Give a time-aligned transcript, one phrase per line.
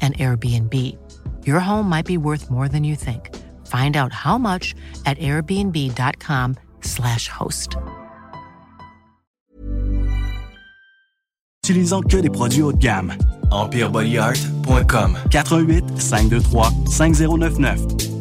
[0.00, 0.72] an Airbnb.
[1.44, 3.34] Your home might be worth more than you think.
[3.66, 7.76] Find out how much at airbnb.com/slash host.
[11.68, 13.16] Utilisant que des produits haut de gamme.
[13.50, 18.15] EmpireBodyArt.com 88 523 5099.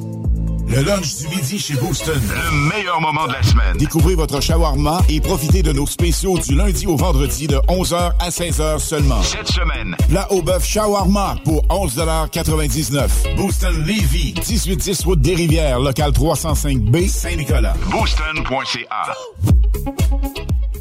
[0.68, 2.20] Le lunch du midi chez Booston.
[2.20, 3.78] Le meilleur moment de la semaine.
[3.78, 8.30] Découvrez votre shawarma et profitez de nos spéciaux du lundi au vendredi de 11h à
[8.30, 9.22] 16h seulement.
[9.24, 16.12] Cette semaine, Plat au bœuf shawarma pour 11,99 Booston Levy, 1810 route des Rivières, local
[16.12, 17.76] 305B, Saint-Nicolas.
[17.92, 19.14] booston.ca.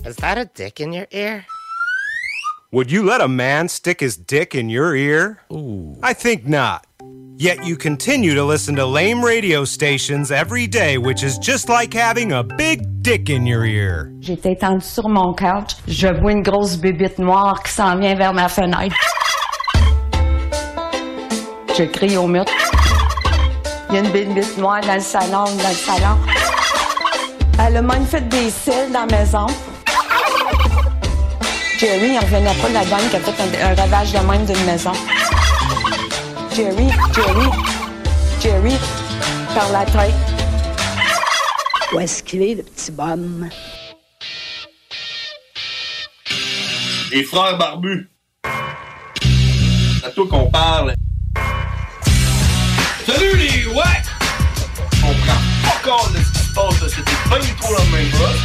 [0.09, 1.45] Is that a dick in your ear?
[2.73, 5.39] Would you let a man stick his dick in your ear?
[5.53, 5.97] Ooh.
[6.03, 6.83] I think not.
[7.37, 11.93] Yet you continue to listen to lame radio stations every day, which is just like
[11.93, 14.13] having a big dick in your ear.
[14.21, 15.75] J'étais étendue sur mon couch.
[15.89, 18.95] Je vois une grosse bébite noire qui s'en vient vers ma fenêtre.
[21.77, 22.45] Je crie au mur.
[23.91, 26.17] Il y a une bébite noire dans le salon, dans le salon.
[27.67, 29.47] Elle a même fait des cils dans la maison.
[31.81, 34.45] Jerry, il revenait pas de la dame qui a fait un, un ravage de même
[34.47, 34.93] d'une maison.
[36.55, 37.51] Jerry, Jerry,
[38.41, 38.77] Jerry,
[39.57, 40.15] par la tête.
[41.93, 43.49] Où est-ce qu'il est, le petit bonhomme?
[47.11, 48.09] Les frères barbus.
[48.45, 50.95] C'est à toi qu'on parle.
[53.05, 53.83] Salut les ouais!
[55.03, 56.89] On prend pas compte de ce qui se passe, là.
[56.89, 58.41] c'était pas du tout la même chose.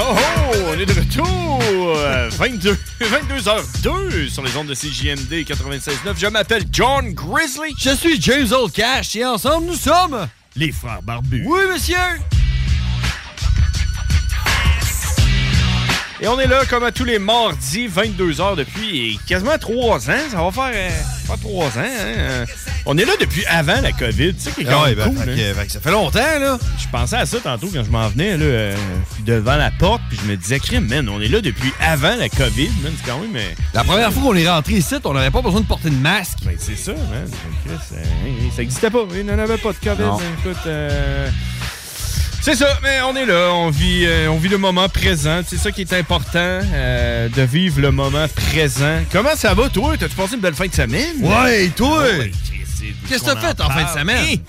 [0.00, 1.60] Oh, oh, on est de retour!
[1.96, 6.16] Euh, 22, 22h02 sur les ondes de CJMD 96.9.
[6.16, 7.74] Je m'appelle John Grizzly.
[7.76, 11.44] Je suis James Old Cash et ensemble nous sommes les frères barbus.
[11.44, 11.96] Oui, monsieur!
[16.20, 20.14] Et on est là comme à tous les mardis, 22h depuis quasiment 3 ans.
[20.30, 20.90] Ça va faire euh,
[21.28, 21.70] pas 3 ans.
[21.76, 22.46] hein, euh.
[22.86, 24.34] On est là depuis avant la COVID.
[24.34, 25.36] Tu sais, qui est quand ouais, même ben, fait hein.
[25.36, 26.58] que- fait que ça fait longtemps, là.
[26.78, 28.76] Je pensais à ça tantôt quand je m'en venais là, euh,
[29.26, 32.28] devant la porte, puis je me disais, crime, man, on est là depuis avant la
[32.28, 33.36] COVID, man, c'est quand même.
[33.36, 35.94] euh, La première fois qu'on est rentré ici, on n'avait pas besoin de porter de
[35.96, 36.38] masque.
[36.44, 37.28] Ben, c'est ça, man.
[37.88, 37.94] Ça,
[38.26, 39.04] hey, ça existait pas.
[39.14, 40.02] Il n'en avait pas de COVID.
[40.02, 40.18] Non.
[40.18, 40.22] hein.
[40.44, 41.28] Écoute, euh,
[42.48, 43.50] c'est ça, mais on est là.
[43.52, 45.42] On vit, euh, on vit le moment présent.
[45.46, 46.38] C'est ça qui est important,
[46.72, 49.00] euh, de vivre le moment présent.
[49.12, 49.98] Comment ça va, toi?
[49.98, 51.16] T'as-tu passé une belle fin de semaine?
[51.20, 52.04] Ouais, et toi?
[52.04, 54.24] Ouais, Christ, Qu'est-ce que t'as fait en en fin de semaine?
[54.24, 54.40] Hey,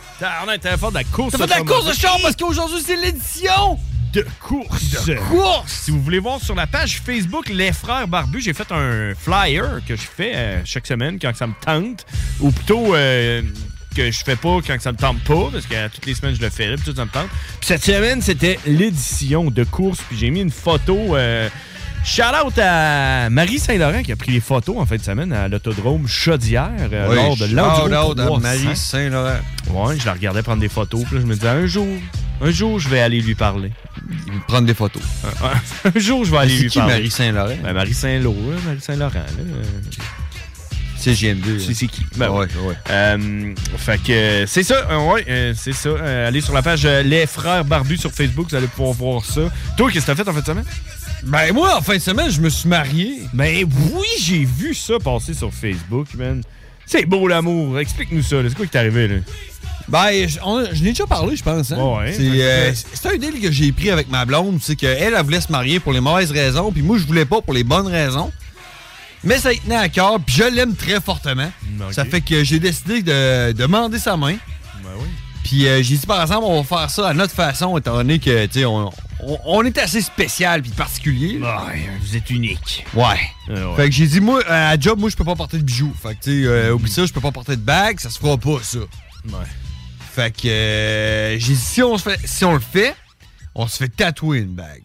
[0.45, 1.33] on a été faire de la course.
[1.33, 3.77] T'as fait de la course de char parce qu'aujourd'hui, c'est l'édition
[4.13, 5.05] de course.
[5.05, 5.71] De course!
[5.83, 9.81] Si vous voulez voir sur la page Facebook Les Frères Barbus, j'ai fait un flyer
[9.87, 12.05] que je fais euh, chaque semaine quand ça me tente.
[12.39, 13.41] Ou plutôt euh,
[13.95, 16.35] que je fais pas quand ça me tente pas, parce que euh, toutes les semaines
[16.35, 17.27] je le fais, puis tout ça me tente.
[17.59, 21.15] Puis cette semaine, c'était l'édition de course, puis j'ai mis une photo.
[21.15, 21.49] Euh,
[22.05, 25.49] Shout out à Marie Saint-Laurent qui a pris les photos en fin de semaine à
[25.49, 28.39] l'autodrome Chaudière euh, Oui, lors de l'Enduro à 300.
[28.39, 29.39] Marie Saint-Laurent.
[29.69, 31.87] Ouais, je la regardais prendre des photos, puis là, je me disais un jour,
[32.41, 33.71] un jour je vais aller lui parler.
[34.47, 35.03] Prendre des photos.
[35.43, 36.93] Un, un jour je vais aller lui qui parler.
[36.93, 37.57] Marie Saint-Laurent?
[37.61, 39.25] Ben, Marie Saint-Laurent, Marie Saint-Laurent.
[41.05, 41.59] Là, euh, C'est JM2.
[41.65, 42.05] C'est c'est qui?
[42.17, 42.75] Ben, ouais, ouais.
[42.89, 45.89] Euh, fait que c'est ça, euh, ouais, euh, c'est ça.
[45.89, 49.41] Euh, allez sur la page Les Frères Barbus sur Facebook, vous allez pouvoir voir ça.
[49.77, 50.65] Toi, qu'est-ce que t'as fait en fin de semaine?
[51.23, 53.21] Ben moi, en fin de semaine, je me suis marié.
[53.33, 56.41] Ben oui, j'ai vu ça passer sur Facebook, man.
[56.85, 57.77] C'est beau l'amour.
[57.79, 58.37] Explique-nous ça.
[58.47, 59.15] C'est quoi qui t'est arrivé, là?
[59.89, 61.71] Ben, je, on- je n'ai déjà parlé, je pense.
[61.71, 61.77] Hein?
[61.77, 64.59] Ouais, euh, c'est un deal que j'ai pris avec ma blonde.
[64.61, 67.41] C'est qu'elle, elle voulait se marier pour les mauvaises raisons, puis moi, je voulais pas
[67.41, 68.31] pour les bonnes raisons.
[69.23, 71.51] Mais ça y tenait à cœur, puis je l'aime très fortement.
[71.81, 71.93] ok.
[71.93, 74.37] Ça fait que j'ai décidé de demander sa main.
[74.83, 75.07] Ben oui.
[75.43, 78.19] Puis euh, j'ai dit, par exemple, on va faire ça à notre façon, étant donné
[78.19, 78.89] que, tu sais, on,
[79.21, 81.39] on- on est assez spécial puis particulier.
[81.39, 82.85] Ouais, vous êtes unique.
[82.93, 83.03] Ouais.
[83.49, 83.75] ouais.
[83.75, 85.93] Fait que j'ai dit, moi, à job, moi, je peux pas porter de bijoux.
[86.01, 88.19] Fait que, tu sais, euh, oublie ça, je peux pas porter de bague, ça se
[88.19, 88.79] fera pas, ça.
[88.79, 89.33] Ouais.
[90.13, 92.95] Fait que euh, j'ai dit, si on, fait, si on le fait,
[93.55, 94.83] on se fait tatouer une bague.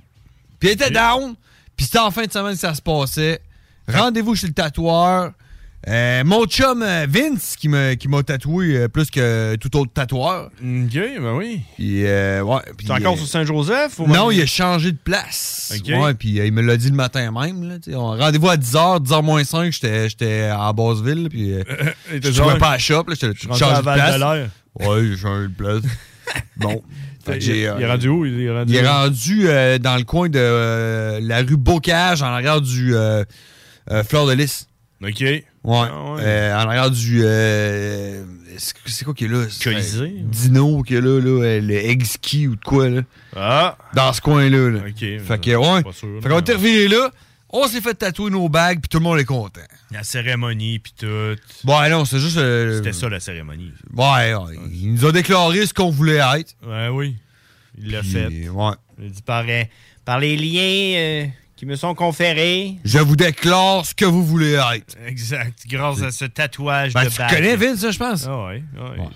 [0.59, 1.35] Puis elle était down,
[1.77, 3.41] puis c'était en fin de semaine que ça se passait.
[3.89, 5.33] Rendez-vous chez le tatoueur.
[5.87, 9.93] Euh, mon chum euh, Vince qui m'a qui m'a tatoué euh, plus que tout autre
[9.93, 10.47] tatoueur.
[10.47, 11.61] Ok, ben oui.
[11.77, 12.61] Puis, euh, ouais.
[12.79, 13.99] puis, C'est encore sur Saint-Joseph?
[13.99, 15.75] ou non, même- il a changé de place.
[15.79, 15.95] Ok.
[15.95, 17.69] Ouais, puis il me l'a dit le matin même.
[17.69, 17.97] Là, tu sais.
[17.97, 21.29] on rendez-vous à 10h, 10h moins 5, j'étais j'étais à Basseville.
[21.29, 21.63] Puis euh,
[22.11, 23.05] Et je t'es trouvais genre, pas à la shop.
[23.09, 23.83] Là, j'étais à de place.
[24.19, 24.49] Val-de-l'Air.
[24.89, 25.83] Ouais, j'ai changé de place.
[26.57, 26.83] bon.
[27.27, 28.25] Fait que Il- j'ai, il est rendu où?
[28.25, 32.23] Il est rendu il est rendu euh, dans le coin de euh, la rue Bocage,
[32.23, 33.23] en arrière du euh,
[34.09, 34.69] Fleur de Lys.
[35.03, 35.21] OK.
[35.21, 35.45] Ouais.
[35.65, 36.23] Ah ouais.
[36.23, 37.21] Euh, en arrière du.
[37.25, 38.25] euh,
[38.57, 39.45] c'est quoi qui est là?
[39.63, 40.11] Colisée, euh?
[40.23, 43.01] Dino qui est là, là euh, le Egg-Ski ou de quoi, là.
[43.37, 43.77] Ah!
[43.95, 44.71] Dans ce coin-là.
[44.71, 44.81] Là.
[44.89, 44.99] OK.
[44.99, 45.83] Fait que, ouais.
[45.83, 47.11] Pas sûr, fait qu'on est reviré là.
[47.57, 49.61] On s'est fait tatouer nos bagues, puis tout le monde est content.
[49.93, 51.07] La cérémonie, puis tout.
[51.71, 52.37] Ouais, non, c'est juste.
[52.37, 53.73] euh, C'était ça, la cérémonie.
[53.95, 56.55] Ouais, ouais, il nous a déclaré ce qu'on voulait être.
[56.67, 57.17] Ouais, oui.
[57.79, 58.49] Il l'a fait.
[58.49, 58.73] Ouais.
[58.99, 59.63] Il a dit par, euh,
[60.05, 62.77] par les liens euh, qui me sont conférés.
[62.85, 64.97] Je vous déclare ce que vous voulez être.
[65.07, 65.57] Exact.
[65.69, 67.31] Grâce à ce tatouage Ben, de tu bague.
[67.31, 68.27] connais Vince, je pense?
[68.29, 69.07] Ah ouais, ouais.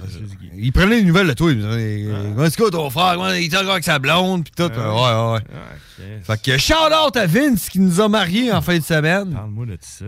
[0.56, 1.50] Il prenait les nouvelles de toi.
[1.50, 3.17] Il me disait est-ce que ton frère?
[3.37, 4.44] Il est encore avec sa blonde?
[4.44, 4.70] Puis tout.
[4.76, 5.40] Ah ouais, ouais.
[5.40, 6.25] ok.
[6.25, 9.32] Fait que shout out à Vince qui nous a mariés en fin de semaine.
[9.32, 10.05] Parle-moi de ça.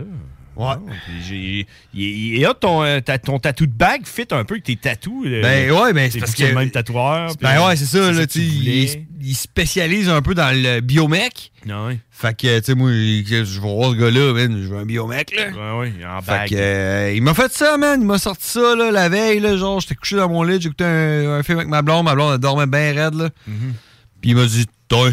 [0.61, 0.75] Ouais.
[0.89, 0.93] Ah,
[1.31, 5.25] Il il a ton, euh, ton tatou de bague fit un peu avec tes tatous.
[5.25, 6.43] euh, Ben ouais, ben c'est parce que.
[6.43, 7.33] le même tatoueur.
[7.41, 11.51] Ben ouais, c'est ça, là, il, il spécialise un peu dans le biomec.
[11.67, 11.99] Ouais.
[12.09, 15.35] Fait que, tu sais, moi, je vais voir ce gars-là, man, je veux un biomec,
[15.35, 15.49] là.
[15.49, 16.49] Ouais, ouais, en Fait bague.
[16.49, 17.99] que, euh, il m'a fait ça, man.
[18.01, 19.57] Il m'a sorti ça, là, la veille, là.
[19.57, 22.05] Genre, j'étais couché dans mon lit, j'écoutais un, un film avec ma blonde.
[22.05, 23.29] Ma blonde, elle dormait bien raide, là.
[23.47, 23.73] Mhm.
[24.21, 25.09] Puis il m'a dit, toi,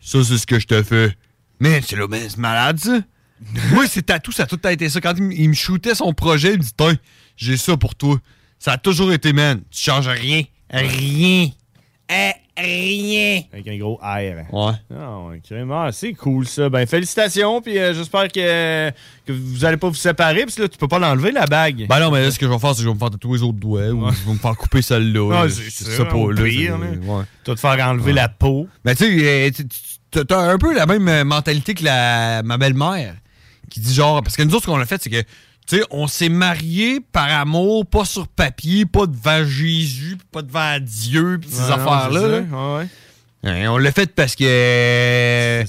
[0.00, 1.14] ça, c'est ce que je te fais.
[1.58, 2.98] Man, c'est là, man, c'est malade, ça.
[3.72, 5.00] Moi, c'est tatou, ça a tout été ça.
[5.00, 6.62] Quand il, me shootait son projet, il me
[6.92, 6.98] dit,
[7.36, 8.16] j'ai ça pour toi.
[8.58, 9.60] Ça a toujours été, man.
[9.70, 10.42] Tu changes rien.
[10.70, 11.50] Rien.
[12.08, 13.42] Eh, rien.
[13.52, 14.52] Avec un gros R.
[14.52, 14.72] Ouais.
[14.94, 15.82] Ah, ouais, carrément.
[15.82, 16.68] Ah, c'est cool, ça.
[16.68, 17.60] Ben, félicitations.
[17.60, 18.90] Puis euh, j'espère que,
[19.26, 20.42] que vous allez pas vous séparer.
[20.42, 21.86] Parce que là, tu peux pas l'enlever, la bague.
[21.88, 23.10] Ben non, mais là, ce que je vais faire, c'est que je vais me faire
[23.10, 25.30] tatouer les autres doigts ou je vais me faire couper celle-là.
[25.34, 25.50] Ah, là.
[25.50, 26.42] c'est ça, au là.
[26.42, 26.70] ouais.
[27.44, 28.12] Tu vas te faire enlever Ouais.
[28.12, 28.68] la peau.
[28.84, 33.14] Mais tu sais, euh, t'as un peu la même euh, mentalité que la, ma belle-mère
[33.70, 34.22] qui dit genre.
[34.22, 35.22] Parce que nous autres, ce qu'on a fait, c'est que.
[35.68, 40.78] Tu sais, on s'est mariés par amour, pas sur papier, pas devant Jésus, pas devant
[40.80, 42.28] Dieu, puis ces Ouais, affaires-là.
[42.28, 42.38] là.
[42.40, 42.88] Ouais, ouais.
[43.64, 44.44] Hein, on l'a fait parce que.
[44.46, 45.64] euh,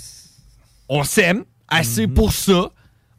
[0.90, 2.14] on s'aime assez Mhm.
[2.14, 2.70] pour ça.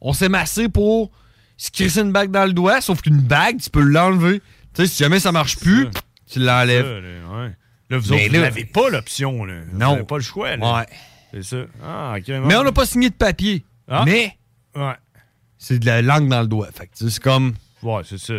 [0.01, 1.11] On s'aime assez pour
[1.57, 4.39] se crisser une bague dans le doigt, sauf qu'une bague, tu peux l'enlever.
[4.73, 5.87] Tu sais, si jamais ça marche plus,
[6.31, 6.85] tu l'enlèves.
[6.85, 7.49] Là.
[7.89, 9.43] Là, vous Mais autres, vous n'avez pas l'option.
[9.43, 9.53] là.
[9.71, 9.91] Vous Non.
[9.93, 10.55] n'avez pas le choix.
[10.55, 10.77] Là.
[10.79, 10.85] Ouais.
[11.33, 11.57] C'est ça.
[11.83, 12.27] Ah, ok.
[12.45, 13.65] Mais on n'a pas signé de papier.
[13.89, 14.03] Ah.
[14.05, 14.37] Mais
[14.75, 14.93] Ouais.
[15.57, 16.69] c'est de la langue dans le doigt.
[16.73, 17.53] Fait que tu c'est comme.
[17.83, 18.33] Ouais, c'est ça.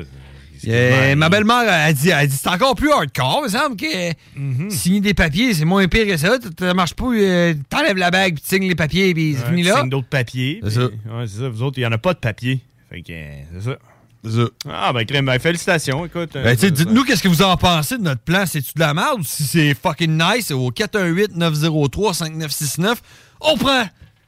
[0.68, 3.38] Euh, ma belle-mère a dit, elle dit c'est encore plus hardcore.
[3.40, 4.66] Il me semble que Mhm.
[4.66, 6.36] euh, signer des papiers, c'est moins pire que ça.
[6.58, 9.62] Ça marche pas, euh, t'enlèves la bague, puis tu signes les papiers, puis c'est fini
[9.62, 9.78] tu là.
[9.80, 10.60] signes d'autres papiers.
[10.64, 10.82] C'est ça.
[10.82, 11.48] Ouais, c'est ça.
[11.48, 12.60] Vous autres, il n'y en a pas de papier.
[12.90, 13.76] Fait que, euh, c'est ça.
[14.22, 14.42] C'est ça.
[14.68, 16.04] Ah, ben, crème, ben, félicitations.
[16.04, 16.36] Écoute.
[16.36, 18.44] euh, Ben, tu dites-nous qu'est-ce que vous en pensez de notre plan.
[18.44, 20.50] C'est-tu de la merde ou si c'est fucking nice?
[20.50, 22.96] Au 418-903-5969,
[23.40, 23.84] on prend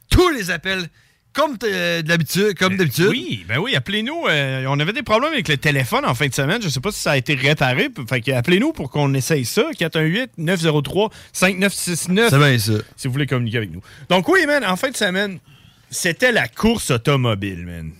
[0.09, 0.87] tous les appels
[1.33, 2.57] comme euh, d'habitude.
[2.57, 3.07] Comme d'habitude.
[3.09, 4.27] Oui, ben oui, appelez-nous.
[4.27, 6.61] euh, on avait des problèmes avec le téléphone en fin de semaine.
[6.61, 7.89] Je sais pas si ça a été réparé.
[8.07, 9.63] Fait que appelez-nous pour qu'on essaye ça.
[9.79, 11.09] 418-903-5969.
[11.33, 12.73] C'est bien ça.
[12.95, 13.81] Si vous voulez communiquer avec nous.
[14.09, 15.39] Donc oui, man, en fin de semaine,
[15.89, 17.91] c'était la course automobile, man.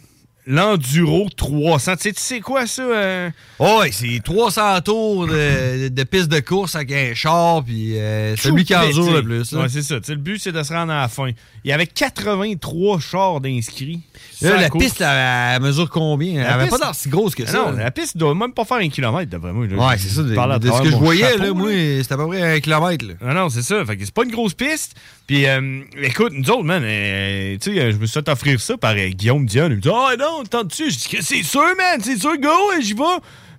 [0.45, 1.95] L'Enduro 300.
[1.95, 2.81] Tu sais, tu sais quoi, ça?
[2.83, 3.29] euh?
[3.59, 8.35] Oh, ouais, c'est 300 tours de, de piste de course avec un char, puis euh,
[8.35, 8.73] celui qui
[9.13, 9.51] le plus.
[9.53, 9.61] là.
[9.61, 9.99] Ouais, c'est ça.
[9.99, 11.29] Tu sais, le but, c'est de se rendre à la fin.
[11.63, 14.01] Il y avait 83 chars d'inscrits.
[14.41, 14.83] Là, la course.
[14.83, 15.07] piste, elle,
[15.55, 16.33] elle mesure combien?
[16.41, 17.57] Elle La avait piste- pas l'air si grosse que Ah ça.
[17.59, 19.65] Non, la piste doit même pas faire un kilomètre, d'après moi.
[19.67, 19.87] là.
[19.87, 20.21] Ouais, c'est ça.
[20.21, 21.69] De, de ce que je voyais, chapeau, là, moi,
[22.01, 23.05] c'était à peu près un kilomètre.
[23.07, 23.13] là.
[23.25, 23.85] Ah non, c'est ça.
[23.85, 24.95] Fait que c'est pas une grosse piste.
[25.27, 28.75] Puis, euh, écoute, nous autres, man, euh, tu sais, je me suis fait offrir ça
[28.75, 29.67] par euh, Guillaume Dion.
[29.69, 30.91] Il me dit, ah non, tente-tu?
[30.91, 33.03] Je dis, que c'est sûr, man, c'est sûr, go, hein, j'y vais.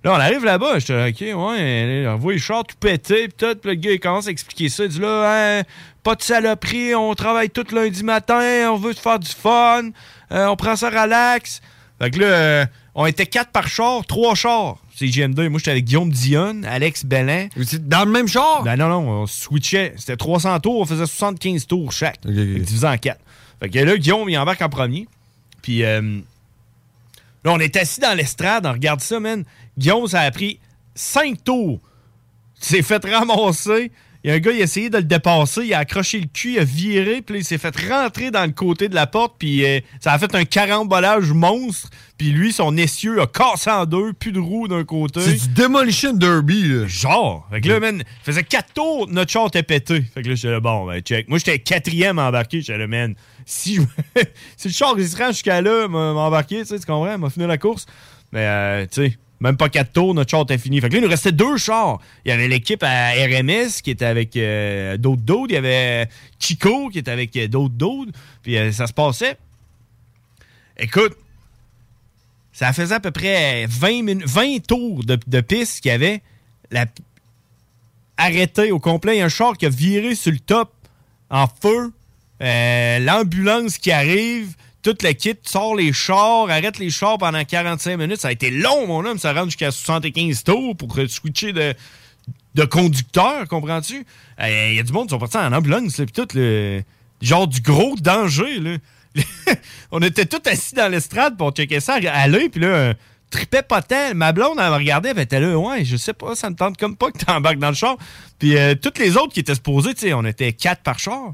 [0.03, 0.91] Là, on arrive là-bas, je dis,
[1.33, 3.55] ok, ouais, on voit les chars tout pété, pis tout.
[3.59, 4.83] Puis le gars, il commence à expliquer ça.
[4.83, 5.63] Il dit, là, hein,
[6.03, 9.89] pas de saloperie, on travaille tout lundi matin, on veut te faire du fun,
[10.31, 11.61] euh, on prend ça relax.
[11.99, 14.77] Fait que là, euh, on était quatre par char, trois chars.
[14.97, 15.49] CGM2.
[15.49, 17.47] Moi, j'étais avec Guillaume Dion, Alex Bellin.
[17.81, 18.63] Dans le même char?
[18.63, 19.93] Ben non, non, on switchait.
[19.97, 22.25] C'était 300 tours, on faisait 75 tours chaque.
[22.25, 23.19] Divisé en 4.
[23.59, 25.07] Fait que là, Guillaume, il embarque en premier.
[25.61, 26.19] Puis euh,
[27.43, 29.43] là, on est assis dans l'estrade, on regarde ça, man.
[29.77, 30.59] Guillaume, ça a pris
[30.95, 31.79] 5 tours.
[32.57, 33.91] Il s'est fait ramasser.
[34.25, 36.25] Il y a un gars, il a essayé de le dépasser, il a accroché le
[36.25, 39.35] cul, il a viré, puis il s'est fait rentrer dans le côté de la porte,
[39.37, 43.85] puis euh, ça a fait un carambolage monstre, puis lui, son essieu a cassé en
[43.85, 45.21] deux, plus de roues d'un côté.
[45.21, 46.87] C'est du Demolition Derby, là.
[46.87, 47.47] Genre.
[47.51, 50.01] Fait que là, man, il faisait 4 tours, notre char était pété.
[50.15, 51.29] Fait que là, j'étais là, bon, ben, check.
[51.29, 53.13] Moi, j'étais quatrième embarqué, j'étais là, man,
[53.45, 53.79] si,
[54.57, 57.45] si le char, il se rend jusqu'à là, embarqué, tu sais, tu comprends, m'a fini
[57.45, 57.85] la course.
[58.31, 60.79] Mais, euh, tu sais, même pas 4 tours, notre char était fini.
[60.79, 61.99] Fait que là, il nous restait deux chars.
[62.23, 65.51] Il y avait l'équipe à RMS qui était avec euh, d'autres d'autres.
[65.51, 66.07] Il y avait
[66.39, 68.11] Chico qui était avec euh, d'autres d'autres.
[68.41, 69.37] Puis euh, ça se passait.
[70.77, 71.17] Écoute,
[72.53, 76.21] ça faisait à peu près 20, minutes, 20 tours de, piste qu'il y avait.
[78.17, 79.17] Arrêté au complet.
[79.17, 80.73] Il y a un char qui a viré sur le top
[81.29, 81.91] en feu.
[82.39, 84.55] L'ambulance qui arrive.
[84.85, 88.21] Toute l'équipe sort les chars, arrête les chars pendant 45 minutes.
[88.21, 89.17] Ça a été long, mon homme.
[89.17, 91.73] Ça rentre jusqu'à 75 tours pour switcher de,
[92.53, 94.05] de conducteur, comprends-tu?
[94.39, 96.83] Il y a du monde qui sont partis en ambulance, puis tout, le,
[97.19, 98.77] genre du gros danger, là.
[99.91, 102.93] on était tous assis dans l'estrade pour checker ça à l'œil, puis là, euh,
[103.31, 104.13] tripait pas tant.
[104.13, 106.77] Ma blonde, elle me regardait, elle était là, ouais, je sais pas, ça me tente
[106.77, 107.97] comme pas que t'embarques dans le char.
[108.37, 111.33] Puis euh, toutes les autres qui étaient supposées, tu sais, on était quatre par char.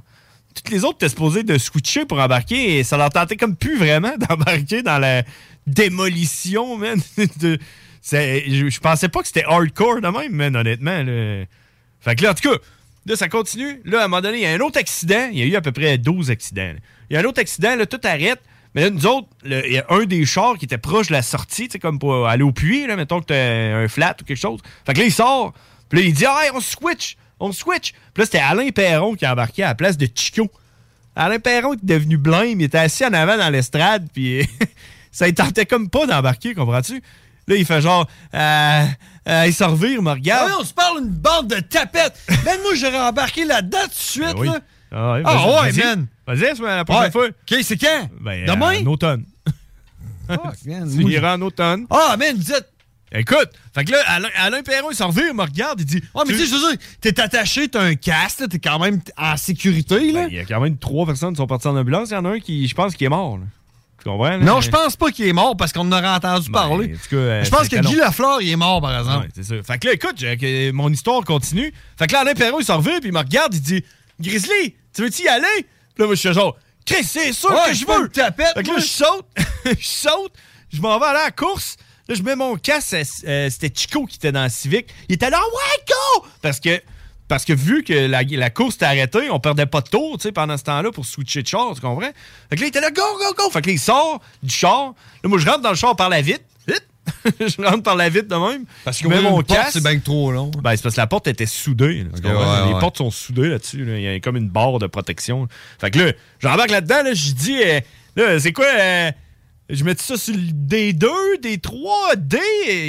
[0.53, 3.77] Toutes les autres étaient supposées de switcher pour embarquer et ça leur tentait comme plus
[3.77, 5.23] vraiment d'embarquer dans la
[5.67, 6.99] démolition, man.
[7.17, 11.03] je, pensais pas que c'était hardcore de même, man, honnêtement.
[11.99, 12.57] Fait que là, en tout cas,
[13.05, 13.81] là, ça continue.
[13.85, 15.29] Là, à un moment donné, il y a un autre accident.
[15.31, 16.73] Il y a eu à peu près 12 accidents.
[17.09, 18.41] Il y a un autre accident, là, tout arrête.
[18.73, 21.21] Mais là, nous autres, il y a un des chars qui était proche de la
[21.21, 24.23] sortie, tu sais, comme pour aller au puits, là, mettons que t'as un flat ou
[24.23, 24.61] quelque chose.
[24.85, 25.53] Fait que là, il sort.
[25.89, 27.91] Puis là, il dit, hey, on switch, on switch.
[28.13, 30.49] Puis là, c'était Alain Perron qui a embarqué à la place de Chico.
[31.15, 34.47] Alain Perron est devenu blême, il était assis en avant dans l'estrade, puis
[35.11, 37.01] ça il tentait comme pas d'embarquer, comprends-tu?
[37.47, 38.85] Là, il fait genre, euh,
[39.27, 40.47] euh, il se revire, il me regarde.
[40.49, 42.17] Ah oui, on se parle une bande de tapettes.
[42.45, 44.47] Même moi, j'aurais embarqué là-dedans tout de suite, Ben oui.
[44.47, 44.59] là.
[44.93, 46.07] Ah, ouais, Ah ouais, man.
[46.27, 47.11] Vas-y, c'est la prochaine Ouais.
[47.11, 47.27] fois.
[47.27, 48.09] OK, c'est quand?
[48.21, 48.81] Ben, Demain?
[48.81, 49.25] En automne.
[50.63, 51.85] Tu iras en automne.
[51.89, 52.70] Ah, man, vous êtes...
[53.13, 56.01] Écoute, fait que là, Alain, Alain Perron, il s'en revient, il me regarde, il dit...
[56.15, 59.01] Ouais, mais tu sais, je veux dire, t'es attaché, t'as un casque, t'es quand même
[59.17, 60.21] en sécurité, là.
[60.23, 62.09] Ben, Il y a quand même trois personnes qui sont parties en ambulance.
[62.09, 63.37] Il y en a un qui, je pense, qui est mort.
[63.37, 63.43] là.
[64.01, 64.29] Tu comprends?
[64.29, 64.37] là?
[64.37, 66.87] Non, je pense pas qu'il est mort parce qu'on en aurait entendu parler.
[66.87, 67.75] Ben, en tout cas, euh, je pense que.
[67.75, 69.25] Guy Lafleur, il est mort, par exemple.
[69.25, 69.55] Ouais, c'est ça.
[69.61, 71.73] Fait que là, écoute, j'ai- que mon histoire continue.
[71.99, 73.83] Fait que là, Alain Perron, il s'en revient, puis il me regarde, il dit
[74.21, 75.45] Grizzly, tu veux-tu y aller?
[75.57, 78.09] Puis là, moi, je suis genre Chris, c'est sûr Ouais, que je pas veux une
[78.09, 78.81] tapette, Fait que là, moi.
[78.81, 79.25] je saute,
[79.79, 80.33] je saute,
[80.73, 81.75] je m'en vais aller à la course.
[82.07, 82.95] Là, je mets mon casque,
[83.27, 84.87] euh, c'était Chico qui était dans le Civic.
[85.09, 86.81] Il était là, ouais, go Parce que.
[87.27, 90.23] Parce que vu que la, la course était arrêtée, on perdait pas de tour, tu
[90.23, 92.01] sais, pendant ce temps-là pour switcher de char, tu comprends?
[92.49, 93.49] Fait que là, il était là, go, go, go!
[93.49, 94.93] Fait que là, il sort du char.
[95.23, 96.43] Là, moi, je rentre dans le char par la vitre.
[96.67, 96.85] Vite!
[97.39, 98.65] je rentre par la vitre de même.
[98.83, 99.69] Parce que mets mon casque.
[99.71, 100.51] c'est bien trop long.
[100.61, 102.03] Ben, c'est parce que la porte était soudée.
[102.21, 102.79] là, ouais, les ouais.
[102.81, 103.85] portes sont soudées là-dessus.
[103.85, 103.95] là.
[103.97, 105.47] Il y a comme une barre de protection.
[105.79, 107.01] Fait que là, j'embarque là-dedans.
[107.03, 107.79] Là, je dis, euh,
[108.17, 108.65] là, c'est quoi?
[108.65, 109.09] euh,
[109.71, 111.07] je mets ça sur le D2,
[111.41, 112.37] D3, D.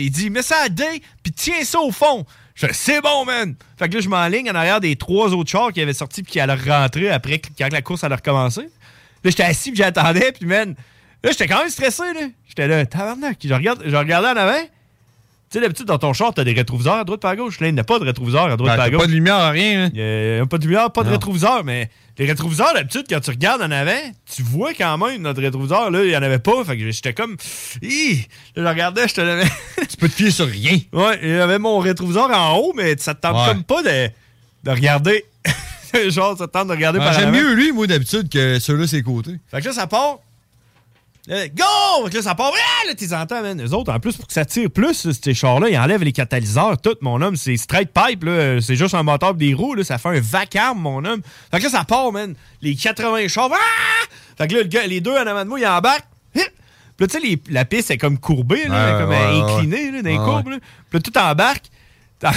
[0.02, 0.84] Il dit, mets ça à D,
[1.22, 2.24] puis tiens ça au fond.
[2.54, 3.54] Je fais, c'est bon, man.
[3.78, 6.32] Fait que là, je m'enligne en arrière des trois autres chars qui avaient sorti puis
[6.32, 8.62] qui allaient rentrer après quand la course allait recommencer.
[8.62, 10.74] Là, j'étais assis puis j'attendais, puis man,
[11.24, 12.26] là, j'étais quand même stressé, là.
[12.48, 13.38] J'étais là, tabarnak.
[13.42, 14.62] Je, regarde, je regardais en avant.
[15.50, 17.60] Tu sais, d'habitude, dans ton char, t'as des rétroviseurs à droite pas à gauche.
[17.60, 19.00] Là, il n'y a pas de rétroviseur à droite Ben, pas à gauche.
[19.00, 19.84] pas de lumière, rien.
[19.84, 19.90] hein.
[19.94, 20.00] Il
[20.34, 23.62] n'y a, pas de lumière, pas de rétroviseur, mais les rétroviseurs, d'habitude, quand tu regardes
[23.62, 24.00] en avant,
[24.34, 25.90] tu vois quand même notre rétroviseur.
[25.90, 26.62] Là, il n'y en avait pas.
[26.64, 27.36] Fait que j'étais comme.
[27.82, 28.26] Hi!
[28.56, 29.46] Là, je regardais, je te l'avais.
[29.88, 30.78] Tu peux te fier sur rien.
[30.92, 33.46] Ouais, il y avait mon rétroviseur en haut, mais ça te tente Ouais.
[33.54, 34.10] comme pas de,
[34.64, 35.24] de regarder.
[36.08, 38.86] Genre, ça te tente de regarder Ah, par J'aime mieux lui, moi, d'habitude, que ceux-là,
[38.86, 39.36] ses côtés.
[39.50, 40.18] Fait que là, ça part.
[41.28, 41.64] Là, go!
[42.04, 42.52] Fait que là, ça part.
[42.52, 43.64] Ah, là, t'es entends, man.
[43.64, 46.80] Eux autres, en plus, pour que ça tire plus, ces chars-là, ils enlèvent les catalyseurs.
[46.80, 48.60] Tout, mon homme, c'est straight pipe, là.
[48.60, 49.84] C'est juste un moteur des roues, là.
[49.84, 51.22] Ça fait un vacarme, mon homme.
[51.52, 52.34] Fait que là, ça part, man.
[52.60, 53.50] Les 80 chars.
[53.52, 53.56] Ah!
[54.36, 56.06] Fait que là, le gars- les deux en avant de moi, ils embarquent.
[56.34, 56.42] Puis
[56.98, 59.52] là, tu sais, la piste est comme courbée, là, Ouais, comme ouais, euh, ouais.
[59.54, 60.58] inclinée, là, dans les courbes, là.
[60.90, 61.64] Puis là, tout embarque.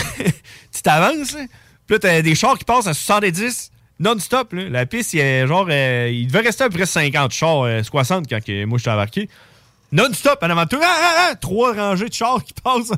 [0.72, 1.42] Tu t'avances, là.
[1.88, 4.54] Puis là, t'as des chars qui passent à 70 non-stop.
[4.54, 7.84] La piste, il, est genre, euh, il devait rester à peu près 50 chars, euh,
[7.84, 9.30] 60 quand que moi je suis embarqué.
[9.92, 10.80] Non-stop, en avant de tout.
[10.82, 12.92] Ah, ah, ah, trois rangées de chars qui passent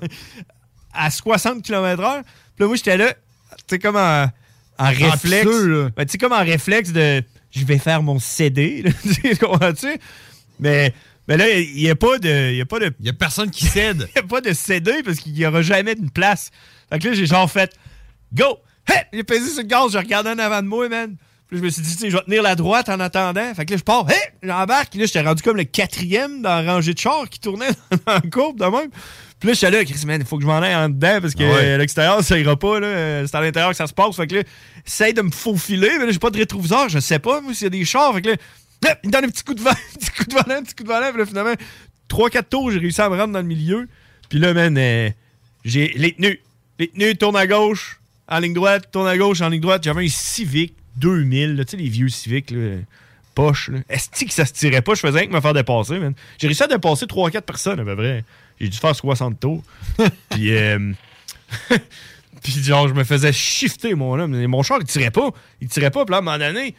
[0.94, 2.24] à 60 km/h.
[2.24, 4.28] Puis là, moi, j'étais là, tu sais, comme en,
[4.80, 5.46] en réflexe.
[5.96, 8.84] Ben, tu sais, comme en réflexe de je vais faire mon CD.
[9.40, 10.00] comprends-tu?
[10.60, 10.94] Mais
[11.28, 12.54] Mais là, il n'y a pas de.
[12.54, 12.94] Il a pas de.
[13.00, 14.08] Il y a personne qui cède.
[14.16, 16.52] Il n'y a pas de céder parce qu'il n'y aura jamais d'une place.
[16.90, 17.72] Fait que là, j'ai genre fait
[18.34, 18.60] Go!
[18.88, 19.04] Hey!
[19.14, 21.16] J'ai pesé sur le gaz, j'ai regardé en avant de moi, man.
[21.48, 23.54] Puis je me suis dit, je vais tenir la droite en attendant.
[23.56, 24.18] Fait que là, je pars, hey!
[24.44, 24.90] J'embarque.
[24.90, 27.70] Puis là, j'étais rendu comme le quatrième dans la rangée de chars qui tournait
[28.06, 28.90] dans la courbe de même.
[29.40, 31.36] Puis là, j'étais là, Chris, man, il faut que je m'en aille en dedans parce
[31.36, 31.72] que Ah ouais.
[31.74, 33.26] à l'extérieur, ça ira pas, là.
[33.28, 34.16] C'est à l'intérieur que ça se passe.
[34.16, 34.42] Fait que là,
[34.86, 37.64] essaye de me faufiler, mais là, j'ai pas de rétroviseur, je sais pas, moi, s'il
[37.64, 38.14] y a des chars.
[38.16, 38.36] Fait que là,
[38.86, 40.64] hop, il me donne un petit coup de vent, un petit coup de volant, un
[40.64, 41.10] petit coup de volant.
[41.12, 41.54] Puis là, finalement,
[42.10, 43.88] 3-4 tours, j'ai réussi à me rendre dans le milieu.
[44.28, 45.10] Puis là, man, euh,
[45.64, 46.42] j'ai les tenues.
[46.80, 47.97] Les tenues tournent à gauche,
[48.28, 49.84] en ligne droite, tourne à gauche, en ligne droite.
[49.84, 52.78] J'avais un Civic 2000, là, tu sais, les vieux Civic, là,
[53.36, 53.70] poche.
[53.70, 53.80] là.
[53.90, 54.96] Est-ce que ça se tirait pas?
[54.96, 56.14] Je faisais rien que me faire dépasser, man.
[56.40, 58.24] J'ai réussi à dépasser 3-4 personnes, à peu près.
[58.60, 59.64] J'ai dû faire 60 tours.
[60.30, 60.92] Puis, euh,
[62.44, 64.46] puis genre, je me faisais shifter, mon homme.
[64.48, 65.30] Mon char, il tirait pas.
[65.62, 66.06] Il tirait pas.
[66.06, 66.76] Puis là, à un moment donné,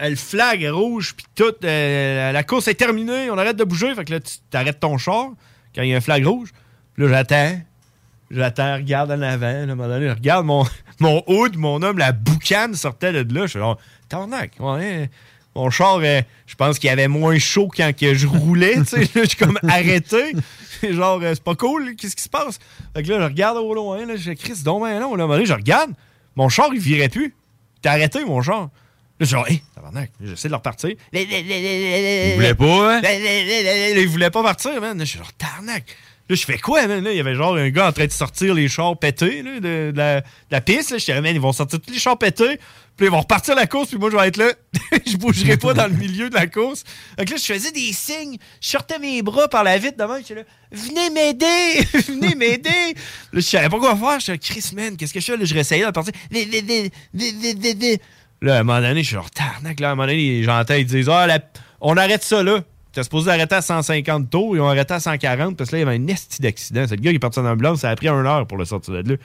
[0.00, 3.94] euh, le flag rouge, puis tout, euh, la course est terminée, on arrête de bouger.
[3.94, 5.30] Fait que là, tu t'arrêtes ton char
[5.74, 6.50] quand il y a un flag rouge.
[6.94, 7.60] Puis là, j'attends.
[8.34, 9.46] J'attends, regarde en avant.
[9.46, 10.64] là, à un moment donné, regarde mon,
[11.00, 13.42] mon hood, mon homme, la boucane sortait de là.
[13.42, 15.08] Je suis genre, tabarnak, ouais.
[15.54, 18.74] Mon char, je pense qu'il avait moins chaud quand que je roulais.
[18.78, 18.98] tu sais.
[19.14, 20.32] Là, je suis comme arrêté.
[20.82, 22.58] genre, euh, c'est pas cool, qu'est-ce qui se passe?
[22.92, 25.14] Fait que là, je regarde au loin, là, je Chris, donc ben non.
[25.14, 25.92] Là, à un moment donné, je regarde,
[26.34, 27.34] mon char, il virait plus.
[27.82, 28.62] T'es arrêté, mon char.
[28.62, 28.68] Là,
[29.20, 30.90] je suis genre, hé, tabarnak, j'essaie de le repartir.
[31.12, 33.00] Il voulait pas, hein?
[33.96, 34.98] Il voulait pas partir, man.
[34.98, 35.84] Je suis genre, tabarnak.
[36.28, 37.04] Là, je fais quoi, man?
[37.04, 39.60] Là, il y avait genre un gars en train de sortir les chars pétés là,
[39.60, 40.90] de, la, piste.
[40.92, 42.58] Je disais, man, ils vont sortir tous les chars pétés.
[42.96, 44.52] Puis ils vont repartir la course, puis moi, je vais être là.
[45.06, 46.84] je bougerai pas dans le milieu de la course.
[47.18, 48.38] Donc là, je faisais des signes.
[48.60, 50.16] Je sortais mes bras par la vitre devant.
[50.16, 51.84] J'étais là, venez m'aider!
[52.08, 52.70] venez m'aider!
[52.70, 52.94] Là,
[53.34, 54.20] je savais pas quoi faire.
[54.20, 55.36] J'étais là, Chris, man, qu'est-ce que je fais?
[55.36, 56.14] Là, je réessayais de partir.
[58.40, 59.78] Là, à un moment donné, je suis genre, tarnac.
[59.78, 61.40] Là, à un moment donné, j'entends, ils disent, ah, la-
[61.80, 62.60] on arrête ça là.
[62.94, 65.84] T'es supposé arrêter à 150 tours, ils ont arrêté à 140 parce que là, il
[65.84, 66.84] y avait un esti d'accident.
[66.88, 68.64] C'est le gars qui est parti en ambulance, ça a pris une heure pour le
[68.64, 69.16] sortir de là.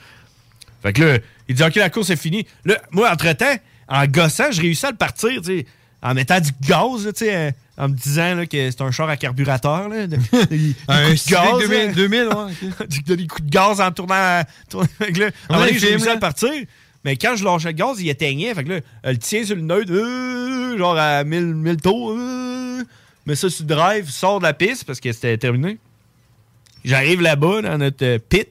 [0.82, 2.46] Fait que là, il dit, OK, la course est finie.
[2.64, 3.54] Là, moi, entre-temps,
[3.88, 5.66] en gossant, je réussis à le partir, tu sais,
[6.02, 9.08] en mettant du gaz, là, tu sais, en me disant là, que c'est un char
[9.08, 9.88] à carburateur.
[9.88, 10.16] Là, de-
[10.88, 11.92] Un de Civic gaz, 2000, là.
[11.92, 14.14] 2000, ouais, des, des coups de gaz en tournant.
[14.14, 16.50] à- tournant- Fait que là, un donné, le j'ai réussi à le partir.
[17.04, 18.52] Mais quand je lâchais le gaz, il éteignait.
[18.54, 22.14] Fait que là, elle tient sur le neutre, euh, genre à 1000, 1000 tours.
[22.18, 22.82] euh,
[23.26, 25.78] mets ça sur le drive, sors de la piste parce que c'était terminé.
[26.84, 28.48] J'arrive là-bas, dans notre euh, pit.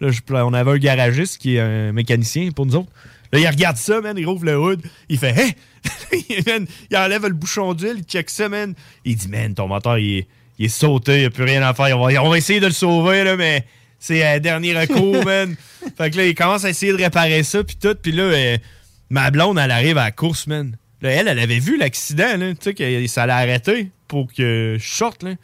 [0.00, 2.90] Là, je- on avait un garagiste qui est un mécanicien pour nous autres.
[3.32, 5.34] Là, il regarde ça, man, il rouvre le hood, il fait
[6.12, 6.42] Hey!
[6.46, 8.74] Man, il enlève le bouchon d'huile, il check ça, man.
[9.04, 10.26] Il dit Man, ton moteur, il est,
[10.58, 11.98] il est sauté, il n'y a plus rien à faire.
[11.98, 13.64] On va, on va essayer de le sauver, là, mais
[13.98, 15.56] c'est un dernier recours, man.
[15.98, 17.96] Fait que là, il commence à essayer de réparer ça, puis tout.
[18.00, 18.58] Puis là, euh,
[19.10, 20.76] ma blonde, elle arrive à la course, man.
[21.02, 24.76] Là, elle, elle avait vu l'accident, là, tu sais, que ça l'a arrêté pour que
[24.78, 25.34] je sorte, là.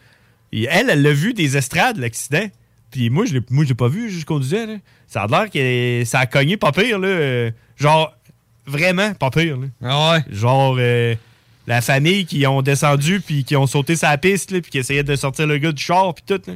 [0.53, 2.47] Et elle, elle l'a vu des estrades, l'accident.
[2.91, 4.75] Puis moi, je je l'ai pas vu, je conduisais, là.
[5.07, 7.51] Ça a l'air que ça a cogné pas pire, là.
[7.77, 8.15] genre,
[8.67, 9.67] vraiment pas pire, là.
[9.83, 10.25] Ah ouais?
[10.31, 11.15] Genre, euh,
[11.67, 15.05] la famille qui ont descendu, puis qui ont sauté sa piste, là, puis qui essayaient
[15.05, 16.55] de sortir le gars du char, puis tout, là.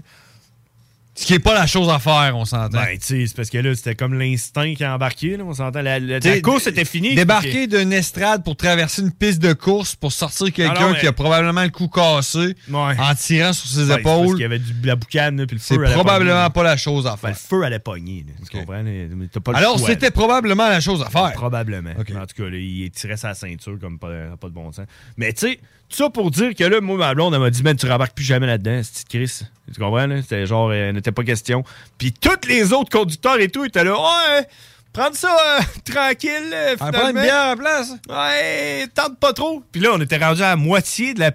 [1.18, 2.76] Ce qui est pas la chose à faire, on s'entend.
[2.78, 5.44] Ben, tu sais, c'est parce que là, c'était comme l'instinct qui a embarqué, là.
[5.44, 5.80] On s'entend.
[5.80, 7.14] La, la- course était finie.
[7.14, 11.06] Débarquer d'une estrade pour traverser une piste de course pour sortir quelqu'un Ah mais- qui
[11.06, 12.94] a probablement le cou cassé Ouais.
[12.98, 14.34] en tirant sur ses Ouais, c'est parce épaules.
[14.34, 16.52] qu'il y avait du, de la boucane, là, puis le C'est feu allait probablement pogner,
[16.52, 17.30] pas la chose à Ben, faire.
[17.30, 18.72] le feu allait pogner, là, tu comprends?
[18.74, 21.32] pas le Alors, c'était probablement la chose à faire.
[21.32, 21.90] Probablement.
[21.92, 24.84] En tout cas, là, il tirait sa ceinture comme pas, pas de bon sens.
[25.16, 27.62] Mais tu sais, tout ça pour dire que là, moi, ma blonde, elle m'a dit,
[27.62, 29.40] man, tu rembarques plus jamais là-dedans, cette Chris?
[29.72, 30.20] Tu comprends, là?
[30.22, 31.62] C'était genre, euh, n'était pas question.
[31.98, 34.46] Puis tous les autres conducteurs et tout étaient là, ouais,
[34.92, 36.98] prendre ça euh, tranquille, Ah, finalement.
[36.98, 37.92] prends une bière à la place.
[38.08, 39.62] Ouais, tente pas trop.
[39.72, 41.32] Puis là, on était rendu à la moitié de la-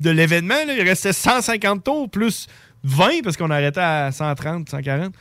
[0.00, 0.54] de l'événement.
[0.66, 0.72] là.
[0.74, 2.46] Il restait 150 tours plus
[2.84, 5.12] 20 parce qu'on arrêtait à 130, 140.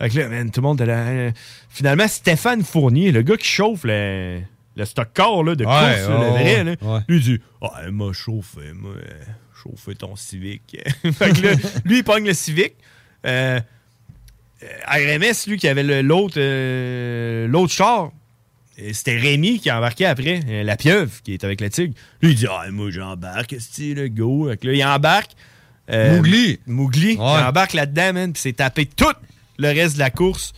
[0.00, 0.98] Fait que là, man, tout le monde était là.
[0.98, 1.30] euh,
[1.70, 4.40] Finalement, Stéphane Fournier, le gars qui chauffe le,
[4.78, 7.00] le stock car là, de Ouais, course, le vrai, là, ouais.
[7.08, 8.92] lui il dit Ah, elle m'a chauffé, moi,
[9.62, 10.76] chauffé ton Civic.
[11.12, 11.52] fait que là,
[11.84, 12.74] lui, il pogne le Civic.
[13.26, 13.60] Euh,
[14.62, 14.66] euh,
[15.18, 18.10] RMS, lui, qui avait l'autre euh, l'autre char,
[18.92, 21.94] c'était Rémi qui embarquait après, euh, la pieuvre, qui est avec la tigre.
[22.22, 24.48] Lui, il dit Ah, moi, j'embarque, c'est le go.
[24.48, 25.32] Fait que là, il embarque.
[25.90, 26.60] Mougli.
[26.66, 27.14] Mougli.
[27.14, 29.06] Il embarque là-dedans, man, puis s'est tapé tout
[29.58, 30.52] le reste de la course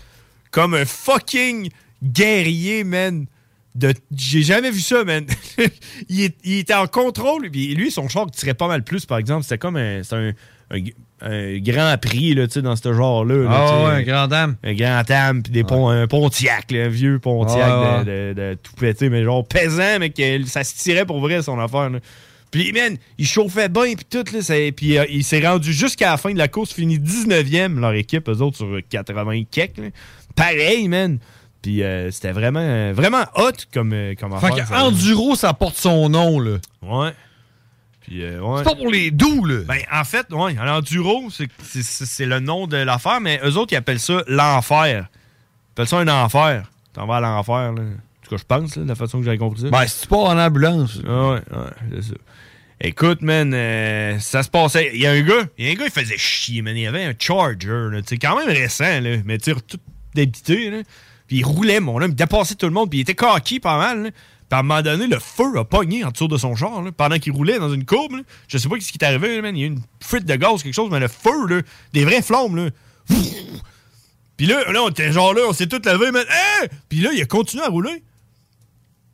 [0.50, 1.70] comme un fucking
[2.02, 3.26] guerrier, man.
[3.74, 3.94] De...
[4.16, 5.24] J'ai jamais vu ça, man.
[6.08, 7.50] il, est- il était en contrôle.
[7.50, 9.44] Puis lui, son char tirait pas mal plus, par exemple.
[9.44, 10.32] C'était comme un, un,
[10.72, 10.80] un-
[11.22, 13.34] un grand prix, là, tu sais, dans ce genre-là.
[13.36, 14.56] là, Ah ouais, un grand dame.
[14.64, 18.40] Un grand âme, puis des pont, un Pontiac, là, un vieux Pontiac Ouais, de, de-
[18.40, 21.90] de tout pété, mais genre pesant, mais que ça se tirait pour vrai son affaire.
[21.90, 21.98] là.
[22.50, 24.70] Puis, man, il chauffait bien, puis tout, là.
[24.74, 28.28] Puis, euh, il s'est rendu jusqu'à la fin de la course, fini 19e, leur équipe,
[28.28, 29.80] eux autres, sur 80 kek.
[30.34, 31.18] Pareil, man.
[31.62, 34.64] Puis, euh, c'était vraiment, euh, vraiment hot comme, euh, comme Fait affaire.
[34.64, 34.82] que ça.
[34.84, 36.56] Enduro, ça porte son nom, là.
[36.82, 37.12] Ouais.
[38.00, 38.58] Puis, euh, ouais.
[38.58, 39.60] C'est pas pour les doux, là.
[39.66, 43.56] Ben, en fait, ouais, en enduro, c'est- c'est c'est le nom de l'affaire, mais eux
[43.58, 45.06] autres, ils appellent ça l'enfer.
[45.10, 46.70] Ils appellent ça un enfer.
[46.94, 47.82] T'en vas à l'enfer, là.
[47.82, 49.68] En tout cas, je pense, là, de la façon que j'avais compris ça.
[49.70, 50.98] Ben, tu pars en ambulance.
[51.06, 52.14] Ah ouais, ouais, c'est ça.
[52.82, 54.92] Écoute, man, euh, ça se passait.
[54.94, 56.74] Il y a un gars, il y a un gars, il faisait chier, man.
[56.74, 58.00] Il y avait un Charger, là.
[58.20, 59.16] Quand même récent, là.
[59.26, 59.78] Mais tu tout
[60.14, 60.82] d'habitude, là.
[61.30, 62.10] Puis il roulait, mon homme.
[62.10, 62.90] Il dépassait tout le monde.
[62.90, 64.10] Puis il était coquille pas mal, là.
[64.10, 66.90] Puis à un moment donné, le feu a pogné en dessous de son char, là,
[66.90, 68.22] pendant qu'il roulait dans une courbe, là.
[68.48, 69.56] Je sais pas ce qui est arrivé, man.
[69.56, 71.62] Il y a eu une fuite de gaz, quelque chose, mais le feu, là,
[71.92, 72.70] des vraies flammes, là.
[74.36, 76.24] Puis là, là, on était genre là, on s'est tous levés, man.
[76.28, 76.66] Hein?
[76.88, 78.02] Puis là, il a continué à rouler.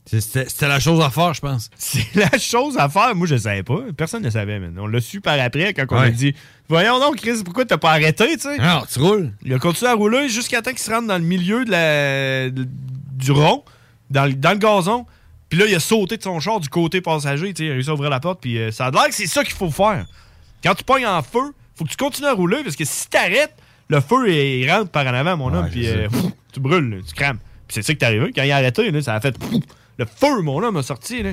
[0.07, 1.69] C'était la chose à faire, je pense.
[1.77, 3.15] C'est la chose à faire.
[3.15, 3.81] Moi, je savais pas.
[3.95, 4.75] Personne ne savait, man.
[4.79, 6.35] On l'a su par après quand on a dit
[6.69, 8.59] Voyons donc, Chris, pourquoi t'as pas arrêté, tu sais?
[8.59, 9.33] Alors, tu roules.
[9.45, 12.51] Il a continué à rouler jusqu'à temps qu'il se rentre dans le milieu de la,
[12.51, 12.67] de-
[13.13, 13.63] du rond,
[14.11, 15.07] dans, le- dans le gazon.
[15.49, 17.75] Puis là, il a sauté de son char du côté passager, tu sais, il a
[17.75, 18.41] réussi à ouvrir la porte.
[18.41, 20.07] Puis euh, ça a l'air que c'est ça qu'il faut faire.
[20.65, 23.55] Quand tu pognes en feu, faut que tu continues à rouler parce que si t'arrêtes,
[23.89, 26.09] le feu il, il rentre par en avant, mon homme, puis euh,
[26.53, 27.39] tu brûles, là, tu crames.
[27.69, 28.33] Puis c'est ça qui t'est arrivé.
[28.35, 29.37] Quand il a arrêté, là, ça a fait
[29.99, 31.23] le feu, mon homme, a sorti.
[31.23, 31.31] Là.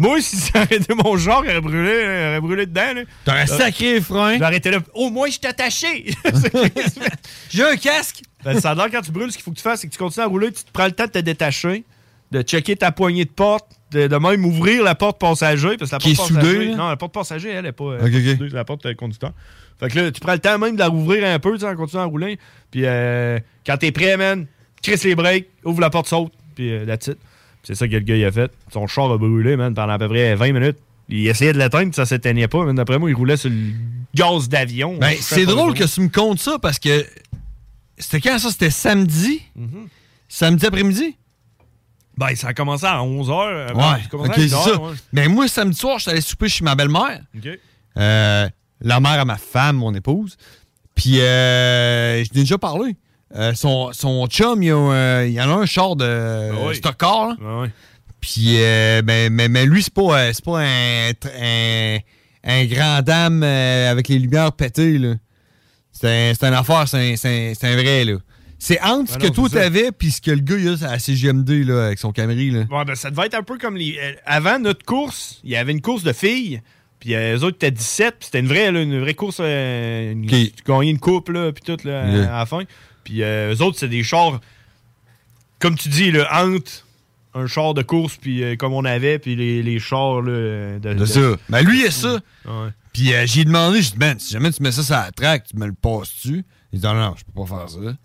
[0.00, 2.94] Moi, si ça arrêté mon genre, il aurait brûlé, il aurait brûlé dedans.
[2.94, 3.02] là.
[3.24, 4.38] T'aurais Euh, sacré les freins.
[4.38, 4.78] J'aurais été là.
[4.94, 6.14] Au moins, je suis attaché.
[7.50, 8.22] J'ai un casque.
[8.44, 9.92] Ben, ça a l'air quand tu brûles, ce qu'il faut que tu fasses, c'est que
[9.92, 11.84] tu continues à rouler, tu te prends le temps de te détacher,
[12.30, 15.76] de checker ta poignée de porte, de, de même ouvrir la porte passager.
[15.76, 16.76] Parce que la Qui porte est passager, soudée, là?
[16.76, 17.84] Non, la porte passager, elle est pas.
[17.84, 18.12] euh, Ok, ok.
[18.12, 19.32] soudée, c'est la porte euh, conducteur.
[19.78, 21.66] Fait que là, tu prends le temps même de la rouvrir un peu, tu sais,
[21.68, 22.38] en continuant à rouler.
[22.70, 24.46] Puis euh, quand t'es prêt, man,
[24.82, 27.18] crisse les breaks, ouvre la porte, saute, puis euh, that's it.
[27.62, 28.50] C'est ça que le gars il a fait.
[28.72, 30.78] Son char a brûlé, man, pendant à peu près 20 minutes.
[31.08, 32.72] Il essayait de l'éteindre, puis ça s'éteignait pas.
[32.72, 33.56] D'après moi, il roulait sur le
[34.14, 34.96] gaz d'avion.
[34.98, 37.04] Ben, c'est drôle que tu me comptes ça parce que.
[37.98, 38.50] C'était quand ça?
[38.50, 39.42] C'était samedi?
[40.28, 41.16] Samedi après-midi?
[42.16, 43.74] Ben, ça a commencé à 11h.
[43.74, 44.80] Ouais, ok, c'est ça.
[45.12, 47.20] Mais moi, samedi soir, je suis allé souper chez ma belle-mère.
[47.96, 48.48] Euh,
[48.80, 50.36] la mère à ma femme, mon épouse.
[50.94, 52.96] Puis, euh, je t'ai déjà parlé.
[53.36, 56.74] Euh, son, son chum, il y, a il y en a un char de oui.
[57.40, 57.70] Ah ouais.
[58.20, 61.98] Puis, euh, ben, mais, mais lui, c'est pas, euh, pas un, un,
[62.44, 65.00] un grand dame avec les lumières pétées.
[65.92, 68.04] C'est un, une affaire, c'est un, un- vrai.
[68.04, 68.14] là.
[68.58, 70.98] C'est entre ce Ah que toi t'avais puis ce que le gars il a à
[70.98, 72.50] CGMD là, avec son Camry.
[72.50, 72.64] Là.
[72.70, 73.98] Ouais, ben, ça devait être un peu comme les.
[74.26, 76.60] avant notre course, il y avait une course de filles.
[76.98, 78.16] Puis euh, eux autres étaient 17.
[78.18, 79.38] Puis c'était une vraie, là, une vraie course.
[79.40, 80.30] euh, une- Ok.
[80.30, 82.60] Tu gagnais une coupe, là, puis tout, là, à la fin.
[83.04, 84.40] Puis euh, eux autres, c'est des chars.
[85.58, 86.86] Comme tu dis, le entre
[87.34, 90.94] un char de course, puis euh, comme on avait, puis les, les chars, là, de.
[90.94, 91.36] De ça.
[91.48, 92.18] Ben lui, il a ça.
[92.44, 92.70] Ouais.
[92.92, 95.44] Puis euh, j'ai demandé, j'ai dit, man, si jamais tu mets ça sur la track,
[95.48, 96.44] tu me le passes-tu?
[96.72, 97.96] Il dit, non, non, je peux pas faire ça.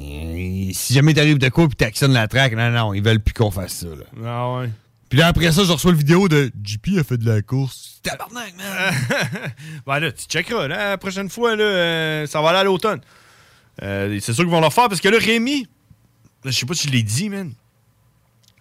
[0.00, 3.34] Et si jamais t'arrives de quoi puis t'actionnes la track, non, non, ils veulent plus
[3.34, 3.86] qu'on fasse ça.
[3.86, 4.04] Là.
[4.24, 4.70] Ah ouais.
[5.08, 8.00] Puis là, après ça, je reçois le vidéo de JP a fait de la course.
[8.02, 8.94] Tabarnak, man!
[9.86, 10.66] ben là, tu checkeras.
[10.66, 13.00] Là, la prochaine fois, là, euh, ça va aller à l'automne.
[13.82, 15.66] Euh, c'est sûr qu'ils vont le refaire parce que là, Rémi,
[16.44, 17.52] je sais pas si je l'ai dit, man.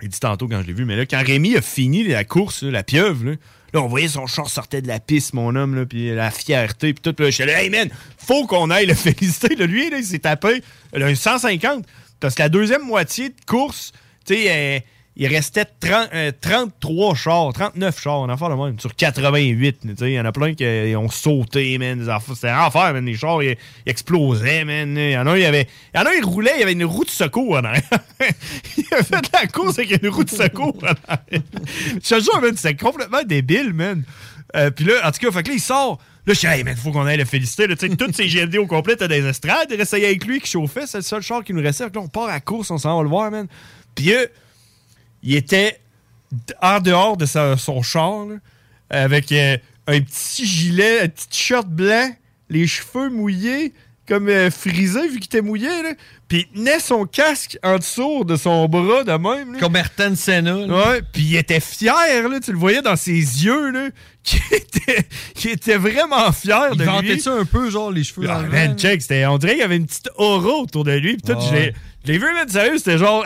[0.02, 2.64] Il dit tantôt quand je l'ai vu, mais là, quand Rémi a fini la course,
[2.64, 3.36] la pieuvre,
[3.74, 6.94] là, on voyait son char sortait de la piste, mon homme, là, puis la fierté,
[6.94, 7.16] puis tout.
[7.22, 9.56] Là, j'étais là, hey man, faut qu'on aille le féliciter.
[9.56, 11.86] Là, lui, là, il s'est tapé là, un 150.
[12.20, 13.92] Parce que la deuxième moitié de course,
[14.26, 14.84] tu sais,
[15.16, 19.80] il restait 30, euh, 33 chars, 39 chars, on en fait le même, sur 88.
[19.82, 22.04] tu sais, Il y en a plein qui euh, ont sauté, man.
[22.34, 23.06] C'était enfer, man.
[23.06, 24.98] Les chars, ils, explosaient, man.
[24.98, 26.74] Il y en a, il avait, il y en a, il roulait, il y avait
[26.74, 27.62] une roue de secours en
[28.78, 31.16] il a fait de la course avec une roue de secours en.
[31.32, 34.04] Je te jure, man, c'était complètement débile, man.
[34.56, 36.00] Euh, puis là, en tout cas, fait que là, il sort.
[36.26, 37.68] Là, je dis, hey, man, faut qu'on aille le féliciter.
[37.68, 39.68] Là, toutes ces GMD au complet, t'as des estrades.
[39.70, 40.88] Il restait avec lui qui chauffait.
[40.88, 41.84] C'est le seul char qui nous restait.
[41.84, 43.48] Là, on part à course, on s'en va le voir, man.
[43.94, 44.26] Puis euh,
[45.24, 45.80] il était
[46.62, 48.26] en dehors de sa- son char,
[48.90, 49.58] avec euh,
[49.88, 52.10] un petit gilet, un petit t-shirt blanc,
[52.50, 53.74] les cheveux mouillés,
[54.08, 55.68] comme euh, frisés, vu qu'il était mouillé.
[55.82, 55.94] Là.
[56.28, 59.54] Puis il tenait son casque en dessous de son bras de même.
[59.54, 59.60] là.
[59.60, 60.54] Comme Ayrton Senna.
[60.66, 60.68] là.
[60.92, 63.90] Ouais, puis il était fier, là, tu le voyais dans ses yeux, là,
[64.24, 67.20] qu'il était, vraiment fier Il de lui.
[67.22, 69.78] ça un peu, genre, les cheveux Ah, man, check, c'était, on dirait qu'il y avait
[69.78, 71.74] une petite aura autour de lui, pis tout, Ah je l'ai- ouais.
[72.06, 73.24] je l'ai vu, man, sérieux, c'était genre,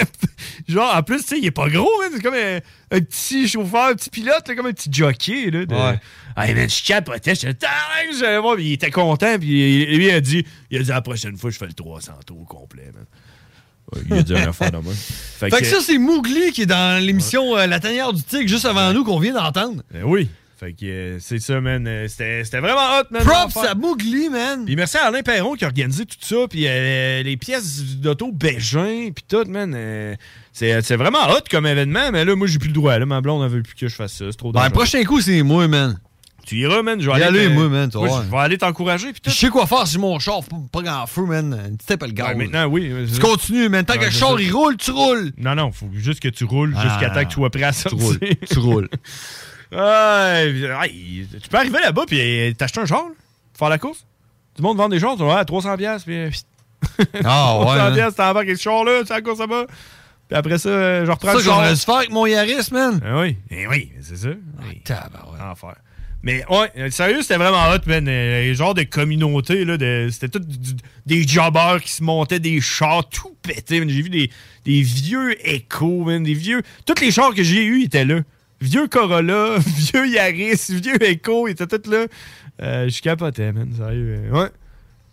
[0.68, 2.58] genre, en plus, tu sais, il est pas gros, man, c'est comme un,
[2.90, 5.98] un petit chauffeur, un petit pilote, là, comme un petit jockey, là, de, Ouais.
[6.36, 10.20] Hey, man, je capotais, Tabarnak, j'allais voir, puis il était content, puis lui, il a
[10.20, 13.04] dit, il a dit, la prochaine fois, je fais le 300 tours au complet, man.
[14.08, 14.92] Il a dit une affaire de moi.
[14.94, 18.64] Fait, que, ça, c'est Mougli qui est dans l'émission euh, La tanière du tigre juste
[18.64, 19.82] avant nous qu'on vient d'entendre.
[19.96, 20.28] Euh, oui.
[20.60, 21.84] Fait que euh, c'est ça, man.
[21.88, 23.24] Euh, C'était c'était vraiment hot, man.
[23.24, 24.64] Props à Mougli, man.
[24.66, 26.36] Puis merci à Alain Perron qui a organisé tout ça.
[26.48, 29.72] Puis euh, les pièces d'auto Bégin, puis tout, man.
[29.74, 30.14] euh,
[30.52, 32.96] c'est c'est vraiment hot comme événement, mais là, moi, j'ai plus le droit.
[32.96, 34.26] Là, ma blonde, elle veut plus que je fasse ça.
[34.30, 34.74] C'est trop Ben, le dangereux.
[34.84, 35.98] prochain coup, c'est moi, man.
[36.50, 37.00] Tu iras, man.
[37.00, 37.48] Je vais Y aller.
[37.48, 38.22] moi, man, Moi.
[38.26, 39.12] Je vais aller t'encourager.
[39.24, 40.40] Je sais quoi faire sur mon char,
[40.72, 41.54] pas, grand feu, man.
[41.54, 42.34] Un petit tape le gars.
[42.34, 42.92] Maintenant, oui.
[43.14, 43.84] Tu continues, man.
[43.84, 44.42] Tant Ouais, que le char, ça.
[44.42, 45.30] il roule, tu roules.
[45.38, 47.62] Non, non, faut juste que tu roules Ah, jusqu'à temps non, que tu sois prêt
[47.62, 48.00] à sortir.
[48.00, 48.18] roules,
[48.50, 48.88] tu roules.
[49.70, 53.04] Tu peux arriver là-bas puis euh, t'acheter un char,
[53.56, 54.00] faire la course.
[54.56, 56.30] Tout le monde vend des chars, tu vas à 300 pièces puis euh,
[57.24, 57.64] Ah, ouais.
[57.66, 57.92] 300 hein.
[57.92, 59.66] pièces, t'embarques avec ce char là, tu la course là-bas.
[60.28, 61.58] Puis après ça, euh, je reprends C'est le ça qu'on char.
[61.64, 63.00] aurait dû faire avec mon Yaris, man.
[63.04, 64.28] Ah oui, eh oui, c'est ça.
[64.84, 65.40] Tabarouette.
[65.40, 65.74] Enfer.
[66.22, 68.06] Mais ouais, euh, sérieux, c'était vraiment hot, man.
[68.08, 69.76] Euh, genre de communauté, là.
[69.78, 70.44] de- C'était tout
[71.06, 73.82] des jobbers qui se montaient des chars tout pétés.
[73.88, 74.30] J'ai vu des,
[74.82, 76.22] vieux Echo, man.
[76.22, 76.60] Des vieux.
[76.84, 78.20] Tous les chars que j'ai eus étaient là.
[78.60, 82.04] Vieux Corolla, vieux Yaris, vieux Echo, ils étaient tous là.
[82.62, 83.72] Euh, je capotais, man.
[83.74, 84.20] Sérieux.
[84.30, 84.48] Ouais.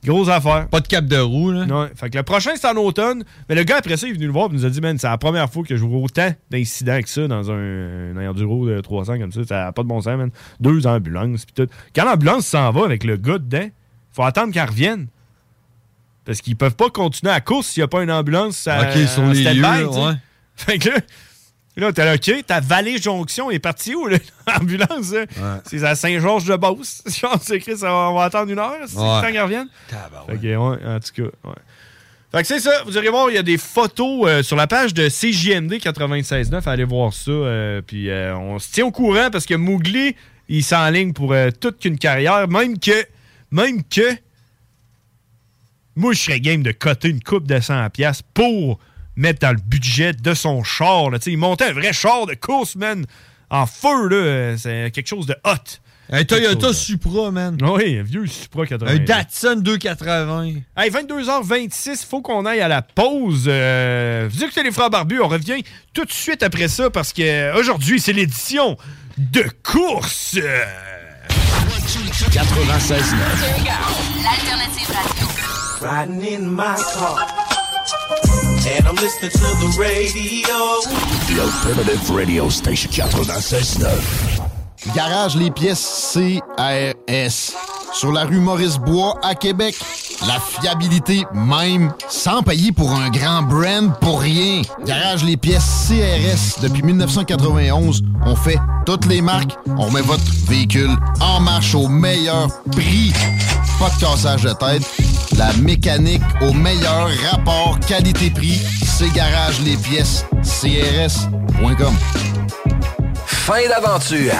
[0.03, 0.67] Grosse affaire.
[0.69, 1.65] Pas de cap de roue, là.
[1.65, 1.88] Ouais.
[1.95, 3.23] Fait que le prochain, c'est en automne.
[3.49, 4.97] Mais le gars, après ça, il est venu le voir et nous a dit, man,
[4.97, 8.67] c'est la première fois que je vois autant d'incidents que ça dans un, un enduro
[8.67, 9.43] de 300 comme ça.
[9.43, 10.29] Ça n'a pas de bon sens, man.
[10.60, 11.71] Deux ambulances, puis tout.
[11.95, 13.67] Quand l'ambulance s'en va avec le gars dedans,
[14.12, 15.07] faut attendre qu'elle revienne.
[16.25, 19.07] Parce qu'ils peuvent pas continuer à course s'il n'y a pas une ambulance à, Ok,
[19.07, 20.13] sur en les lieux, ouais.
[20.55, 20.97] Fait que là,
[21.82, 25.12] là t'es là, OK, ta vallée jonction est partie où, là, l'ambulance?
[25.13, 25.62] là?
[25.66, 27.04] C'est à Saint-Georges-de-Beauce.
[27.22, 29.04] Genre, c'est écrit, ça va- on va attendre une heure, c'est Ouais.
[29.04, 29.68] le temps qu'elle revienne.
[30.28, 31.56] Fait que, ouais, en tout cas, ouais.
[32.32, 34.68] Fait que c'est ça, vous irez voir, il y a des photos euh, sur la
[34.68, 37.32] page de CJMD 96.9, allez voir ça.
[37.32, 40.13] euh, puis euh, on se tient au courant parce que Mougli,
[40.50, 43.06] il s'enligne pour toute qu'une carrière, même que,
[43.52, 44.18] même que,
[45.96, 48.78] moi je serais game de coter une coupe de 100 pièces pour
[49.17, 51.10] mettre dans le budget de son char.
[51.10, 53.06] Là, Tu sais, il montait un vrai char de course, man,
[53.49, 55.80] en feu, là, euh, c'est quelque chose de hot.
[56.10, 57.58] Un Toyota Supra, man.
[57.62, 58.91] Oui, un vieux Supra 80.
[58.91, 60.53] Un Datsun 280.
[60.77, 63.45] Hey, 22h26, faut qu'on aille à la pause.
[63.47, 65.62] Euh, vous écoutez les frères barbus, on revient
[65.93, 68.77] tout de suite après ça parce que euh, aujourd'hui c'est l'édition
[69.17, 70.38] de course.
[70.38, 70.63] Euh,
[72.32, 73.03] 96.9.
[74.23, 75.27] L'alternative radio.
[75.82, 77.46] Riding in my car.
[78.69, 80.82] And I'm listening to the radio.
[81.27, 84.41] The Alternative Radio Station 96.9.
[84.93, 87.56] Garage les pièces CRS.
[87.93, 89.75] Sur la rue Maurice-Bois à Québec.
[90.27, 94.63] La fiabilité même, sans payer pour un grand brand pour rien.
[94.86, 96.62] Garage les pièces CRS.
[96.62, 99.56] Depuis 1991, on fait toutes les marques.
[99.77, 103.13] On met votre véhicule en marche au meilleur prix.
[103.80, 104.84] Pas de cassage de tête.
[105.38, 108.60] La mécanique au meilleur rapport qualité-prix.
[108.84, 111.96] C'est Garage les pièces CRS.com.
[113.26, 114.34] Fin d'aventure!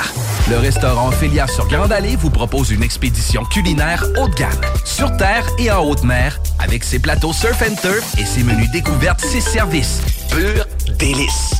[0.50, 5.16] Le restaurant Félia sur Grande Allée vous propose une expédition culinaire haut de gamme, sur
[5.18, 9.20] terre et en haute mer, avec ses plateaux surf and turf et ses menus découvertes,
[9.22, 10.02] ses services.
[10.30, 10.66] Pur
[10.98, 11.54] délice!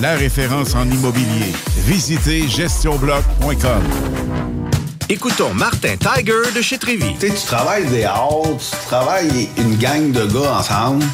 [0.00, 1.52] La référence en immobilier.
[1.86, 3.82] Visitez gestionbloc.com.
[5.08, 7.14] Écoutons Martin Tiger de chez Trévy.
[7.20, 11.04] Tu sais, tu travailles dehors, tu travailles une gang de gars ensemble,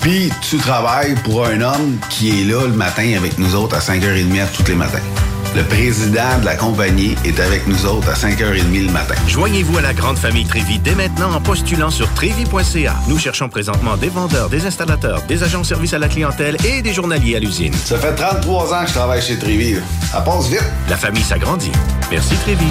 [0.00, 3.80] puis tu travailles pour un homme qui est là le matin avec nous autres à
[3.80, 5.02] 5h30 tous les matins.
[5.56, 9.16] Le président de la compagnie est avec nous autres à 5h30 le matin.
[9.26, 12.94] Joignez-vous à la grande famille Trévi dès maintenant en postulant sur trévi.ca.
[13.08, 16.82] Nous cherchons présentement des vendeurs, des installateurs, des agents de service à la clientèle et
[16.82, 17.72] des journaliers à l'usine.
[17.72, 19.74] Ça fait 33 ans que je travaille chez Trévi.
[20.12, 20.64] Ça passe vite.
[20.88, 21.72] La famille s'agrandit.
[22.12, 22.66] Merci Trévi.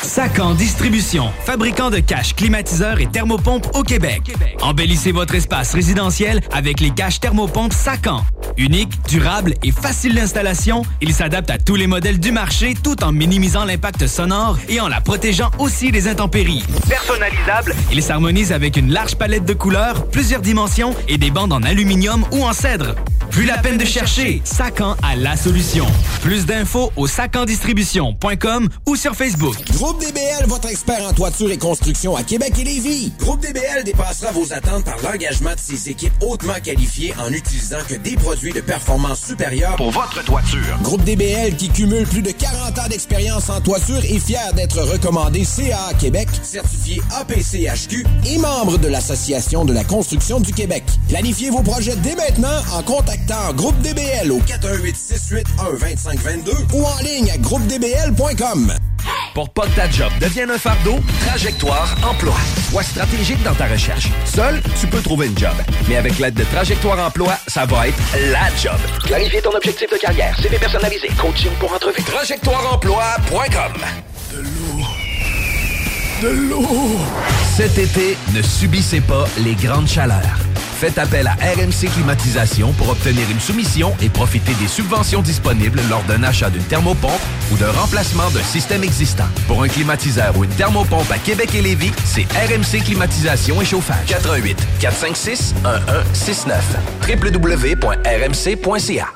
[0.00, 4.22] Sacan Distribution, fabricant de caches, climatiseurs et thermopompes au Québec.
[4.62, 8.22] Embellissez votre espace résidentiel avec les caches thermopompes Sacan.
[8.56, 13.12] Unique, durable et facile d'installation, il s'adapte à tous les modèles du marché tout en
[13.12, 16.62] minimisant l'impact sonore et en la protégeant aussi des intempéries.
[16.86, 21.62] Personnalisable, il s'harmonise avec une large palette de couleurs, plusieurs dimensions et des bandes en
[21.62, 22.94] aluminium ou en cèdre.
[23.34, 25.86] Plus la peine de chercher, Sacan a la solution.
[26.22, 29.56] Plus d'infos au sacandistribution.com ou sur Facebook.
[29.72, 33.12] Groupe DBL, votre expert en toiture et construction à Québec et Lévis.
[33.18, 37.96] Groupe DBL dépassera vos attentes par l'engagement de ses équipes hautement qualifiées en utilisant que
[37.96, 40.78] des produits de performance supérieure Pour votre toiture.
[40.82, 45.42] Groupe DBL qui cumule plus de 40 ans d'expérience en toiture est fier d'être recommandé
[45.42, 50.84] CA Québec, certifié APCHQ et membre de l'Association de la construction du Québec.
[51.08, 53.23] Planifiez vos projets dès maintenant en contactant
[53.54, 58.72] Groupe DBL au 418 681 2522 ou en ligne à groupedbl.com.
[59.34, 62.34] Pour pas que ta job devienne un fardeau, Trajectoire Emploi.
[62.70, 64.08] Sois stratégique dans ta recherche.
[64.26, 65.54] Seul, tu peux trouver une job.
[65.88, 67.98] Mais avec l'aide de Trajectoire Emploi, ça va être
[68.30, 68.78] la job.
[69.04, 72.02] Clarifier ton objectif de carrière, CV personnalisé, coaching pour entrevue.
[72.02, 73.72] TrajectoireEmploi.com
[74.32, 74.84] De l'eau.
[76.22, 76.98] De l'eau.
[77.56, 80.38] Cet été, ne subissez pas les grandes chaleurs.
[80.84, 86.02] Faites appel à RMC Climatisation pour obtenir une soumission et profiter des subventions disponibles lors
[86.02, 89.24] d'un achat d'une thermopompe ou d'un remplacement d'un système existant.
[89.46, 94.08] Pour un climatiseur ou une thermopompe à Québec et Lévis, c'est RMC Climatisation et Chauffage.
[94.08, 96.76] 88 456 1169
[97.08, 99.06] www.rmc.ca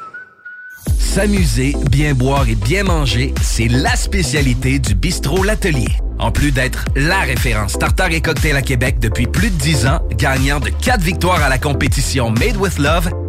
[0.99, 5.89] S'amuser, bien boire et bien manger, c'est la spécialité du bistrot L'Atelier.
[6.19, 10.01] En plus d'être la référence tartare et cocktail à Québec depuis plus de 10 ans,
[10.13, 13.11] gagnant de 4 victoires à la compétition Made with Love,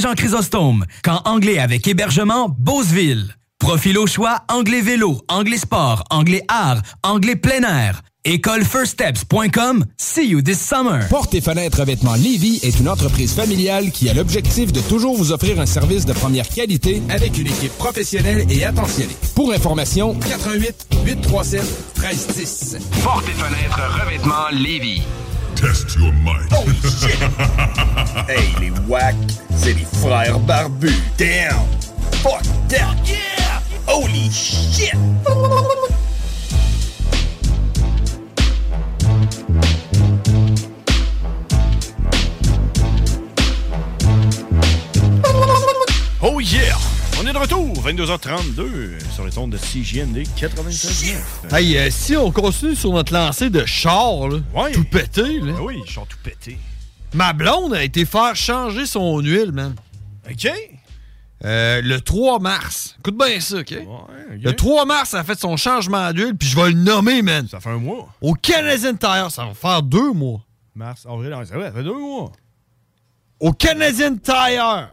[0.00, 0.86] Saint-Jean-Chrysostome.
[1.02, 3.36] Camp anglais avec hébergement Beauceville.
[3.58, 8.00] Profil au choix, anglais vélo, anglais sport, anglais art, anglais plein air.
[8.24, 9.84] Écolefirststeps.com.
[9.98, 11.06] See you this summer.
[11.08, 15.32] Porte et fenêtres revêtements Lévis est une entreprise familiale qui a l'objectif de toujours vous
[15.32, 19.16] offrir un service de première qualité avec une équipe professionnelle et attentionnée.
[19.34, 21.62] Pour information, 88 837
[21.98, 22.78] 1310.
[23.02, 25.02] Porte et fenêtres revêtements Lévis.
[25.60, 26.48] Test your might.
[26.52, 27.18] Oh shit!
[28.28, 29.14] hey, les wack,
[29.54, 30.94] c'est les frères barbus.
[31.18, 31.52] Damn!
[32.22, 32.96] Fuck that!
[33.04, 33.60] Yeah!
[33.86, 34.94] Holy shit!
[46.22, 46.89] Oh yeah!
[47.22, 51.54] On est de retour, 22h32, sur les ondes de CJND 96.9.
[51.54, 54.38] Hey, euh, si on continue sur notre lancée de char, là,
[54.72, 55.52] tout pété, là.
[55.52, 56.56] Ben oui, char tout pété.
[57.12, 59.74] Ma blonde a été faire changer son huile, man.
[60.30, 60.50] OK.
[61.44, 62.96] Euh, le 3 mars.
[63.00, 63.74] Écoute bien ça, OK?
[64.30, 67.46] Le 3 mars, elle a fait son changement d'huile, puis je vais le nommer, man.
[67.48, 68.08] Ça fait un mois.
[68.22, 70.40] Au Canadian Tire, ça va faire deux mois.
[70.74, 72.32] Mars, avril, ça fait deux mois.
[73.40, 74.88] Au Canadian Tire.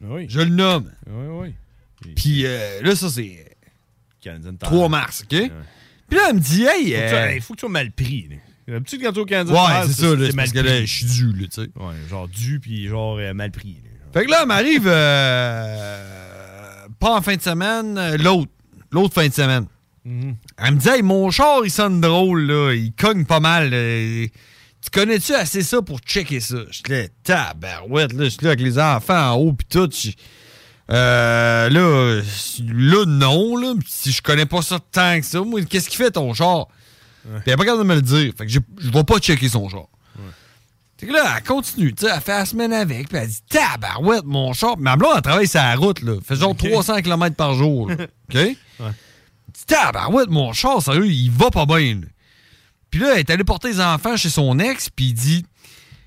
[0.00, 0.24] Oui.
[0.30, 0.90] Je le nomme.
[1.06, 1.54] Oui, oui.
[2.14, 3.56] Puis euh, là, ça, c'est
[4.20, 4.68] Canadian Tire.
[4.68, 5.50] 3 mars, OK?
[6.08, 6.92] Puis là, elle me dit, hey...
[6.92, 8.28] Faut que, tu, euh, hey, faut que tu sois mal pris.
[8.68, 11.06] D'habitude, quand tu es au Canadien Ouais, c'est ça, c'est parce que là, je suis
[11.06, 11.68] dû, là, tu sais.
[11.76, 13.78] Ouais, genre dû, puis genre euh, mal pris.
[13.84, 13.90] là.
[14.12, 14.84] Fait que là, elle m'arrive
[16.98, 18.50] pas en fin de semaine, l'autre.
[18.92, 19.66] L'autre fin de semaine.
[20.04, 20.36] Mhm.
[20.58, 22.72] Elle me dit, hey, mon char, il sonne drôle, là.
[22.72, 23.70] Il cogne pas mal.
[23.70, 24.26] là.
[24.80, 26.58] Tu connais-tu assez ça pour checker ça?
[26.70, 28.24] Je suis là, tabarouette, là.
[28.24, 29.90] Je suis là avec les enfants en haut, pis tout.
[30.90, 32.22] Euh, là,
[32.60, 33.74] là, non, là.
[33.86, 36.68] Si je connais pas ça tant que ça, moi, qu'est-ce qu'il fait ton char?
[37.22, 38.32] Puis elle est pas capable de me le dire.
[38.38, 39.86] Fait que je vais pas checker son char.
[40.98, 43.42] Fait que là, elle continue, tu sais, elle fait la semaine avec, puis elle dit
[43.50, 44.78] Tabarouette, mon char.
[44.78, 46.14] Ma blonde, elle travaille sur la route, là.
[46.24, 47.96] Fait genre 300 km par jour, là.
[48.00, 48.34] OK?
[48.34, 52.06] Elle dit Tabarouette, mon char, sérieux, il va pas bien, là.
[52.90, 55.44] Puis là, elle est allée porter les enfants chez son ex, puis il dit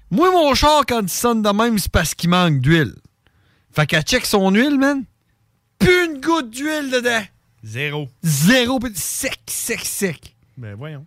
[0.09, 2.95] Moi, mon char, quand il sonne de même, c'est parce qu'il manque d'huile.
[3.71, 5.03] Fait qu'elle check son huile, man.
[5.77, 7.21] Plus une goutte d'huile dedans.
[7.63, 8.09] Zéro.
[8.23, 10.35] Zéro, puis sec, sec, sec.
[10.57, 11.05] Ben voyons.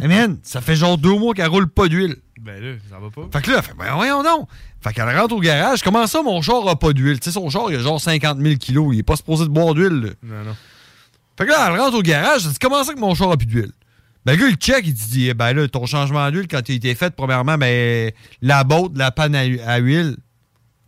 [0.00, 2.16] Hey, man, ça fait genre deux mois qu'elle roule pas d'huile.
[2.40, 3.28] Ben là, ça va pas.
[3.32, 4.48] Fait que là, elle fait, ben voyons donc.
[4.80, 5.82] Fait qu'elle rentre au garage.
[5.82, 7.18] Comment ça, mon char a pas d'huile?
[7.20, 8.94] Tu sais, son char, il a genre 50 000 kilos.
[8.94, 9.88] Il est pas supposé de boire d'huile.
[10.00, 10.10] là.
[10.22, 10.56] Non, non.
[11.36, 12.46] Fait que là, elle rentre au garage.
[12.46, 13.72] Elle dit, comment ça que mon char a plus d'huile?
[14.24, 14.86] Ben, le gars, il check.
[14.86, 18.12] Il dit, eh ben là, ton changement d'huile, quand il a été fait, premièrement, ben,
[18.40, 20.16] la botte, la panne à huile.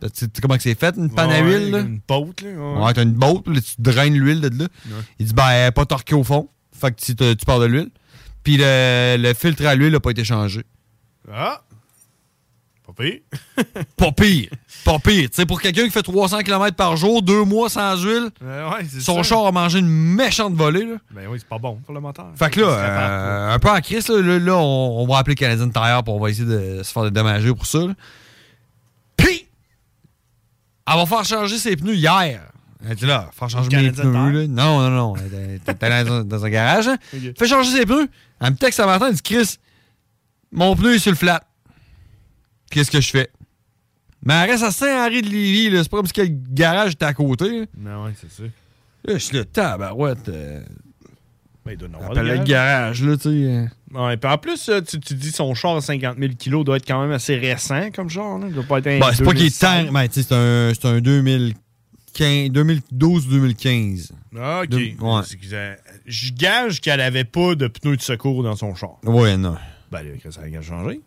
[0.01, 1.79] Tu sais comment que c'est fait, une panne à huile, là?
[1.79, 2.49] Une botte, là.
[2.51, 2.83] ouais.
[2.85, 4.67] Ouais, t'as une botte, là, tu draines l'huile de là.
[5.19, 6.49] Il dit, ben, elle pas torquée au fond.
[6.71, 7.89] Fait que tu, tu pars de l'huile.
[8.43, 10.63] Puis le, le filtre à l'huile n'a pas été changé.
[11.33, 11.61] Ah!
[12.87, 13.19] Pas pire.
[13.97, 14.49] Pas pire.
[14.83, 15.29] Pas pire.
[15.29, 18.67] Tu sais, pour quelqu'un qui fait 300 km par jour, deux mois sans huile, Euh,
[18.71, 19.23] ouais, son ça.
[19.23, 20.85] char a mangé une méchante volée.
[20.85, 20.95] Là.
[21.11, 22.31] Ben oui, c'est pas bon pour le moteur.
[22.35, 25.35] Fait que là, euh, un peu en crise, là, là, là, on, on va appeler
[25.35, 27.79] Canadian Tire pour on va essayer de se faire dédommager pour ça.
[27.79, 27.93] là.
[30.91, 32.41] Elle va faire changer ses pneus hier.
[32.87, 34.11] Elle dit là, faire changer mes pneus.
[34.41, 34.47] Là.
[34.47, 35.15] Non, non, non.
[35.17, 36.87] Elle était- était dans, dans un garage.
[36.89, 36.97] hein.
[37.37, 38.07] Fait changer ses pneus.
[38.41, 39.57] Elle me texte ce matin, elle dit Chris,
[40.51, 41.43] mon pneu est sur le flat.
[42.71, 43.29] Qu'est-ce que je fais?
[44.23, 45.77] Mais elle reste à Saint-Henri de Lévis.
[45.83, 47.61] C'est pas comme si le garage était à côté.
[47.61, 47.65] là.
[47.77, 48.43] Non, ouais, c'est.
[48.43, 50.27] Là, je suis là, tabarouette.
[50.29, 50.61] Euh,
[51.69, 53.29] Ben, il doit en avoir le garage, là, tu sais.
[53.29, 53.65] euh.
[53.93, 56.77] Ouais, puis en plus, euh, tu, tu dis son char à 50 000 kilos doit
[56.77, 58.39] être quand même assez récent comme genre.
[58.39, 58.47] Là.
[58.49, 59.85] Il doit pas être un Ben, c'est pas qu'il est 2005.
[59.87, 59.91] tant.
[59.93, 64.11] Ben, tu sais, c'est un, c'est un 2015 2012-2015.
[64.39, 64.69] Ah, ok.
[64.69, 65.21] De- ouais.
[65.25, 68.97] C'est Je gage qu'elle avait pas de pneus de secours dans son char.
[69.03, 69.55] Ouais, non.
[69.91, 71.01] Ben, là, ça a changé.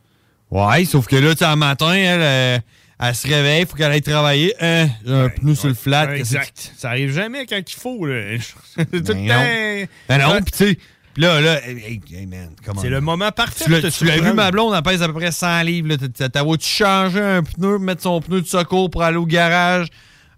[0.51, 2.59] Ouais, sauf que là, tu sais, un matin, elle, euh,
[3.03, 4.55] elle se réveille, faut qu'elle aille travailler.
[4.61, 6.07] Hein, un pneu sur le flat.
[6.07, 6.73] Ouais, exact.
[6.77, 8.07] Ça arrive jamais quand il faut.
[8.07, 8.37] là.
[8.77, 9.35] C'est tout le Ben temps.
[9.35, 9.87] non.
[10.09, 10.75] Ben non, pis tu sais,
[11.15, 12.81] pis là, là, hey, man, come on.
[12.81, 13.65] C'est le moment parfait.
[13.91, 15.97] Tu l'as vu, ma blonde, elle pèse à peu près 100 livres.
[15.97, 19.89] T'as- tu changer un pneu, mettre son pneu de secours pour aller au garage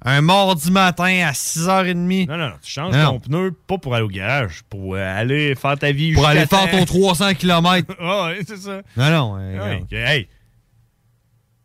[0.06, 2.26] un mardi matin à 6h30?
[2.28, 2.54] Non, non, non.
[2.62, 3.12] Tu changes Non.
[3.12, 6.12] ton pneu pas pour aller au garage, pour euh, aller faire ta vie.
[6.12, 7.86] Pour aller faire ton 300 km.
[8.00, 8.82] Ah, ouais, c'est ça.
[8.96, 9.36] Non, non.
[9.38, 9.82] euh, Ouais, non.
[9.82, 10.28] ok, hey.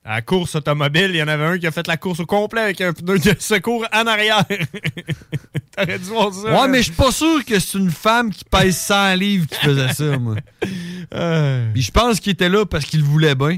[0.09, 2.25] À la course automobile, il y en avait un qui a fait la course au
[2.25, 4.43] complet avec un pneu de secours en arrière.
[5.77, 6.51] T'aurais dû voir ça.
[6.51, 9.59] Ouais, mais je suis pas sûr que c'est une femme qui pèse 100 livres qui
[9.59, 10.37] faisait ça, moi.
[10.61, 13.57] Puis je pense qu'il était là parce qu'il le voulait bien.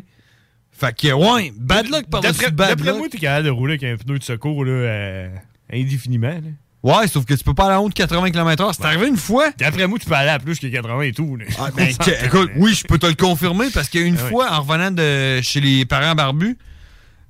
[0.74, 2.98] Fait que, ouais, bad luck par-dessus D'après bad d'après luck.
[2.98, 5.30] moi, t'es capable de rouler avec un pneu de secours là, euh,
[5.72, 6.28] indéfiniment.
[6.28, 6.42] là.
[6.84, 8.74] Ouais, sauf que tu peux pas aller en haut de 80 km/h.
[8.76, 9.52] C'est arrivé une fois.
[9.58, 11.38] D'après moi, tu peux aller à plus que 80 et tout.
[11.60, 11.88] Ah, ben,
[12.24, 14.30] écoute, oui, je peux te le confirmer parce qu'une Ah oui.
[14.30, 16.58] fois, en revenant de chez les parents barbus,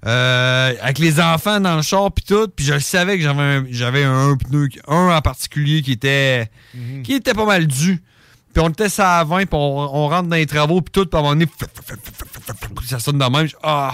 [0.05, 3.41] euh, avec les enfants dans le char puis tout, puis je le savais que j'avais
[3.41, 7.03] un, j'avais un pneu, un en particulier qui était, Mhm.
[7.03, 8.01] qui était pas mal dû.
[8.53, 11.05] Puis on était ça à 20, puis on, on rentre dans les travaux, puis tout,
[11.05, 11.45] puis à un moment donné,
[12.87, 13.47] ça sonne de même.
[13.47, 13.93] je- Ah!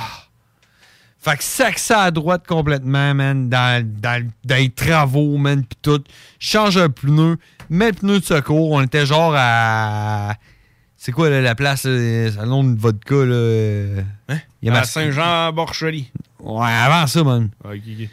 [1.28, 5.76] Fait que sac ça à droite complètement, man, dans, dans, dans les travaux, man, pis
[5.82, 6.02] tout.
[6.40, 7.38] Change un pneu,
[7.70, 8.72] mets le pneu de secours.
[8.72, 10.36] On était genre à.
[10.96, 13.34] C'est quoi là, la place, euh, le nom de vodka, là?
[13.34, 14.02] euh,
[14.62, 16.10] il y a à Saint-Jean-Borchely.
[16.40, 17.50] Ouais, avant ça, man.
[17.62, 18.10] Ah, ok, ok.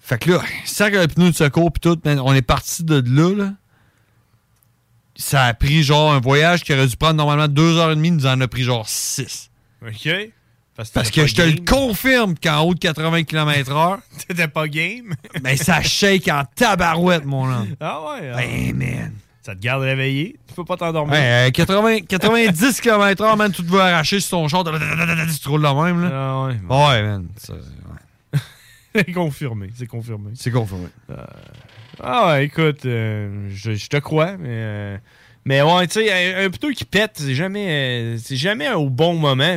[0.00, 3.02] Fait que là, sac le pneu de secours, pis tout, man, on est parti de
[3.06, 3.52] là, là.
[5.16, 8.10] Ça a pris genre un voyage qui aurait dû prendre normalement deux heures et demie,
[8.10, 9.50] nous en a pris genre six.
[9.82, 10.10] OK.
[10.94, 15.14] Parce, que je te le confirme qu'en haut de 80 km/h, T'étais pas game.
[15.42, 17.74] ben ça shake en tabarouette, mon homme.
[17.80, 18.30] Ah ouais.
[18.32, 18.36] ah.
[18.36, 19.12] Ben, man.
[19.42, 20.36] Ça te garde réveillé.
[20.48, 21.14] Tu peux pas t'endormir.
[21.14, 25.62] Ouais, euh, 80, 90 km/h, man, tu te veux arracher sur ton char, tu roules
[25.62, 26.10] de même, là.
[26.12, 26.54] Ah ouais.
[26.68, 27.26] Ouais, man.
[27.36, 27.54] ça-
[28.94, 29.70] C'est confirmé.
[29.76, 30.30] C'est confirmé.
[30.34, 30.88] C'est confirmé.
[32.02, 35.00] Ah ouais, écoute, euh, je, je te crois, mais.
[35.40, 38.88] Euh, mais ouais, tu sais, un, un pneu qui pète, c'est jamais, euh, jamais au
[38.90, 39.56] bon moment.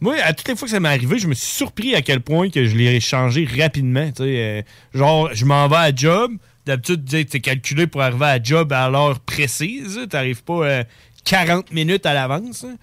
[0.00, 2.20] Moi, à toutes les fois que ça m'est arrivé, je me suis surpris à quel
[2.20, 4.10] point que je l'ai changé rapidement.
[4.20, 4.62] euh,
[4.92, 6.32] genre, je m'en vais à job.
[6.66, 10.00] D'habitude, tu t'es calculé pour arriver à job à l'heure précise.
[10.10, 10.84] Tu n'arrives pas euh,
[11.24, 12.64] 40 minutes à l'avance.
[12.64, 12.76] hein.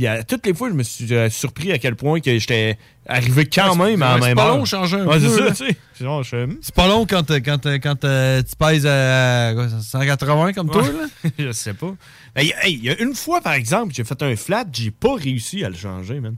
[0.00, 2.78] Puis à toutes les fois, je me suis euh, surpris à quel point que j'étais
[3.06, 4.56] arrivé quand Ouais, même à la même pas heure.
[4.56, 5.76] long de changer un Ouais, c'est ça, tu sais.
[5.92, 6.56] C'est hmm?
[6.62, 10.84] C'est pas long quand, euh, quand, euh, quand tu pèses à quoi, 180 comme toi,
[10.84, 11.30] là?
[11.38, 11.94] je sais pas.
[12.34, 14.90] Mais il hey, il y a une fois, par exemple, j'ai fait un flat, j'ai
[14.90, 16.36] pas réussi à le changer, man.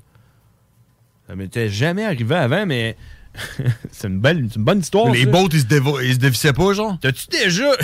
[1.29, 2.97] Ça m'était jamais arrivé avant, mais
[3.93, 5.13] c'est une belle, une bonne histoire.
[5.13, 5.27] Les ils
[5.61, 6.99] se, dévo- ils se dévissaient pas, genre?
[7.01, 7.71] T'as-tu déjà.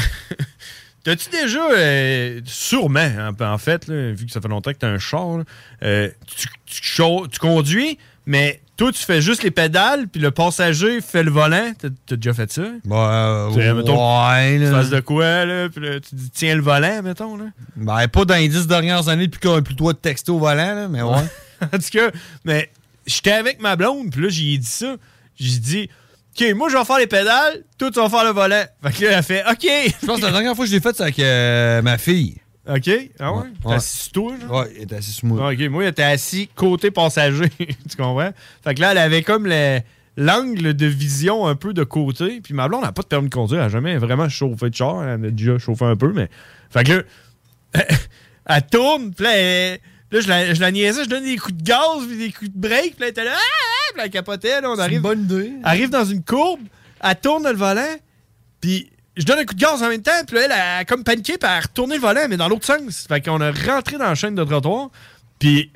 [1.05, 1.71] T'as-tu déjà.
[1.73, 3.09] euh, sûrement,
[3.41, 5.45] en, en fait, là, vu que ça fait longtemps que t'as un char, là,
[5.83, 10.31] euh, tu, tu chau- tu conduis, mais toi, tu fais juste les pédales, puis le
[10.31, 11.73] passager fait le volant.
[11.79, 12.63] T'as déjà fait ça?
[12.85, 16.55] Bah, Tu sais, mettons, ouais, Tu fasses de quoi, là, puis là, tu dis tiens
[16.55, 17.47] le volant, mettons, là.
[17.77, 20.31] Ben, pas dans les dix dernières années depuis qu'on a plus le droit de texter
[20.31, 21.25] au volant, là, mais ouais.
[21.63, 22.11] en tout cas,
[22.45, 22.71] mais
[23.07, 24.95] j'étais avec ma blonde, puis là, j'ai dit ça.
[25.41, 25.91] J'ai dit,
[26.41, 28.63] OK, moi, je vais faire les pédales, toi, tu vas faire le volant.
[28.83, 29.95] Fait que là, elle fait, OK.
[30.01, 32.37] Je pense que la dernière fois que je l'ai fait, c'est avec euh, ma fille.
[32.69, 32.91] OK.
[33.19, 33.45] Ah ouais?
[33.63, 33.75] T'es Ouais.
[33.75, 34.61] assis sur toi, genre?
[34.61, 35.41] Ouais, il était assis sur moi.
[35.49, 37.49] Ah, OK, moi, il était assis côté passager.
[37.59, 38.31] tu comprends?
[38.63, 39.81] Fait que là, elle avait comme le-
[40.17, 42.41] l'angle de vision un peu de côté.
[42.43, 43.61] Puis ma blonde n'a pas de permis de conduire.
[43.61, 45.03] Elle n'a jamais vraiment chauffé de char.
[45.03, 46.29] Elle a déjà chauffé un peu, mais.
[46.71, 47.03] Fait que là,
[48.47, 49.15] elle tourne.
[49.15, 49.81] Puis là, elle-
[50.13, 51.05] là, je, la, je la niaisais.
[51.05, 52.97] Je donne des coups de gaz, puis des coups de break.
[52.97, 53.35] Puis là, elle était là.
[53.91, 54.61] Puis là, elle capotait.
[54.61, 55.01] Là, on arrive.
[55.01, 55.53] bonne idée.
[55.63, 56.61] Arrive dans une courbe.
[57.03, 57.97] Elle tourne le volant.
[58.61, 60.25] Puis je donne un coup de gaz en même temps.
[60.27, 61.39] Puis là, elle a comme paniqué.
[61.39, 63.07] Puis elle a retourné le volant, mais dans l'autre sens.
[63.09, 64.91] Fait qu'on a rentré dans la chaîne de trottoir.
[65.39, 65.71] Puis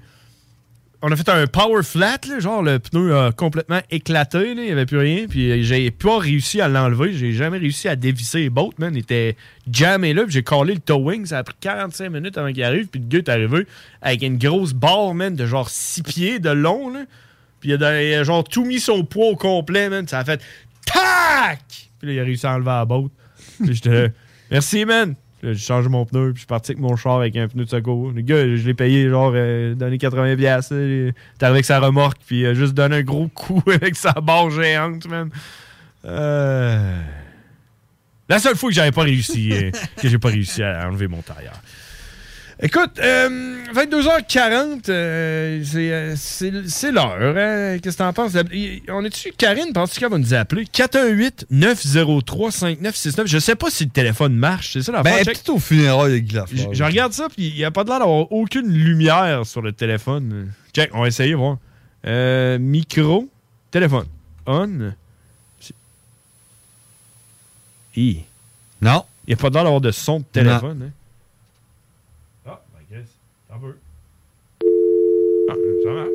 [1.05, 4.71] on a fait un power flat, là, genre le pneu a complètement éclaté, il n'y
[4.71, 8.51] avait plus rien, puis j'ai pas réussi à l'enlever, j'ai jamais réussi à dévisser les
[8.51, 9.37] bottes, man, il était
[9.69, 12.87] jammé là, puis j'ai collé le towing, ça a pris 45 minutes avant qu'il arrive,
[12.87, 13.67] puis le gars est arrivé
[14.01, 17.01] avec une grosse barre, man, de genre 6 pieds de long, là,
[17.63, 20.25] puis il a, il a genre tout mis son poids au complet, man, ça a
[20.25, 20.43] fait
[20.85, 21.61] TAC!
[22.01, 23.13] Puis là, il a réussi à enlever la botte,
[23.63, 24.09] puis j'étais là,
[24.51, 25.15] merci, man!
[25.45, 27.71] J'ai changé mon pneu, puis je suis parti avec mon char avec un pneu de
[27.71, 28.11] secours.
[28.11, 30.37] Le gars, je l'ai payé, genre, euh, donné 80$.
[30.37, 30.81] piastres, là.
[30.81, 33.95] Il est arrivé avec sa remorque, puis il a juste donné un gros coup avec
[33.95, 35.31] sa barre géante, man.
[36.05, 37.01] Euh...
[38.29, 41.23] La seule fois que j'avais pas réussi, euh, que j'ai pas réussi à enlever mon
[41.23, 41.61] tailleur.
[42.65, 47.17] Écoute, euh, 22h40, euh, c'est, euh, c'est, l'heure.
[47.37, 47.77] hein?
[47.83, 48.35] Qu'est-ce que t'en penses?
[48.89, 50.65] On est-tu, Karine, penses-tu qu'elle va nous appeler?
[50.67, 53.27] 418-903-5969.
[53.27, 56.35] Je sais pas si le téléphone marche, c'est ça la Ben, au funérailles de Guy
[56.37, 56.73] Lafleur.
[56.73, 59.73] Je regarde ça, puis il n'y a pas de l'air d'avoir aucune lumière sur le
[59.73, 60.53] téléphone.
[60.73, 61.59] Check, on va essayer, voir.
[62.07, 63.29] Euh, micro,
[63.73, 64.07] téléphone.
[64.47, 64.93] On.
[67.97, 68.21] Hi.
[68.81, 69.03] Non.
[69.27, 70.83] Il n'y a pas de l'air d'avoir de son de téléphone.
[70.87, 70.91] hein.
[72.47, 73.07] Ah, ben, Chris,
[73.49, 73.79] t'en veux.
[75.51, 76.09] Ah, ça marche.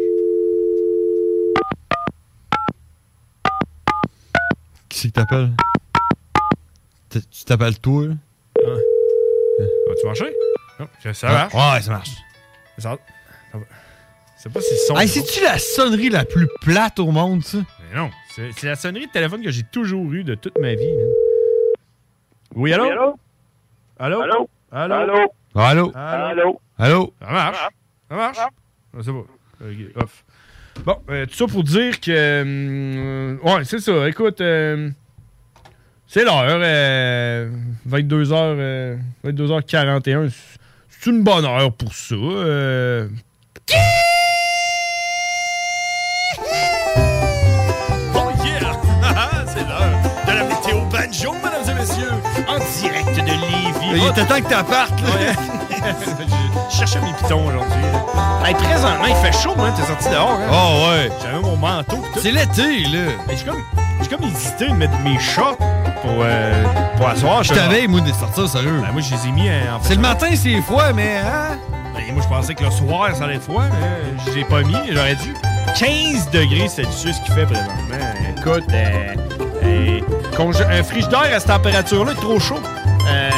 [4.89, 5.51] Qui c'est que t'appelles?
[7.09, 8.13] Tu t'appelles toi, là?
[9.89, 10.34] Va-tu marcher?
[10.80, 11.53] Non, ça- ça marche.
[11.53, 12.09] ouais, ça marche.
[12.78, 12.97] Ça,
[13.51, 13.63] ça va.
[14.38, 14.95] C'est pas si son.
[14.97, 17.57] Hey, c'est-tu la sonnerie la plus plate au monde, ça?
[17.89, 20.76] Mais non, c'est c'est la sonnerie de téléphone que j'ai toujours eue de toute ma
[20.76, 20.91] vie.
[20.95, 21.07] man.
[22.55, 22.84] Oui, allô?
[22.86, 23.20] Oui, allô?
[23.99, 24.22] Allô?
[24.22, 24.49] Allô?
[24.72, 24.93] Allô?
[25.55, 25.91] Allô?
[25.95, 26.32] Allô?
[26.38, 26.61] Allô?
[26.78, 27.13] Allô?
[27.20, 27.57] Ça marche.
[28.09, 28.38] Ça marche.
[28.39, 28.49] Ah,
[29.03, 29.22] c'est bon.
[29.22, 29.28] Ok,
[29.95, 30.24] off.
[30.86, 32.41] Bon, euh, tout ça pour dire que.
[32.41, 34.08] hum, ouais, c'est ça.
[34.08, 34.89] Écoute, euh,
[36.08, 36.43] c'est l'heure.
[36.45, 37.49] euh,
[37.89, 40.30] 22h, euh, 22h41.
[40.89, 42.16] C'est une bonne heure pour ça.
[42.16, 43.08] euh.
[48.16, 49.45] Oh yeah!
[49.47, 52.12] c'est l'heure de la météo banjo, mesdames et messieurs,
[52.47, 54.01] en direct de Lévis.
[54.01, 55.16] Il était temps que t'appartes, là.
[55.16, 55.34] Ouais.
[56.72, 57.84] Je cherchais mes pitons aujourd'hui.
[58.45, 59.72] Hey, présentement, il fait chaud, hein?
[59.76, 60.50] T'es sorti dehors, hein?
[60.52, 61.10] Oh, ouais.
[61.22, 61.98] J'avais mon manteau.
[61.98, 62.20] pis tout.
[62.22, 63.12] C'est l'été, là.
[63.28, 63.64] Mais j'ai comme,
[64.02, 65.58] j'ai comme hésité de mettre mes shorts
[66.02, 66.64] pour, euh,
[66.95, 67.43] pour asseoir.
[67.43, 68.82] Je t'avais, moi, de sortir, sérieux.
[68.86, 71.58] Ben, moi, je les ai mis en C'est le matin, c'est froid, mais hein?
[71.95, 74.43] Ben, moi, je pensais que le soir, ça allait être froid, mais je les ai
[74.45, 74.76] pas mis.
[74.91, 75.34] J'aurais dû.
[75.78, 77.74] 15 degrés Celsius qu'il fait présentement.
[78.38, 79.14] Écoute, euh,
[79.64, 80.00] euh,
[80.36, 82.60] congé- un frigidaire à cette température-là est trop chaud.
[83.10, 83.30] Euh,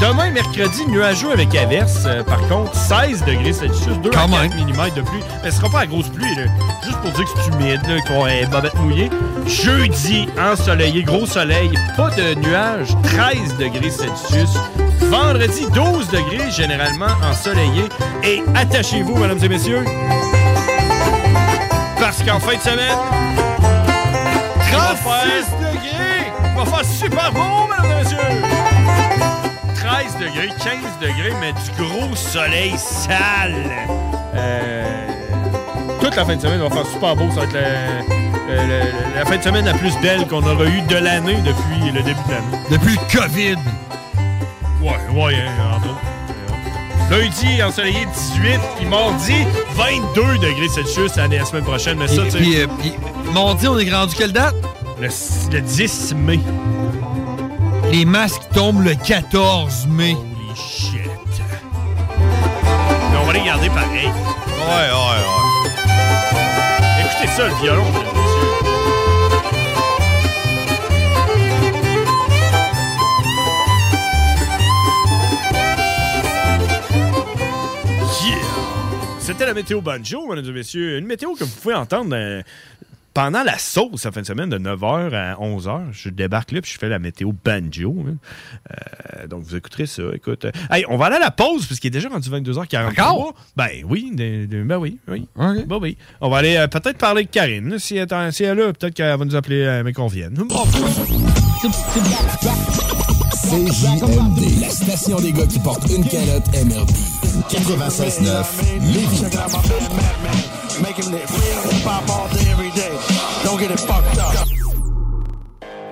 [0.00, 2.02] demain, mercredi, nuageux avec averse.
[2.06, 4.66] Euh, par contre, 16 degrés Celsius, 2 Quand à 4 même.
[4.66, 5.20] mm de pluie.
[5.42, 6.44] Mais ce sera pas la grosse pluie, là.
[6.84, 9.10] Juste pour dire que c'est humide, qu'on est bobette mouillée.
[9.46, 14.56] Jeudi, ensoleillé, gros soleil, pas de nuages, 13 degrés Celsius.
[15.10, 17.84] Vendredi, 12 degrés, généralement ensoleillé.
[18.22, 19.84] Et attachez-vous, mesdames et messieurs,
[22.00, 22.98] parce qu'en fin de semaine,
[24.72, 26.32] 36 degrés!
[26.50, 28.53] Il va faire super beau, mesdames et messieurs!
[30.14, 33.54] 13 degrés, 15 degrés, mais du gros soleil sale.
[34.34, 34.84] Euh,
[36.00, 37.28] toute la fin de semaine, va faire super beau.
[37.30, 40.64] Ça va être la, la- la- la fin de semaine la plus belle qu'on aura
[40.66, 42.64] eue de l'année depuis le début de l'année.
[42.70, 43.56] Depuis le COVID.
[44.82, 46.00] Ouais, ouais, hein, entre autres.
[47.10, 49.34] Lundi, ensoleillé 18, puis mardi,
[49.74, 51.98] 22 degrés Celsius l'année- la semaine prochaine.
[51.98, 52.94] Mais ça, tu sais, puis, euh, puis,
[53.32, 54.54] mardi, on est rendu quelle date?
[55.00, 55.08] le,
[55.52, 56.38] le 10 mai.
[57.96, 60.16] Les masques tombent le 14 mai.
[60.16, 60.98] Holy shit.
[63.12, 64.08] Mais on va les garder pareil.
[64.08, 65.70] Ouais, ouais, ouais.
[67.04, 68.34] Écoutez ça, le violon, monsieur.
[79.20, 80.98] C'était la météo banjo, mesdames et messieurs.
[80.98, 82.42] Une météo que vous pouvez entendre dans
[83.14, 85.84] pendant la sauce, la fin de semaine, de 9h à 11h.
[85.92, 87.94] Je débarque là, puis je fais la météo banjo.
[88.08, 88.16] hein.
[88.72, 90.02] Euh, donc, vous écouterez ça.
[90.12, 92.90] Écoute, euh, hey, on va aller à la pause, puisqu'il est déjà rendu 22h43.
[92.90, 93.34] Encore?
[93.56, 95.28] Ben oui, de- de- ben oui, oui.
[95.68, 95.96] Ben oui.
[96.20, 97.70] On va aller euh, peut-être parler de Karine.
[97.70, 99.92] là, Si elle, est- si elle est là, peut-être qu'elle va nous appeler, euh, mais
[99.92, 100.36] qu'on vienne.
[103.44, 106.90] CJMD, la station des gars qui portent une calotte MLB.
[107.50, 108.62] 96.9,
[108.92, 109.22] Lévis.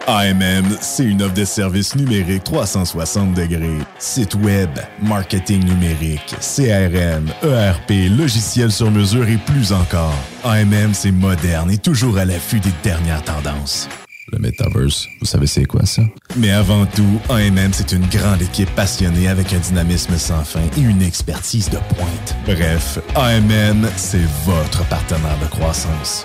[0.07, 3.79] AMM, c'est une offre de services numériques 360 degrés.
[3.99, 10.15] Site web, marketing numérique, CRM, ERP, logiciel sur mesure et plus encore.
[10.45, 13.89] AMM, c'est moderne et toujours à l'affût des dernières tendances.
[14.33, 16.03] Le Metaverse, vous savez c'est quoi ça?
[16.37, 20.81] Mais avant tout, AMM, c'est une grande équipe passionnée avec un dynamisme sans fin et
[20.81, 22.37] une expertise de pointe.
[22.45, 26.25] Bref, AMM, c'est votre partenaire de croissance.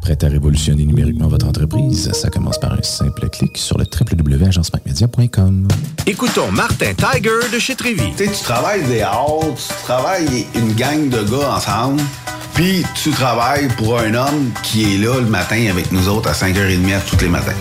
[0.00, 2.10] Prêt à révolutionner numériquement votre entreprise?
[2.12, 5.68] Ça commence par un simple clic sur le www.agencemacmedia.com.
[6.06, 8.12] Écoutons Martin Tiger de chez Trévy.
[8.16, 12.02] Tu sais, tu travailles des heures, tu travailles une gang de gars ensemble,
[12.54, 16.32] puis tu travailles pour un homme qui est là le matin avec nous autres à
[16.32, 17.52] 5h30 tous les matins.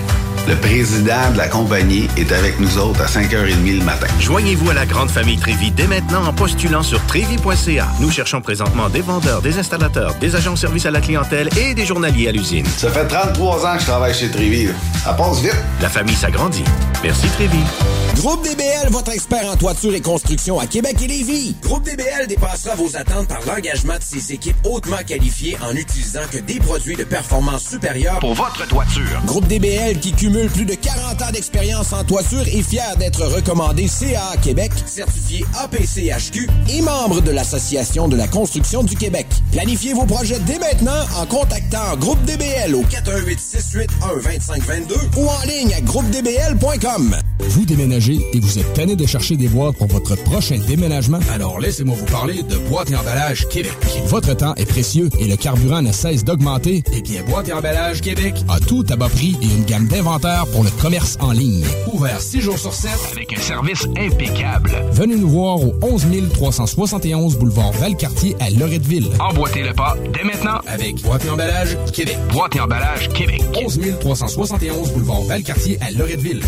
[0.47, 4.07] Le président de la compagnie est avec nous autres à 5h30 le matin.
[4.21, 7.87] Joignez-vous à la grande famille Trévi dès maintenant en postulant sur trévi.ca.
[7.99, 11.73] Nous cherchons présentement des vendeurs, des installateurs, des agents de service à la clientèle et
[11.73, 12.65] des journaliers à l'usine.
[12.65, 14.69] Ça fait 33 ans que je travaille chez Trévi.
[15.03, 15.55] Ça passe vite.
[15.81, 16.63] La famille s'agrandit.
[17.03, 17.59] Merci Trévi.
[18.15, 21.55] Groupe DBL, votre expert en toiture et construction à Québec et Lévis.
[21.61, 26.39] Groupe DBL dépassera vos attentes par l'engagement de ses équipes hautement qualifiées en utilisant que
[26.39, 29.21] des produits de performance supérieure pour votre toiture.
[29.25, 33.87] Groupe DBL qui cumule plus de 40 ans d'expérience en toiture est fier d'être recommandé
[33.87, 39.25] CA Québec, certifié APCHQ et membre de l'Association de la construction du Québec.
[39.51, 45.47] Planifiez vos projets dès maintenant en contactant Groupe DBL au 418 681 2522 ou en
[45.47, 47.15] ligne à groupedbl.com.
[47.39, 51.19] Vous déménagez et vous êtes tanné de chercher des boîtes pour votre prochain déménagement?
[51.33, 53.73] Alors laissez-moi vous parler de Boîte et Emballage Québec.
[54.05, 56.83] Votre temps est précieux et le carburant ne cesse d'augmenter.
[56.93, 60.26] Eh bien, Boîte et Emballage Québec a tout à bas prix et une gamme d'inventaires
[60.51, 61.65] pour le commerce en ligne.
[61.93, 64.71] Ouvert 6 jours sur 7 avec un service impeccable.
[64.91, 69.09] Venez nous voir au 11 371 boulevard Valcartier à Loretteville.
[69.19, 72.17] Emboîtez le pas dès maintenant avec Boîte et Emballage Québec.
[72.31, 73.43] Boîte et Emballage Québec.
[73.55, 76.41] 11 371 boulevard Valcartier à Loretteville.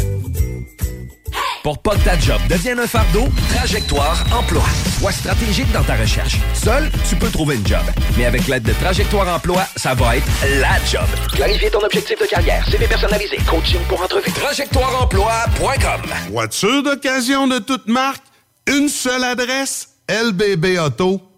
[1.63, 4.63] Pour pas que ta job devienne un fardeau, Trajectoire Emploi.
[4.99, 6.37] Sois stratégique dans ta recherche.
[6.53, 7.81] Seul, tu peux trouver une job.
[8.17, 10.27] Mais avec l'aide de Trajectoire Emploi, ça va être
[10.59, 11.05] la job.
[11.33, 14.31] Clarifier ton objectif de carrière, CV personnalisé, coaching pour entrevue.
[14.31, 16.01] TrajectoireEmploi.com
[16.31, 18.23] Voiture d'occasion de toute marque,
[18.67, 21.28] une seule adresse, lbbauto.com.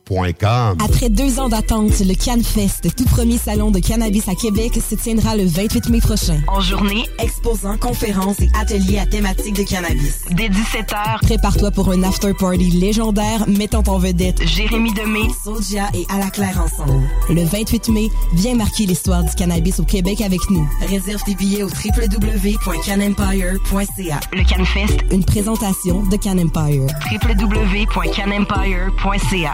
[0.84, 5.36] Après deux ans d'attente, le CanFest, tout premier salon de cannabis à Québec, se tiendra
[5.38, 6.42] le 28 mai prochain.
[6.48, 10.26] En journée, exposants, conférences et ateliers à thématique de cannabis.
[10.32, 16.18] Dès 17h, prépare-toi pour un after-party légendaire mettant en vedette Jérémy Demé, Soulja et À
[16.20, 17.08] la Claire ensemble.
[17.30, 20.68] Le 28 mai, viens marquer l'histoire du cannabis au Québec avec nous.
[20.90, 24.20] Réserve tes billets au www.canempire.ca.
[24.34, 26.88] Le CanFest, une présentation de Can Empire.
[27.12, 29.54] www.canempire.ca.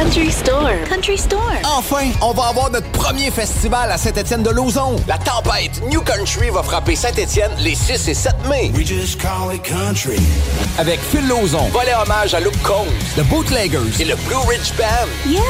[0.00, 0.84] Country Store.
[0.88, 1.54] Country Store.
[1.64, 4.94] Enfin, on va avoir notre premier festival à Saint-Étienne de Lauzon.
[5.08, 8.70] La tempête New Country va frapper Saint-Étienne les 6 et 7 mai.
[8.76, 10.20] We just call it country.
[10.78, 12.86] Avec Phil Lauzon, volet hommage à Luke Combs,
[13.16, 15.08] The Bootleggers et le Blue Ridge Band.
[15.26, 15.42] Yeah,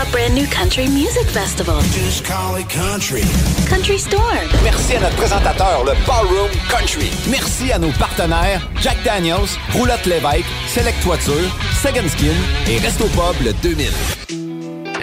[0.00, 1.82] a brand new country music festival.
[1.92, 3.24] Just call it country.
[3.68, 4.38] Country Store.
[4.62, 7.10] Merci à notre présentateur, le Ballroom Country.
[7.28, 11.50] Merci à nos partenaires, Jack Daniels, Roulotte Lévesque, Select Toiture,
[11.82, 12.36] Second Skin
[12.70, 13.95] et Resto Pub le 2000.
[13.96, 14.45] Mm-hmm.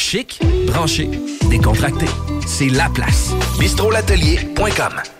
[0.00, 1.10] Chic, branché,
[1.50, 2.06] décontracté.
[2.46, 3.32] C'est la place.
[3.60, 5.19] bistrolatelier.com.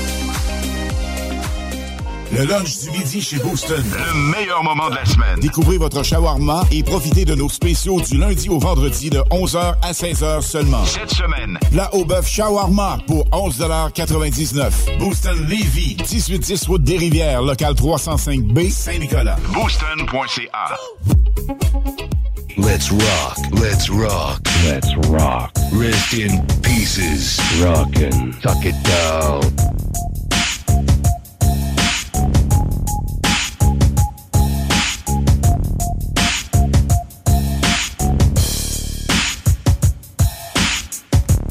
[2.33, 3.83] Le lunch du midi chez Booston.
[3.91, 5.39] Le meilleur moment de la semaine.
[5.41, 9.91] Découvrez votre shawarma et profitez de nos spéciaux du lundi au vendredi de 11h à
[9.91, 10.85] 16h seulement.
[10.85, 17.73] Cette semaine, plat au bœuf shawarma pour 11,99 Booston Levy, 1810 route des Rivières, local
[17.73, 19.37] 305B, Saint-Nicolas.
[19.53, 20.77] Booston.ca.
[22.57, 25.51] Let's rock, let's rock, let's rock.
[25.73, 27.39] Rest in pieces.
[27.61, 29.41] Rockin', tuck it down.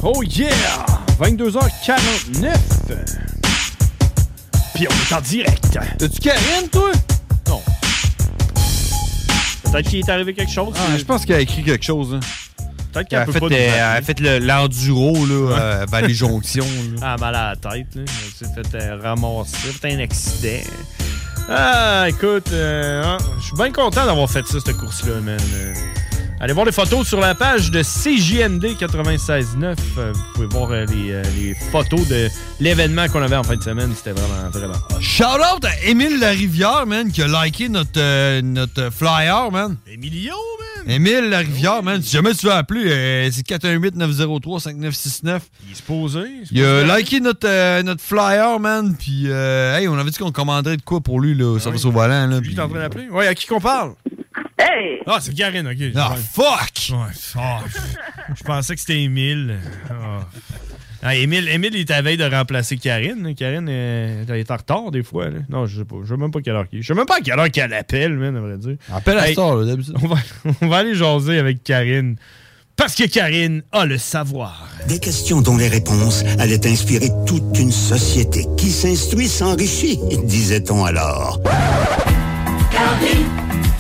[0.03, 0.49] Oh yeah!
[1.21, 2.55] 22h49.
[4.75, 5.79] Puis on est en direct.
[6.01, 6.91] As-tu Karine, toi?
[7.49, 7.61] Non.
[9.71, 10.75] Peut-être qu'il est arrivé quelque chose.
[10.77, 12.15] Ah, je pense qu'elle a écrit quelque chose.
[12.15, 12.21] hein.
[12.93, 16.15] Peut-être qu'elle peut fait, pas euh, elle a fait le- l'enduro là, euh, vers les
[16.15, 16.65] jonctions.
[17.01, 17.01] là.
[17.03, 18.03] Ah, mal à la tête, là.
[18.03, 19.57] Elle s'est fait euh, ramasser.
[19.81, 20.63] Fait un accident.
[21.49, 25.39] Ah, écoute, euh, hein, je suis bien content d'avoir fait ça, cette course-là, man.
[26.43, 29.77] Allez voir les photos sur la page de CJMD 96.9.
[29.99, 32.29] Euh, vous pouvez voir euh, les, euh, les photos de
[32.61, 33.93] l'événement qu'on avait en fin de semaine.
[33.95, 35.01] C'était vraiment, vraiment hot.
[35.03, 39.77] Shout out à Émile Larivière, man, qui a liké notre, euh, notre flyer, man.
[39.87, 40.33] Emilio,
[40.87, 40.91] man!
[40.91, 42.01] Émile Larivière, man.
[42.01, 45.41] Si jamais tu veux appeler, euh, c'est 418-903-5969.
[45.69, 46.25] Il se posait.
[46.53, 48.97] Il a liké notre, euh, notre flyer, man.
[48.99, 51.85] Puis, euh, hey, on avait dit qu'on commanderait de quoi pour lui, là, au service
[51.85, 52.41] au volant, là.
[52.41, 53.11] Puis- t'es en train d'appeler?
[53.11, 53.93] Ouais, à qui qu'on parle?
[55.07, 55.93] Ah, c'est Karine, ok.
[55.97, 56.93] Ah, fuck!
[56.93, 57.13] Ouais,
[58.37, 59.57] je pensais que c'était Émile.
[59.91, 60.27] Ah.
[61.03, 63.35] Ah, Émile, Émile, il est à veille de remplacer Karine.
[63.35, 65.31] Karine, euh, elle est en retard des fois.
[65.31, 65.39] là.
[65.49, 65.97] Non, je sais pas.
[66.05, 66.83] Je sais même pas quelle heure qu'il est.
[66.83, 68.77] Je sais même pas à quelle heure qu'elle appelle, man, à vrai dire.
[68.93, 69.95] Appelle à Hey, heure, là, d'habitude.
[70.03, 70.17] On va,
[70.61, 72.17] on va aller jaser avec Karine.
[72.77, 74.69] Parce que Karine a le savoir.
[74.89, 81.41] Des questions dont les réponses allaient inspirer toute une société qui s'instruit s'enrichit, disait-on alors.
[82.71, 83.25] Calvin,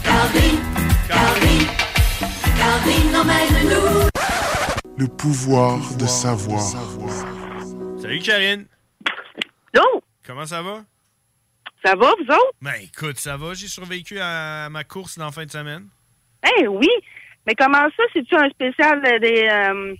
[0.03, 0.57] Calvin,
[4.99, 6.61] Le pouvoir de savoir.
[8.01, 8.67] Salut Karine.
[9.75, 9.83] Yo!
[10.27, 10.81] Comment ça va?
[11.85, 12.55] Ça va, vous autres?
[12.63, 13.53] Ben écoute, ça va.
[13.55, 15.89] J'ai survécu à ma course dans la fin de semaine.
[16.59, 16.89] Eh oui!
[17.47, 19.95] Mais comment ça, c'est-tu un spécial des euh,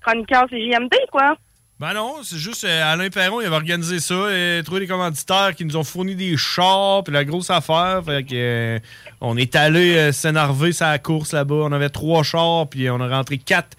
[0.00, 1.36] chroniqueurs CJMD, quoi?
[1.80, 5.54] Ben non, c'est juste euh, Alain Perron, il avait organisé ça, et trouvé des commanditaires
[5.56, 8.00] qui nous ont fourni des chars, puis la grosse affaire.
[8.04, 8.78] Fait que euh,
[9.20, 11.56] on est allé euh, s'énerver sur la course là-bas.
[11.56, 13.76] On avait trois chars, puis on a rentré quatre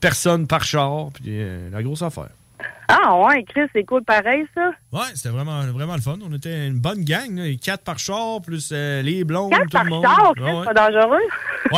[0.00, 2.28] personnes par char, puis la grosse affaire.
[2.86, 4.70] Ah ouais, Chris, c'est cool pareil, ça.
[4.92, 6.18] Ouais, c'était vraiment, vraiment le fun.
[6.24, 9.84] On était une bonne gang, là, quatre par char, plus les blondes, Quatre tout par
[9.84, 10.04] le monde.
[10.04, 10.64] char, Chris, ouais.
[10.64, 11.18] pas dangereux.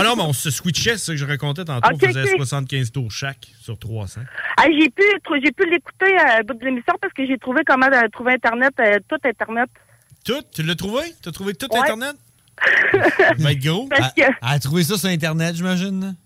[0.05, 1.89] Non, mais on se switchait, c'est ça que je racontais tantôt.
[1.93, 2.37] On faisait ok.
[2.37, 4.21] 75 tours chaque sur 300.
[4.57, 5.03] Ah, j'ai pu,
[5.45, 8.73] j'ai pu l'écouter à bout de l'émission parce que j'ai trouvé comment euh, trouver Internet,
[8.81, 9.69] euh, tout Internet.
[10.25, 10.43] Tout?
[10.55, 11.03] Tu l'as trouvé?
[11.23, 11.79] T'as trouvé tout Ouais.
[11.81, 12.17] Internet?
[13.19, 13.87] Ça va être gros.
[13.89, 16.17] Parce que- Elle a trouvé ça sur Internet, j'imagine?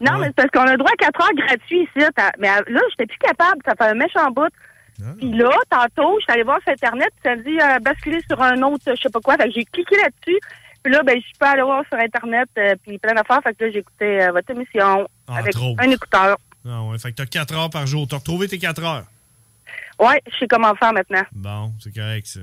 [0.00, 2.06] Non, mais c'est parce qu'on a droit à 4 heures gratuits ici.
[2.38, 3.62] Mais euh, là, j'étais plus capable.
[3.64, 4.52] Ça fait un méchant bout.
[5.18, 8.40] Puis là, tantôt, je suis allée voir sur Internet, ça me dit euh, basculer sur
[8.42, 9.36] un autre, je sais pas quoi.
[9.36, 10.38] Fait que j'ai cliqué là-dessus.
[10.86, 13.40] Puis là, ben, je suis pas allée voir sur Internet, euh, puis plein d'affaires.
[13.42, 15.82] Fait que là, j'ai écouté euh, votre émission Entre avec autres.
[15.82, 16.36] un écouteur.
[16.64, 18.06] Ah ouais, fait que t'as 4 heures par jour.
[18.08, 19.04] T'as retrouvé tes 4 heures?
[19.98, 21.24] Ouais, je sais comment faire maintenant.
[21.32, 22.38] Bon, c'est correct, ça.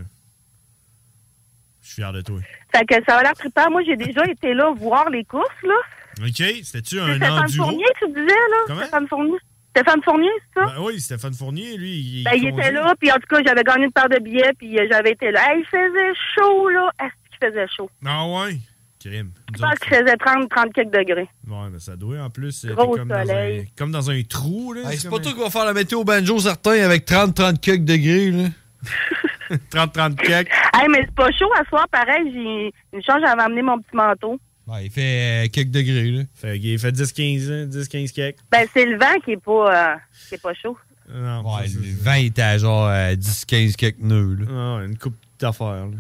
[1.84, 2.38] Je suis fier de toi.
[2.76, 3.72] Fait que ça a l'air trippant.
[3.72, 5.76] Moi, j'ai déjà été là voir les courses, là.
[6.22, 7.64] OK, c'était-tu un Stéphane enduro?
[7.70, 8.58] Fournier, tu disais, là?
[8.68, 8.82] Comment?
[8.82, 9.38] Stéphane Fournier.
[9.70, 10.66] Stéphane Fournier, c'est ça?
[10.66, 13.64] Ben oui, Stéphane Fournier, lui, il, Ben, il était là, puis en tout cas, j'avais
[13.64, 15.40] gagné une paire de billets, puis euh, j'avais été là.
[15.54, 16.92] Hey, il faisait chaud, là.
[17.44, 17.90] Faisait chaud?
[18.06, 18.58] Ah ouais?
[19.00, 19.32] Crime.
[19.54, 21.28] Je pense qu'il faisait 30, 30 quelques degrés.
[21.48, 22.66] Ouais, mais ça doit, en plus.
[22.68, 23.70] Gros comme dans, un, soleil.
[23.78, 24.90] comme dans un trou, là.
[24.92, 28.32] Hey, c'est pas toi qui va faire la météo banjo certain avec 30-30 quelques degrés,
[28.32, 28.48] là.
[29.72, 30.50] 30-30 quelques.
[30.74, 32.32] Hey, mais c'est pas chaud à soir, pareil.
[32.34, 34.40] J'ai une chance, j'avais amené mon petit manteau.
[34.68, 36.24] Ouais, il fait euh, quelques degrés, là.
[36.34, 38.38] Fait qu'il fait 10-15, hein, 10-15 quelques.
[38.52, 39.96] Ben, c'est le vent qui est pas, euh,
[40.30, 40.78] qui est pas chaud.
[41.14, 44.46] Non, ouais, le vent était à genre euh, 10-15 quelques nœuds, là.
[44.50, 45.98] Ah, ouais, une coupe d'affaires, là.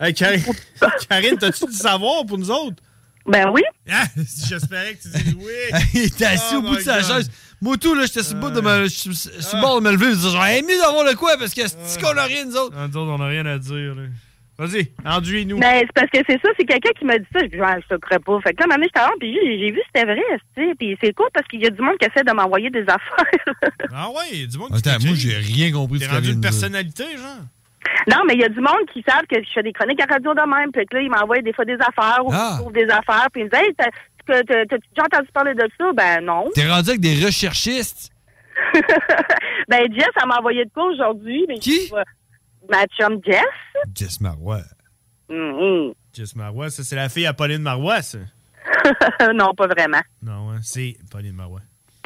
[0.00, 0.44] Hey, Karine,
[1.08, 2.82] Karine t'as-tu du savoir pour nous autres?
[3.26, 3.62] Ben oui.
[3.90, 5.78] Ah, j'espérais que tu dises oui.
[5.94, 7.10] il était assis Oh au bout de sa God.
[7.10, 7.30] chaise.
[7.60, 9.84] Moi, tout, là, j'étais sur le bout de me, je suis sur le bord de
[9.86, 10.06] me lever.
[10.10, 12.74] Je disais, j'aurais aimé d'avoir le quoi parce que c'est qu'on a rien, nous autres.
[12.78, 14.02] Ah, nous autres, on n'a rien à dire, là.
[14.58, 15.56] Vas-y, enduis-nous.
[15.58, 17.40] Mais c'est parce que c'est ça, c'est quelqu'un qui m'a dit ça.
[17.42, 18.40] Je dis, ah, je te crois pas.
[18.40, 20.20] Fait que là, maintenant, j'étais puis j'ai j'ai vu que c'était vrai,
[20.56, 20.74] tu sais.
[20.76, 23.54] Puis c'est cool parce qu'il y a du monde qui essaie de m'envoyer des affaires.
[23.92, 27.04] Ah ouais, du monde Attends, moi, j'ai rien compris de T'es ce rendu une personnalité,
[27.16, 27.42] genre?
[28.10, 30.12] Non, mais il y a du monde qui savent que je fais des chroniques à
[30.12, 30.70] radio de même.
[30.72, 32.58] Puis que là, ils m'envoient des fois des affaires ou Ah.
[32.72, 33.28] des affaires.
[33.32, 33.90] Puis ils me disent, hey, t'as-
[34.26, 35.92] déjà entendu parler de ça?
[35.94, 36.44] Ben non.
[36.54, 38.10] T'es rendu avec des recherchistes.
[39.68, 41.46] Ben Jess, elle m'a envoyé de quoi aujourd'hui?
[41.60, 41.90] Qui?
[42.70, 43.44] Ma chum Jess.
[43.94, 44.62] Jess Marois.
[45.28, 45.92] Mhm.
[46.14, 48.18] Jess Marois, ça, c'est la fille à Pauline Marois, ça?
[49.34, 50.00] non, pas vraiment.
[50.22, 51.60] Non, hein, c'est Pauline Marois.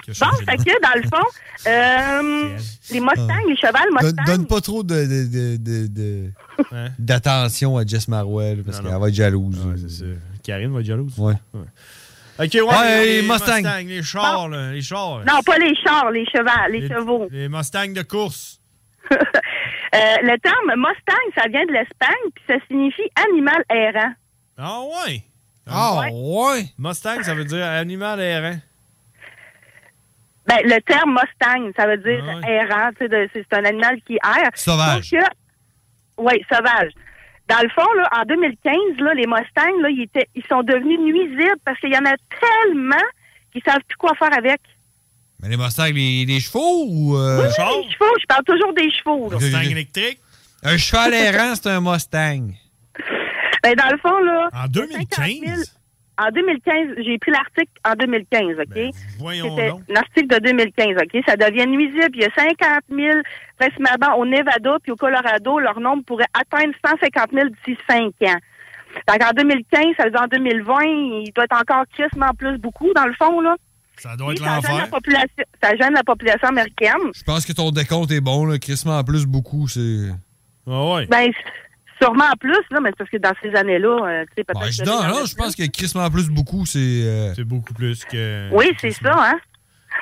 [0.09, 1.29] Bon, fait que dans le fond,
[1.67, 2.59] euh,
[2.91, 4.25] les Mustangs, les chevals Donne, Mustangs.
[4.27, 6.33] donne pas trop de, de- de- de- de-
[6.99, 9.59] d'attention à Jess Marois, là, parce qu'elle va être jalouse.
[9.77, 10.05] c'est ça.
[10.43, 11.17] Karine va être jalouse.
[11.19, 11.35] Ouais.
[12.39, 13.63] Ok, ouais, Ouais, les, les Mustangs.
[13.87, 15.21] les chars, là, les chars.
[15.27, 17.29] Non, pas les chars, les chevals, les, chevaux.
[17.31, 18.59] Les Mustangs de course.
[19.95, 24.13] Euh, le terme Mustang, ça vient de l'Espagne, puis ça signifie animal errant.
[24.57, 25.23] Ah ouais?
[25.67, 26.65] Ah ouais?
[26.79, 28.57] Mustang, ça veut dire animal errant.
[30.47, 34.51] Ben, le terme Mustang, ça veut dire Ah errant, c'est c'est un animal qui erre.
[34.55, 35.11] Sauvage.
[36.18, 36.90] Oui, sauvage.
[37.49, 40.99] Dans le fond, là, en 2015, là, les Mustangs, là, ils, étaient, ils sont devenus
[41.01, 43.03] nuisibles parce qu'il y en a tellement
[43.53, 44.61] qu'ils savent plus quoi faire avec.
[45.43, 47.16] Mais les Mustangs, les, les chevaux ou.
[47.16, 49.30] euh, Oui, oui, les chevaux, je parle toujours des chevaux.
[49.30, 49.38] là.
[49.38, 50.18] Mustang électrique?
[50.64, 52.53] Un cheval errant, c'est un Mustang.
[53.62, 54.49] Ben, dans le fond, là.
[54.55, 55.76] En 2015?
[56.19, 58.67] En 2015, j'ai pris l'article en 2015, OK?
[58.75, 59.83] Ben, voyons C'était donc.
[59.89, 61.23] l'article de 2015, OK?
[61.27, 62.11] Ça devient nuisible.
[62.15, 62.57] Il y a 50
[62.91, 63.21] 000,
[63.59, 68.39] vraisemblablement, au Nevada puis au Colorado, leur nombre pourrait atteindre 150 000 d'ici 5 ans.
[69.09, 72.93] Donc, en 2015, ça veut dire en 2020, il doit être encore crissement plus beaucoup,
[72.95, 73.57] dans le fond, là.
[73.97, 74.89] Ça doit être l'enfer.
[75.63, 77.11] ça gêne la population américaine.
[77.15, 78.59] Je pense que ton décompte est bon, là.
[78.59, 80.09] Crissement en plus, beaucoup, c'est.
[80.67, 81.07] Ah ouais.
[81.07, 81.31] Ben,
[82.03, 84.61] sûrement en plus, là, mais c'est parce que dans ces années-là, euh, tu sais, peut-être...
[84.61, 86.79] Ben, je non, non, je pense que crissement en plus, beaucoup, c'est.
[86.81, 88.49] euh, C'est beaucoup plus que.
[88.53, 89.39] Oui, c'est ça, hein?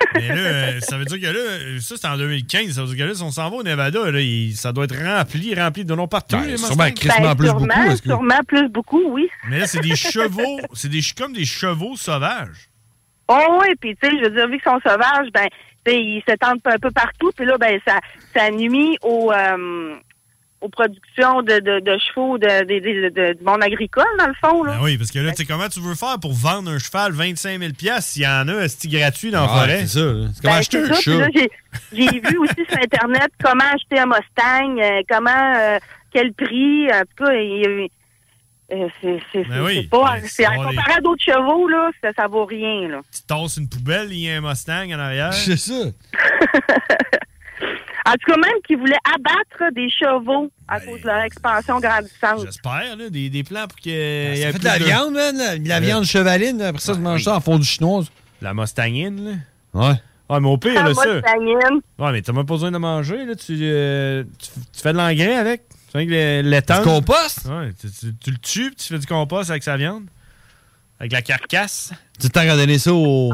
[0.15, 3.05] Mais là, euh, ça veut dire que là, ça c'était en 2015, ça veut dire
[3.05, 5.85] que là, si on s'en va au Nevada, là, il- ça doit être rempli, rempli
[5.85, 6.37] de noms partout.
[6.37, 7.59] Ben, sûrement crissement plus beaucoup.
[7.69, 9.29] sûrement, est-ce que- sûrement plus beaucoup, oui.
[9.49, 12.69] Mais là, c'est des chevaux, c'est des, comme des chevaux sauvages.
[13.29, 15.49] Oh oui, puis tu sais, je veux dire, vu qu'ils sont sauvages, ben,
[15.89, 17.99] ils s'étendent un peu partout, puis là, ben, ça,
[18.35, 19.95] ça nuit aux, euh,
[20.61, 24.35] aux productions de, de, de chevaux de, de- de- de- du monde agricole, dans le
[24.41, 24.77] fond, là.
[24.77, 27.13] Ben oui, parce que là, tu sais, comment tu veux faire pour vendre un cheval
[27.13, 29.79] 25 000 s'il y en a, c'est gratuit dans la Ah, forêt?
[29.81, 30.01] c'est ça.
[30.35, 31.51] C'est Ben, c'est ça, puis là, j'ai-
[31.93, 35.79] J'ai vu aussi sur Internet comment acheter un Mustang, euh, comment, euh,
[36.13, 37.89] quel prix, en tout cas, il-
[38.73, 42.11] euh, c'est c'est- Ben oui, c'est pas, ben, c'est comparé à d'autres chevaux, là, ça,
[42.17, 43.01] ça vaut rien, là.
[43.15, 45.33] Tu tasses une poubelle, il y a un Mustang en arrière?
[45.33, 45.85] C'est ça.
[48.11, 52.45] En tout cas, même qu'ils voulaient abattre des chevaux à cause de leur expansion grandissante.
[52.45, 55.13] J'espère, là, des, des plans pour qu'il y Ça ait plus de la de- viande,
[55.15, 55.37] man.
[55.37, 58.07] La, la viande chevaline, après ça, tu manges ça en fond du chinoise.
[58.43, 59.33] La Mustangine, là.
[59.75, 59.95] Ouais.
[60.29, 61.15] Ouais, mais au pire, Ah, là, ça.
[61.15, 61.81] Mustangine.
[61.99, 63.35] Ouais, mais t'as même pas besoin de manger, là.
[63.37, 65.69] Tu, euh, tu, tu fais de l'engrais avec.
[65.69, 66.79] Tu fais avec le- l'étang.
[66.79, 67.45] Du compost?
[67.47, 70.05] Ouais, tu, tu- tu le tues, puis tu fais du compost avec sa viande.
[70.99, 71.93] Avec la carcasse.
[72.21, 73.33] Tu t'en as donné ça aux,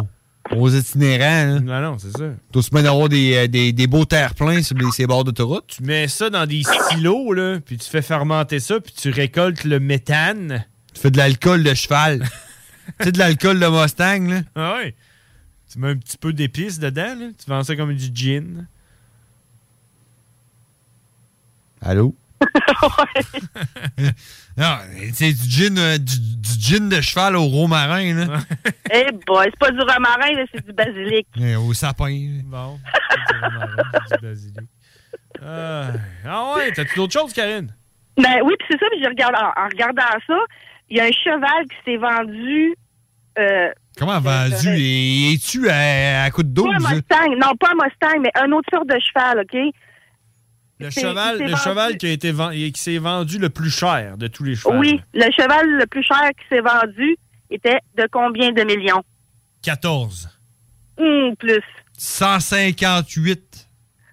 [0.53, 1.61] aux itinérants.
[1.61, 2.31] Non, non, c'est ça.
[2.53, 5.65] Tu aussi bien d'avoir des, euh, des, des beaux terre-pleins sur les, ces bords d'autoroute.
[5.69, 9.65] Tu mets ça dans des silos, là, puis tu fais fermenter ça, puis tu récoltes
[9.65, 10.65] le méthane.
[10.95, 12.21] Tu fais de l'alcool de cheval.
[13.01, 14.41] tu sais, de l'alcool de Mustang, là.
[14.55, 14.95] Ah ouais.
[15.73, 17.27] Tu mets un petit peu d'épices dedans, là.
[17.39, 18.67] Tu vends ça comme du gin.
[21.81, 22.15] Allô?
[24.57, 24.77] Non,
[25.13, 28.39] c'est du gin, euh, du, du gin de cheval au romarin, là.
[28.93, 31.27] Eh boy, c'est pas du romarin, là, c'est du basilic.
[31.41, 32.09] Eh, au sapin.
[32.09, 32.43] là.
[32.45, 32.79] Bon.
[33.11, 34.57] C'est du romarin, c'est du basilic.
[35.43, 35.89] Ah,
[36.27, 37.75] ah ouais, t'as-tu d'autres choses, Karine?
[38.17, 40.39] Ben oui, puis c'est ça, puis je regarde, en, en regardant ça,
[40.89, 42.75] il y a un cheval qui s'est vendu.
[43.39, 44.69] Euh, Comment vendu?
[44.79, 46.95] Et es-tu à, à coup de pas un 12?
[46.95, 49.75] Mustang, non, pas un Mustang, mais un autre sorte de cheval, OK?
[50.79, 54.19] Le cheval, le vendu- cheval qui, a été ven- qui s'est vendu le plus cher
[54.19, 54.75] de tous les chevaux.
[54.77, 57.17] Oui, le cheval le plus cher qui s'est vendu
[57.51, 59.03] était de combien de millions?
[59.63, 60.29] 14.
[60.99, 61.63] Hum, plus.
[61.97, 63.67] 158.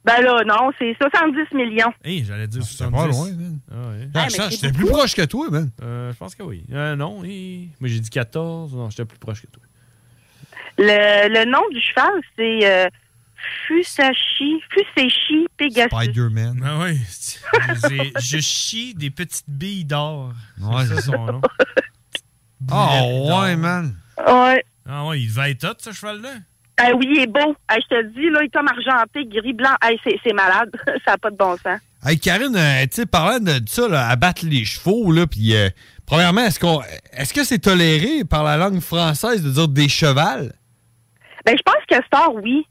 [0.06, 1.94] Ben là, non, c'est 70 millions.
[2.04, 2.98] Hé, j'allais dire C'était 70.
[2.98, 3.60] pas loin, man.
[3.72, 4.08] Ah ouais.
[4.14, 5.70] Ah, J'étais plus proche que toi, man.
[5.82, 6.64] Euh, je pense que oui.
[6.74, 7.70] Euh, non, hé.
[7.80, 8.74] moi j'ai dit 14.
[8.76, 9.64] Non, j'étais plus proche que toi.
[10.78, 12.88] Le, le nom du cheval, c'est euh,
[13.68, 15.90] Fusashi, Fuseshi Pegasus.
[15.96, 16.62] Spider-Man.
[16.66, 17.00] Ah oui.
[17.90, 20.32] J'ai- Je chie des petites billes d'or.
[20.62, 21.42] Ouais, c'est c'est ça son nom.
[22.72, 23.96] Oh, ouais, man.
[24.26, 24.64] Ouais.
[24.88, 26.30] Ah ouais, il devait être hot, ce cheval-là.
[26.78, 27.56] Ah oui, il est beau.
[27.68, 29.76] Ah, je te dis, là, il est comme argenté, gris, blanc.
[29.82, 30.72] Ah, c'est c'est malade.
[31.06, 31.80] ça n'a pas de bon sens.
[32.06, 35.70] Hey, Karine, euh, tu sais, parlant de ça, là, abattre les chevaux, là, puis euh,
[36.06, 36.82] premièrement, est-ce qu'on,
[37.14, 40.54] est-ce que c'est toléré par la langue française de dire des chevals?
[41.46, 42.66] Ben, je pense que Star, oui.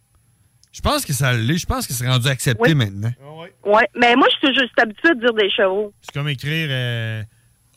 [0.73, 1.59] Je pense que ça l'est.
[1.59, 2.75] Je pense que c'est rendu accepté Oui.
[2.75, 3.13] maintenant.
[3.65, 3.87] Ouais.
[3.95, 5.93] Mais moi, je suis juste habituée à dire des chevaux.
[6.01, 7.23] C'est comme écrire euh,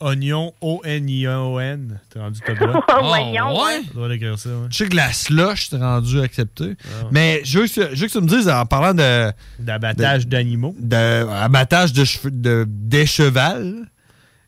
[0.00, 2.00] oignon, O-N-I-O-N.
[2.10, 3.16] T'es rendu, le droit.
[3.18, 3.80] Oignon, ouais?
[3.82, 4.66] T'as le droit d'écrire ça, ouais.
[4.70, 6.74] Je sais que la slush, c'est rendu accepté.
[7.10, 9.30] Mais je veux, que, je veux que tu me dises, en parlant de.
[9.58, 10.74] D'abattage d'animaux.
[10.78, 13.86] D'abattage de, de, des chevals.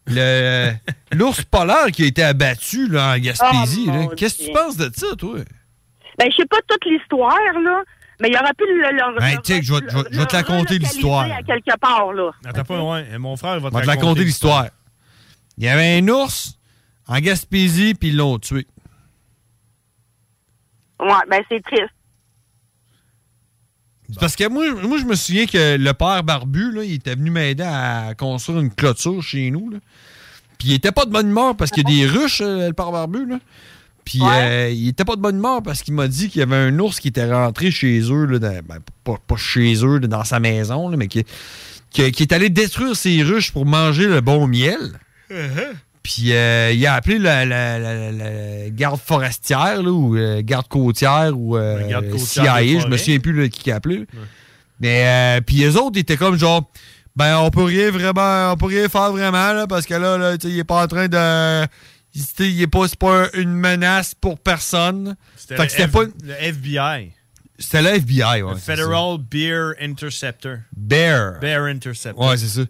[0.07, 0.73] le-
[1.13, 3.89] L'ours polaire qui a été abattu là, en Gaspésie.
[3.89, 5.39] Oh, Qu'est-ce que tu penses de ça, toi?
[6.19, 7.83] Ben, je sais pas toute l'histoire, là.
[8.21, 10.37] Mais il aurait pu le, le, Ben, le- tu sais que je vais- je te
[10.37, 11.31] la conter, l'histoire.
[11.31, 12.31] à quelque part, là.
[12.45, 13.05] Attends pas loin.
[13.19, 14.67] Mon frère va te va te la raconter conter l'histoire.
[15.57, 16.59] Il y avait un ours
[17.07, 18.67] en Gaspésie, puis ils l'ont tué.
[21.01, 21.85] Ouais, ben, c'est triste.
[24.19, 27.31] Parce que moi, moi, je me souviens que le père Barbu, là, il était venu
[27.31, 29.71] m'aider à construire une clôture chez nous.
[29.71, 29.79] là.
[30.59, 32.73] Puis il était pas de bonne humeur parce qu'il y a des ruches, euh, le
[32.73, 33.27] père Barbu.
[33.27, 33.39] Là.
[34.09, 36.57] Puis euh, il était pas de bonne humeur parce qu'il m'a dit qu'il y avait
[36.57, 40.25] un ours qui était rentré chez eux, là, dans- ben, pas, pas chez eux, dans
[40.25, 41.25] sa maison, là, mais qui,
[41.91, 44.79] qui- qui est allé détruire ses ruches pour manger le bon miel.
[46.03, 50.67] Puis euh, il a appelé la, la- la- la garde forestière là, ou euh, garde
[50.69, 54.07] côtière ou garde côtière CIA, je me souviens plus là, qui a appelé.
[54.81, 56.71] Mais puis les autres ils étaient comme genre
[57.17, 60.37] ben on peut rien vraiment on peut rien faire vraiment là, parce que là, là
[60.43, 61.67] il est pas en train de
[62.15, 65.17] il, tu sais, il est pas c'est pas une menace pour personne.
[65.37, 67.13] C'était le, F- pas le FBI.
[67.59, 68.55] c'était le FBI ouais.
[68.55, 70.59] Le c'est Federal Beer Interceptor.
[70.77, 71.39] Bear.
[71.41, 72.27] Bear Interceptor.
[72.27, 72.63] Ouais, c'est ça.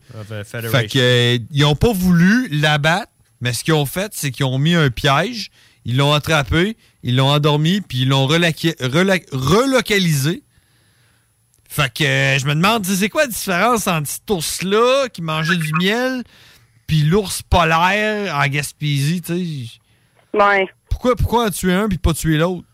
[0.70, 4.46] Fait que, euh, ils ont pas voulu l'abattre, mais ce qu'ils ont fait, c'est qu'ils
[4.46, 5.50] ont mis un piège,
[5.84, 10.42] ils l'ont attrapé, ils l'ont endormi, puis ils l'ont relocalisé.
[11.70, 15.56] Fait que euh, je me demande, c'est quoi la différence entre cet ours-là qui mangeait
[15.56, 16.24] du miel,
[16.88, 19.78] puis l'ours polaire en Gaspésie, tu sais?
[20.36, 20.66] Ouais.
[20.90, 22.64] Pourquoi, pourquoi en tuer un puis pas tuer l'autre?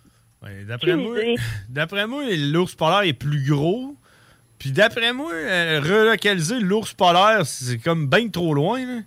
[0.43, 1.19] Ouais, D'après moi,
[1.69, 3.95] d'après moi, l'ours polaire est plus gros.
[4.59, 8.79] Puis d'après moi, euh, relocaliser l'ours polaire, c'est comme bien trop loin.
[8.81, 9.01] Là.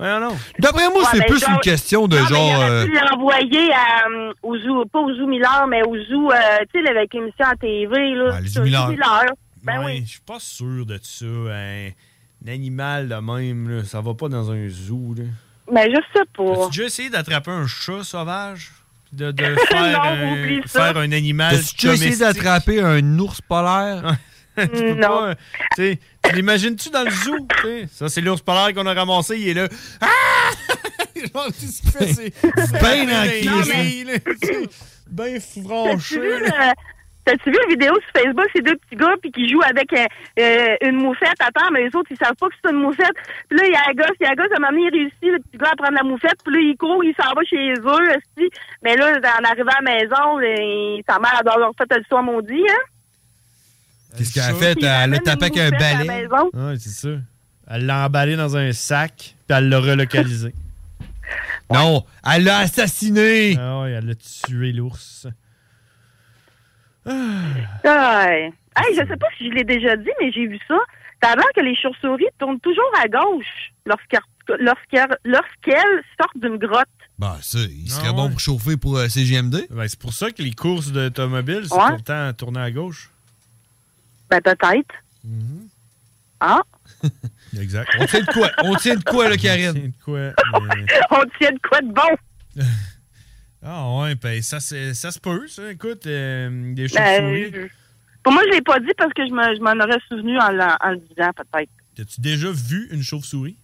[0.00, 0.36] Ouais, non.
[0.58, 2.54] D'après moi, Ouais, c'est ben, plus genre- une question de Non, mais genre...
[2.56, 6.30] aurait euh, pu l'envoyer à, euh, au zoo, pas au zoo Miller, mais au zoo,
[6.30, 6.36] euh,
[6.72, 8.32] tu sais, avec l'émission à TV, là.
[8.34, 9.24] Ouais, le Sur zoo Miller.
[9.62, 10.02] Ben Ouais, oui.
[10.04, 11.24] Je suis pas sûr de ça.
[11.26, 11.88] Un,
[12.46, 15.14] un animal de même, là, ça va pas dans un zoo.
[15.16, 15.24] Là.
[15.72, 16.64] Mais je sais pas.
[16.64, 18.70] As-tu déjà essayé d'attraper un chat sauvage?
[19.12, 24.16] De, de faire, Non, un, faire un animal T'as-tu déjà essayé d'attraper un ours polaire?
[24.58, 25.34] Tu peux Non.
[25.76, 27.46] pas, l'imagines-tu dans le zoo?
[27.92, 29.38] Ça, c'est l'ours polaire qu'on a ramassé.
[29.38, 29.68] Il est là.
[30.00, 30.50] Ah!
[31.14, 32.32] Genre, ce qu'il fait, c'est.
[32.40, 34.20] c'est Ben en crise.
[35.08, 36.20] Ben franché.
[37.28, 40.06] T'as-tu vu la vidéo sur Facebook, ces deux petits gars, puis qui jouent avec euh,
[40.40, 43.12] euh, une moufette à terre, mais les autres, ils savent pas que c'est une moufette.
[43.50, 44.72] Puis là, il y a un gosse, il y a un gosse, à un moment
[44.72, 47.14] donné, il réussit, le petit gars, à prendre la moufette, puis là, il court, il
[47.20, 48.48] s'en va chez eux, esti.
[48.82, 52.22] Mais là, en arrivant à la maison, sa mère, elle doit avoir fait le soin
[52.22, 54.16] maudit, hein?
[54.16, 54.78] Qu'est-ce qu'elle a fait?
[54.82, 56.28] Elle a tapé avec un balai.
[56.78, 57.10] C'est ça.
[57.70, 60.54] Elle l'a emballé dans un sac, puis elle l'a relocalisé.
[61.70, 63.58] Non, elle l'a assassiné.
[63.60, 65.26] Ah ouais, elle a tué l'ours.
[67.08, 68.52] Ouais.
[68.76, 70.76] Hey, je sais pas si je l'ai déjà dit, mais j'ai vu ça.
[71.22, 74.20] A l'air que les chauves-souris tournent toujours à gauche lorsqu'elles
[76.20, 76.86] sortent d'une grotte.
[77.18, 78.30] Bah, ça, il serait Ah bon ouais.
[78.30, 79.66] pour chauffer pour euh, CGMD.
[79.70, 81.98] Ben, c'est pour ça que les courses d'automobile, c'est Ouais.
[82.04, 83.10] temps tourné à gauche.
[84.30, 84.94] Ben, peut-être.
[86.40, 86.60] Ah,
[87.58, 87.90] Exact.
[87.98, 88.50] On tient de quoi?
[88.62, 89.70] On tient de quoi, là, Karine?
[89.70, 90.20] On tient de quoi?
[90.76, 92.62] mais- on tient de quoi de bon?
[93.62, 95.70] Ah ouais, ben ça, c'est- ça se peut, ça.
[95.70, 97.52] Écoute, euh, des Ben, chauves-souris.
[97.54, 97.68] euh,
[98.22, 100.50] pour moi, je l'ai pas dit parce que je me- je m'en aurais souvenu en,
[100.50, 101.70] le disant, peut-être.
[101.98, 103.56] As-tu déjà vu une chauve-souris?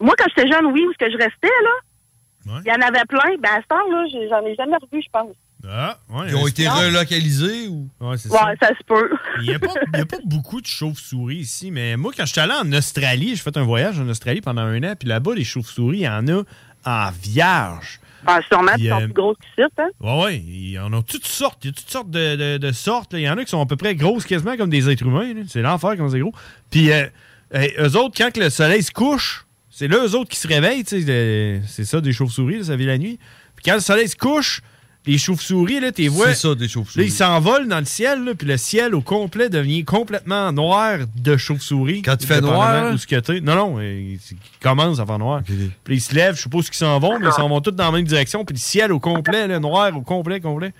[0.00, 2.60] Moi, quand j'étais jeune, oui, où est-ce que je restais, là, Ouais.
[2.64, 3.36] il y en avait plein.
[3.42, 5.36] Ben, à ce temps-là, j'en ai jamais revu, je pense.
[5.68, 6.28] Ah, ouais.
[6.30, 7.90] Ils ont été relocalisés ou?
[8.00, 8.68] Ouais, c'est Ouais, ça.
[8.68, 9.10] ça se peut.
[9.42, 12.24] Il n'y a, pas- il y a pas beaucoup de chauves-souris ici, mais moi, quand
[12.24, 15.34] j'étais allé en Australie, j'ai fait un voyage en Australie pendant un an, puis là-bas,
[15.34, 16.42] les chauves-souris, il y en a
[16.86, 18.00] en vierge.
[18.26, 19.88] Ah, sûrement, ils sont euh, plus grosses qu'ici, hein?
[20.00, 21.64] Ouais, ouais, il y en a toutes sortes.
[21.64, 23.12] Il y a toutes sortes de, de- de sortes.
[23.12, 23.18] là.
[23.18, 25.32] Il y en a qui sont à peu près grosses quasiment comme des êtres humains.
[25.48, 26.32] C'est l'enfer quand c'est gros.
[26.70, 27.06] Puis euh,
[27.54, 30.46] euh, eux autres, quand que le soleil se couche, c'est là eux autres qui se
[30.48, 30.84] réveillent.
[30.86, 33.18] C'est ça, des chauves-souris, ça vit la nuit.
[33.56, 34.60] Puis quand le soleil se couche,
[35.06, 36.28] les chauves-souris, là, t'es vois.
[36.34, 37.06] C'est ça, des chauves-souris.
[37.06, 41.36] ils s'envolent dans le ciel, là, puis le ciel au complet devient complètement noir de
[41.36, 42.02] chauves-souris.
[42.02, 42.92] Quand il fait noir?
[42.92, 43.40] Où ce que t'es.
[43.40, 45.40] Non, non, euh, il il commence à faire noir.
[45.84, 47.60] Puis ils se lèvent, je sais pas où ils s'en vont, mais ils s'en vont
[47.60, 50.72] tous dans la même direction, puis le ciel au complet, là, noir au complet, complet.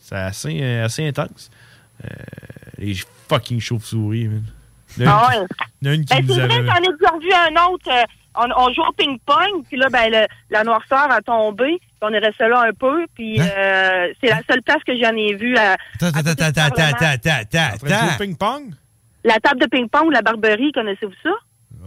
[0.00, 1.50] C'est assez, euh, assez intense.
[2.04, 2.08] Euh,
[2.78, 2.96] les
[3.28, 4.42] fucking chauves-souris, man.
[5.04, 5.46] Ah ouais.
[5.82, 7.88] Il y en a une qui Ben, nous avait- j'en ai déjà revu un autre.
[7.90, 8.02] euh,
[8.36, 11.78] on, on joue au ping-pong, puis là, ben, le- la noirceur a tombé.
[11.78, 15.16] Puis on est resté là un peu, puis euh, c'est la seule place que j'en
[15.16, 15.56] ai vue.
[15.56, 18.74] à- Attends, attends, attends, attends, attends, attends, de ping-pong?
[19.24, 21.30] La table de ping-pong ou la barberie, connaissez-vous ça?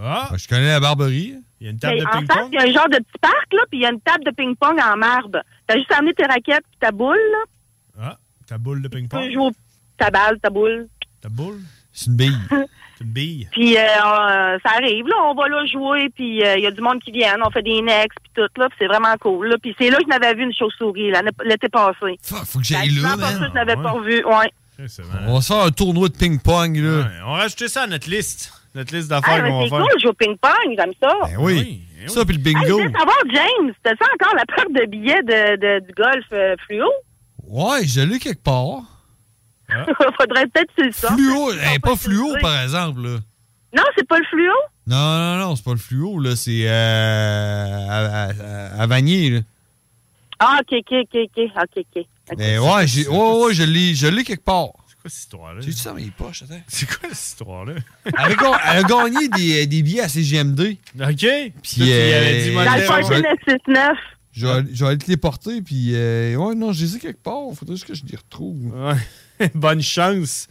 [0.02, 0.30] Ah!
[0.38, 1.36] Je connais la barberie.
[1.62, 3.52] Il y a une Ben, en face, il y a un genre de petit parc,
[3.54, 5.40] là, puis il y a une table de ping-pong en marbre.
[5.68, 8.02] T'as juste amené tes raquettes puis ta boule, là.
[8.02, 9.32] Ah, ta boule de Tu peux ping-pong?
[9.32, 9.52] jouer au-
[9.98, 10.88] ta balle, ta boule.
[11.22, 11.60] Ta boule?
[11.92, 12.38] C'est une bille.
[13.00, 13.48] C'est une bille.
[13.54, 16.72] Puis euh, euh, ça arrive, là, on va là jouer, puis euh, il y a
[16.72, 19.48] du monde qui vient, on fait des necks, puis tout, là, puis c'est vraiment cool.
[19.48, 19.56] Là.
[19.62, 21.12] Puis c'est là que je n'avais vu une chauve-souris,
[21.46, 22.20] l'été passé.
[22.22, 23.48] faut que j'aille là, ça, man.
[23.50, 24.52] je n'avais pas revu, ouais.
[25.28, 27.08] On va se faire un tournoi de ping-pong, là.
[27.26, 28.54] On va rajouter ça à notre liste.
[28.76, 29.88] Notre liste d'affaires qu'on c'est va faire.
[29.88, 31.14] cool, jouer au ping-pong, j'aime ça.
[31.24, 31.82] Ben oui.
[32.08, 32.78] Ça, puis le Hey, je bingo.
[32.80, 36.88] voulais savoir, James, t'as-tu encore la perte de billets de, de- du golf euh, fluo?
[37.48, 38.84] Ouais, je l'ai quelque part.
[40.20, 41.14] Faudrait peut-être le sortes.
[41.16, 43.20] Fluo, eh, pas fluo, par exemple, là.
[43.76, 44.52] Non, c'est pas le fluo?
[44.88, 46.36] Non, non, non, c'est pas le fluo, là.
[46.36, 49.40] C'est euh, à, à- à Vanier, là.
[50.40, 52.06] Ah, ok, ok, ok, ok, ok, ok.
[52.38, 54.70] Mais ouais, j'ai, ouais, ouais, je l'ai, je l'ai quelque part.
[54.88, 55.62] C'est quoi cette histoire-là?
[55.62, 56.62] J'ai-tu ça dans mes poches, attends?
[56.68, 57.74] C'est quoi cette histoire-là?
[58.06, 60.78] Elle a, ga- elle a gagné des, des billets à CGMD.
[61.00, 61.26] OK.
[61.62, 63.98] Puis, avais dit, euh, moi, Dans le je- party je- 969.
[64.32, 67.00] je vais je vais aller te les porter, puis euh, ouais, non, je les ai
[67.00, 67.40] quelque part.
[67.56, 68.74] Faudrait juste que je les retrouve.
[68.74, 68.96] Ouais.
[69.56, 70.48] Bonne chance.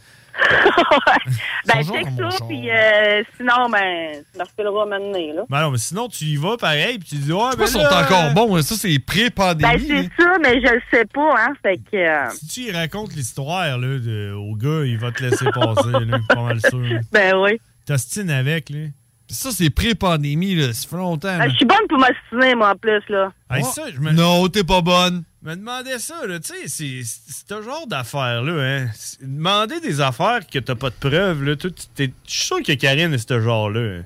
[1.67, 2.47] Ben, ça, char.
[2.47, 5.41] puis euh, sinon, ben, tu me refileras maintenant, là.
[5.49, 7.67] Ben non, mais sinon, tu y vas pareil, puis tu dis, ouais, sais ben là,
[7.67, 8.61] sont encore bons, hein.
[8.61, 9.87] ça, c'est pré-pandémie.
[9.87, 11.97] Ben, c'est ça, mais je le sais pas, hein, fait que...
[11.97, 15.91] euh, Si tu y racontes l'histoire là, de- au gars, il va te laisser passer,
[15.91, 16.99] là, pas mal sûr.
[17.11, 17.59] Ben oui.
[17.85, 18.87] T'ostines avec, là.
[19.27, 20.73] Ça, c'est pré-pandémie, là.
[20.73, 21.27] Ça fait longtemps.
[21.27, 21.49] ben, là.
[21.49, 23.31] je suis bonne pour m'ostiner, moi, en plus, là.
[23.51, 24.11] Hey, ça, je me...
[24.11, 25.23] Non, t'es pas bonne.
[25.41, 28.89] Me demandais ça, là, tu sais, c'est c'est ce genre d'affaires-là, hein.
[29.21, 32.73] Demander des affaires que t'as pas de preuves, là, tout, t'es- je suis sûr que
[32.73, 33.99] Karine est ce genre-là.
[33.99, 34.03] hein.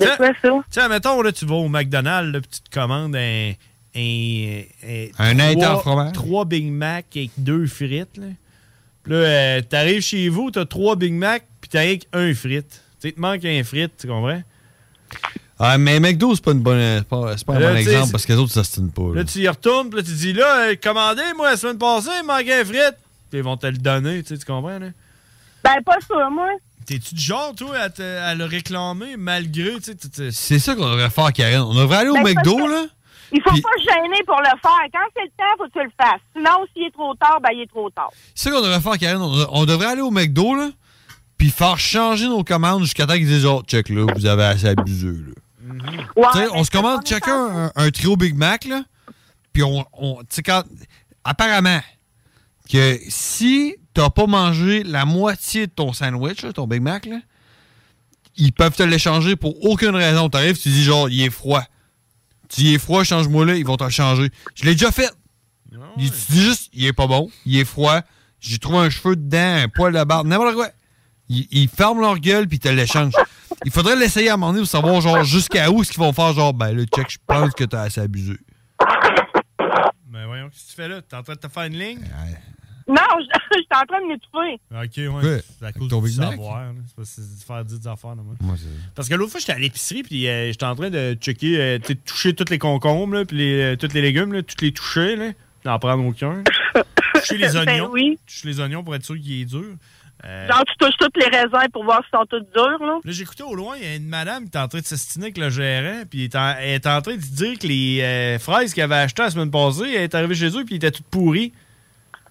[0.00, 0.48] De quoi ça?
[0.72, 3.52] Tu sais, mettons, là, tu vas au McDonald's, là, puis tu te commandes un...
[3.94, 4.62] Un,
[5.18, 6.12] Un trois- fromage?
[6.12, 8.26] Trois Big Mac avec deux frites, là.
[9.02, 12.68] Puis là, euh, t'arrives chez vous, t'as trois Big Mac, puis t'as rien qu'un frite.
[12.70, 14.42] Tu sais, il te manque un frite, tu comprends?
[15.60, 18.32] Ah, mais McDo, c'est pas, une bonne, c'est pas, un Là, bon exemple parce que
[18.32, 19.02] les autres, ça s'ostinent pas.
[19.08, 19.14] là.
[19.16, 22.10] Là, tu y retournes, puis là, tu dis, là, euh, commandez, moi, la semaine passée,
[22.22, 22.94] il manquait un frite.
[23.30, 24.88] Puis ils vont te le donner, tu sais, tu comprends, là?
[25.64, 26.48] Ben, pas sûr, moi.
[26.86, 30.88] T'es-tu du genre, toi, à, te- à le réclamer malgré, tu sais, C'est ça qu'on
[30.88, 31.60] devrait faire, Karen.
[31.62, 32.86] On devrait aller au Ben, McDo, là.
[33.30, 34.86] Il faut pas se gêner pour le faire.
[34.90, 36.20] Quand c'est le temps, faut que tu le fasses.
[36.34, 38.08] Sinon, s'il est trop tard, ben, il est trop tard.
[38.34, 39.20] C'est ça qu'on devrait faire, Karen.
[39.20, 40.70] On, on devrait aller au McDo, là,
[41.36, 44.68] puis faire changer nos commandes jusqu'à temps qu'ils disent, oh, check, là, vous avez assez
[44.68, 45.34] abusé, là.
[46.52, 48.84] On se commande chacun un, un trio Big Mac, là.
[49.52, 49.84] Puis on.
[49.92, 50.64] on tu sais, quand.
[51.24, 51.80] Apparemment,
[52.70, 57.18] que si t'as pas mangé la moitié de ton sandwich, là, ton Big Mac, là,
[58.36, 60.28] ils peuvent te l'échanger pour aucune raison.
[60.28, 61.64] T'arrives, tu dis genre, il est froid.
[62.48, 64.30] Tu dis, il est froid, change-moi là, ils vont te le changer.
[64.54, 65.10] Je l'ai déjà fait.
[65.98, 68.00] Tu dis juste, il est pas bon, il est froid,
[68.40, 70.68] j'ai trouvé un cheveu dedans, un poil de barbe, n'importe quoi.
[71.28, 73.12] Ils, ils ferment leur gueule puis ils te l'échangent.
[73.64, 76.12] Il faudrait l'essayer à un moment donné pour savoir genre jusqu'à où est-ce qu'ils vont
[76.12, 78.36] faire genre ben là check je pense que t'as assez abusé.
[80.10, 81.02] Ben voyons, qu'est-ce que tu fais là?
[81.02, 82.00] T'es en train de te faire une ligne?
[82.88, 84.54] Non, je suis en train de m'étouffer.
[84.72, 85.28] Ok, ouais.
[85.34, 85.42] Ouais.
[85.58, 86.62] C'est à cause du savoir.
[86.86, 88.54] C'est pas c'est de faire dire des affaires, là, moi.
[88.94, 91.78] Parce que l'autre fois, j'étais à l'épicerie, puis euh, j'étais en train de checker, euh,
[92.06, 95.16] toucher tous les concombres, là, puis les, euh, tous les légumes, là, tous les toucher,
[95.16, 95.32] là,
[95.66, 96.42] n'en prendre aucun.
[97.14, 97.90] toucher les Ben oignons.
[97.92, 98.18] oui.
[98.26, 99.74] Toucher les oignons pour être sûr qu'il est dur.
[100.24, 102.98] Euh, Genre, tu touches toutes les raisins pour voir si sont toutes dures, là.
[103.04, 105.26] Là, j'écoutais au loin, il y a une madame qui était en train de s'estiner
[105.26, 108.00] avec le gérant, puis elle est en- elle est en train de dire que les
[108.02, 110.90] euh, fraises qu'elle avait achetées la semaine passée, elle est arrivée chez eux, puis étaient
[110.90, 111.52] toutes pourries.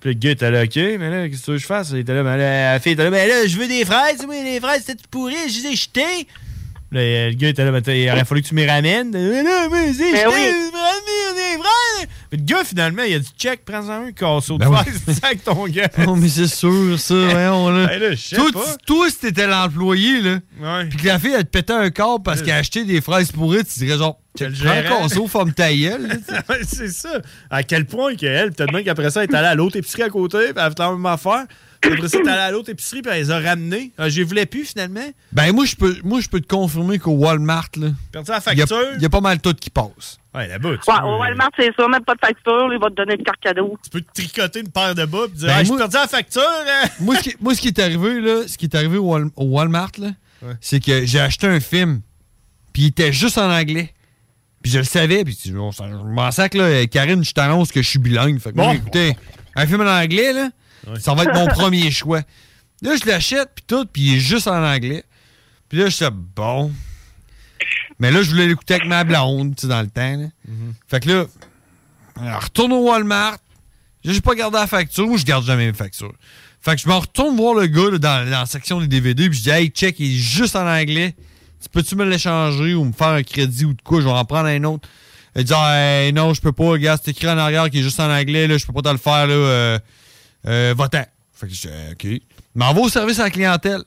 [0.01, 1.89] Puis le gars était là, OK, mais là, qu'est-ce que tu veux que je fasse?
[1.91, 4.25] Il était là, mais là, la fille était là, mais là, je veux des fraises,
[4.29, 6.27] mais les fraises, c'était toutes pourries, je les ai jetées.
[6.91, 9.11] Là, le gars était là, mais t'as- il aurait fallu que tu me les ramènes.
[9.11, 10.71] Mais non, mais c'est Ben oui.
[12.31, 14.77] Mais le gars, finalement, il a dit, check, prends-en un casseau de Ben oui.
[15.23, 15.89] avec ton gars.
[16.05, 17.87] Non mais c'est sûr ça, voyons là.
[17.91, 18.59] Ben là, je sais toi, pas.
[18.65, 20.85] tu- toi, si t'étais l'employé là, Ouais.
[20.89, 23.31] puis que la fille elle te pétait un corps parce qu'elle a acheté des fraises
[23.31, 25.01] pourries, tu dirais genre Quel prends un gérant.
[25.03, 26.07] casseau, forme ta gueule.
[26.07, 27.21] là, c'est ça.
[27.49, 30.09] À quel point qu'elle, peut-être même qu'après ça, elle est allée à l'autre épicerie à
[30.09, 31.45] côté, puis elle a fait la même affaire.
[31.93, 33.91] Après ça, à l'autre épicerie, puis elle les a ramenés.
[33.99, 35.05] Euh, Je les voulais plus, finalement.
[35.31, 38.57] Ben moi je peux moi je peux te confirmer qu'au Walmart là, Perdu la il
[38.57, 38.93] y, a- facture.
[38.95, 40.17] il y a pas mal tout qui passe.
[40.35, 41.87] Ouais, là-bas, tu, Ouais, peux, au Walmart, c'est ça.
[41.87, 43.77] Même pas de facture, il va te donner une carte cadeau.
[43.83, 45.95] tu peux te tricoter une paire de bas, puis dire, Ben, Ah, j'ai moi- perdu
[45.95, 46.41] la facture.
[46.43, 46.87] hein.
[46.99, 49.31] moi, ce qui, moi, ce qui est arrivé, là, ce qui est arrivé au, Wal-
[49.35, 50.09] au Walmart, là,
[50.43, 50.53] Ouais.
[50.61, 52.01] c'est que j'ai acheté un film,
[52.71, 53.93] puis il était juste en anglais.
[54.61, 57.81] Puis je le savais, puis on s'en- je m'en sac, là, Karine, je t'annonce que
[57.81, 58.39] je suis bilingue.
[58.39, 58.73] Fait que moi, Bon.
[58.73, 59.15] écoutez,
[59.55, 60.49] un film en anglais, là,
[60.87, 60.99] Ouais.
[60.99, 62.21] ça va être mon premier choix.
[62.81, 65.03] Là, je l'achète, puis tout, puis il est juste en anglais.
[65.69, 66.71] Puis là, je suis bon.
[67.99, 70.15] Mais là, je voulais l'écouter avec ma blonde, tu sais, dans le temps.
[70.15, 70.27] là.
[70.87, 71.25] Fait que là,
[72.19, 73.37] alors, retourne au Walmart.
[74.03, 75.07] J'ai pas gardé la facture.
[75.07, 76.13] Moi, je garde jamais mes factures.
[76.61, 79.29] Fait que je me retourne voir le gars là, dans, dans la section des DVD,
[79.29, 81.15] puis je dis, hey, check, il est juste en anglais.
[81.61, 83.99] Tu peux-tu me l'échanger ou me faire un crédit ou de quoi?
[83.99, 84.87] Je vais en prendre un autre.
[85.35, 87.99] Il dit, hey, non, je peux pas, regarde, c'est écrit en arrière qui est juste
[87.99, 89.33] en anglais, là, je peux pas te le faire, là.
[89.33, 89.79] Euh,
[90.45, 91.05] euh, va-t'en.
[91.33, 92.03] Fait que je dis, OK.
[92.03, 92.21] Il
[92.55, 93.83] m'envoie au service à la clientèle.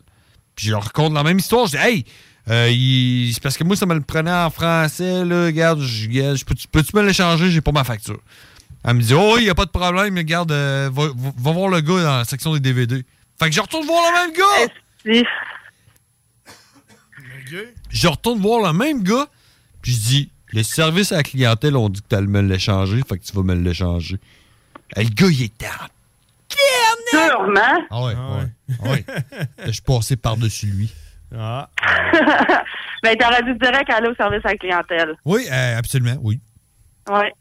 [0.56, 1.66] Puis je leur raconte la même histoire.
[1.66, 2.04] Je dis, hey,
[2.48, 5.22] euh, c'est parce que moi, ça me le prenait en français.
[5.22, 7.50] Regarde, peux-tu peux-tu me l'échanger?
[7.50, 8.20] J'ai pas ma facture.
[8.84, 11.52] Elle me dit, oh, il y a pas de problème, regarde, euh, va, va- va
[11.52, 13.04] voir le gars dans la section des DVD.
[13.38, 15.24] Fait que je retourne voir le même gars.
[17.90, 19.26] Je retourne voir le même gars.
[19.82, 23.18] Puis je dis, les services à la clientèle ont dit que t'allais me l'échanger, fait
[23.18, 24.18] que tu vas me l'échanger.
[24.96, 25.86] Le gars, il était en
[27.10, 27.86] Sûrement.
[27.90, 28.48] Ah ouais, ouais.
[28.82, 29.04] Ah ouais.
[29.66, 30.92] Je suis passé par-dessus lui.
[31.36, 31.68] Ah.
[33.02, 35.16] ben, t'aurais dû direct aller au service à la clientèle.
[35.24, 36.40] Oui, euh, absolument, oui.
[37.08, 37.32] Ouais.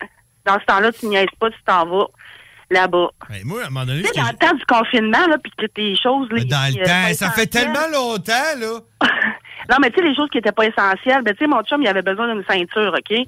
[0.46, 2.08] Dans ce temps-là, tu niaises pas, tu t'en vas
[2.70, 3.10] là-bas.
[3.30, 5.52] Ben, moi, à un moment donné, Tu sais, dans le temps du confinement, là, puis
[5.58, 6.30] que tes choses...
[6.32, 8.80] Là, Dans le euh, temps, ça fait tellement longtemps, là.
[9.70, 11.80] Non, mais tu sais, les choses qui étaient pas essentielles, ben, tu sais, mon chum,
[11.84, 13.06] il avait besoin d'une ceinture, OK?
[13.08, 13.28] Puis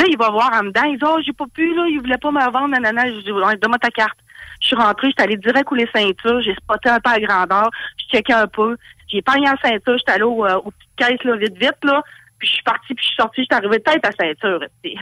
[0.00, 2.18] là, il va voir en dedans, il dit, oh, j'ai pas pu, là, il voulait
[2.18, 3.06] pas me vendre, nanana.
[3.06, 4.18] Je dis, Ouais, donne-moi ta carte.
[4.60, 7.70] Je suis rentrée, j'étais allée direct où les ceintures, j'ai spoté un peu à grandeur,
[7.96, 8.76] je checkais un peu,
[9.08, 12.02] j'ai pogné la ceinture, j'étais allée au, euh, aux petites caisses, là, vite, vite, là,
[12.38, 14.96] puis je suis partie, puis je suis sortie, j'étais arrivée tête à ceinture, tu sais.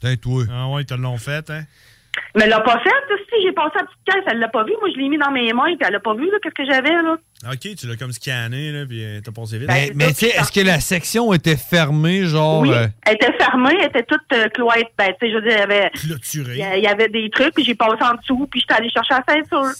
[0.00, 0.44] Peut-être, oui.
[0.50, 1.62] Ah ouais, ils te l'ont fait, hein?
[2.34, 2.90] Mais elle l'a pas fait,
[3.30, 5.30] si j'ai passé la petite caisse, elle l'a pas vu, moi, je l'ai mis dans
[5.30, 7.16] mes mains, puis elle l'a pas vu, là, qu'est-ce que j'avais, là?
[7.50, 9.68] Ok, tu l'as comme scanné, là, puis t'as passé vite.
[9.68, 12.60] Mais, mais tu sais, est-ce que la section était fermée, genre.
[12.60, 14.90] Oui, euh, elle était fermée, elle était toute euh, cloître.
[14.98, 15.90] Ben, tu sais, je veux dire, il y avait.
[15.94, 16.58] Clôturée.
[16.78, 19.24] Il y avait des trucs, puis j'ai passé en dessous, puis j'étais allée chercher la
[19.34, 19.72] ceinture.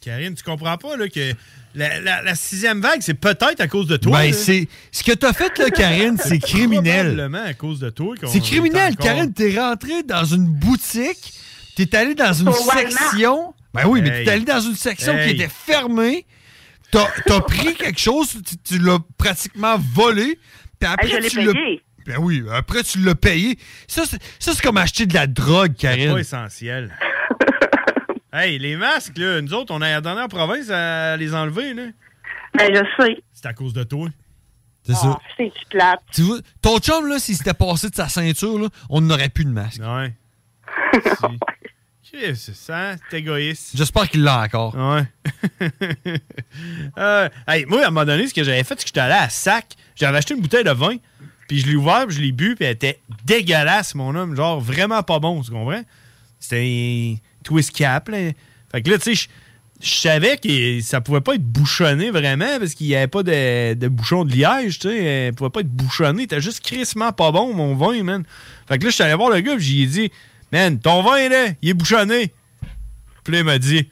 [0.00, 1.32] Karine, tu comprends pas, là, que
[1.74, 4.18] la, la- la sixième vague, c'est peut-être à cause de toi.
[4.18, 4.68] Ben, c'est.
[4.90, 7.06] Ce que t'as fait, là, Karine, c'est criminel.
[7.14, 8.14] Probablement à cause de toi.
[8.20, 9.32] qu'on C'est est criminel, encore- Karine.
[9.32, 11.32] T'es rentré dans une boutique,
[11.74, 13.54] t'es allé dans une section?
[13.74, 14.24] Ben oui, mais Hey.
[14.24, 15.28] t'es allé dans une section Hey.
[15.36, 16.26] qui était fermée.
[16.90, 20.38] T'as as pris quelque chose, tu, tu l'as pratiquement volé.
[20.78, 21.82] Puis après, Hey, je l'ai tu l'as- payé.
[22.04, 23.56] Ben oui, après, tu l'as payé.
[23.86, 26.12] Ça, c'est c'est comme acheter de la drogue, C'est Karine.
[26.12, 26.92] pas essentiel.
[28.32, 31.84] hey, les masques, là, nous autres, on a la dernière province à les enlever, là.
[32.54, 33.22] Ben, je sais.
[33.32, 34.08] C'est à cause de toi.
[34.84, 35.16] C'est ça.
[35.16, 36.00] Ah, c'est plate.
[36.12, 39.44] Tu vois, ton chum, là, s'il s'était passé de sa ceinture, là, on n'aurait plus
[39.44, 39.80] de masque.
[39.80, 40.12] Ouais.
[42.34, 43.70] C'est ça, t'es égoïste.
[43.74, 44.74] J'espère qu'il l'a encore.
[44.74, 45.04] Ouais.
[46.98, 49.14] Euh, hey, moi, à un moment donné, ce que j'avais fait, c'est que j'étais allé
[49.14, 49.68] à Sac.
[49.96, 50.96] J'avais acheté une bouteille de vin,
[51.48, 54.36] puis je l'ai ouvert, puis je l'ai bu, puis elle était dégueulasse, mon homme.
[54.36, 55.82] Genre, vraiment pas bon, tu comprends?
[56.38, 58.18] C'était un twist cap, là.
[58.70, 59.28] Fait que là, tu sais,
[59.80, 63.74] je- savais que ça pouvait pas être bouchonné vraiment, parce qu'il y avait pas de,
[63.74, 65.02] de bouchon de liège, tu sais.
[65.04, 66.22] Elle pouvait pas être bouchonné.
[66.24, 68.24] C'était juste crissement pas bon, mon vin, man.
[68.68, 70.12] Fait que là, je suis allé voir le gars, puis j'ai dit,
[70.52, 72.32] man, ton vin, là, il est bouchonné.
[73.24, 73.88] Puis là, il m'a dit,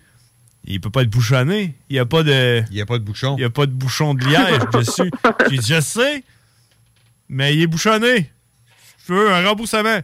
[0.65, 1.74] il peut pas être bouchonné.
[1.89, 2.62] Il y a pas de.
[2.70, 3.37] Il y a pas de bouchon.
[3.39, 5.11] Il y a pas de bouchon de liège dessus.
[5.51, 6.23] J'ai dit, je sais,
[7.28, 8.31] mais il est bouchonné.
[9.07, 9.99] Je veux un remboursement.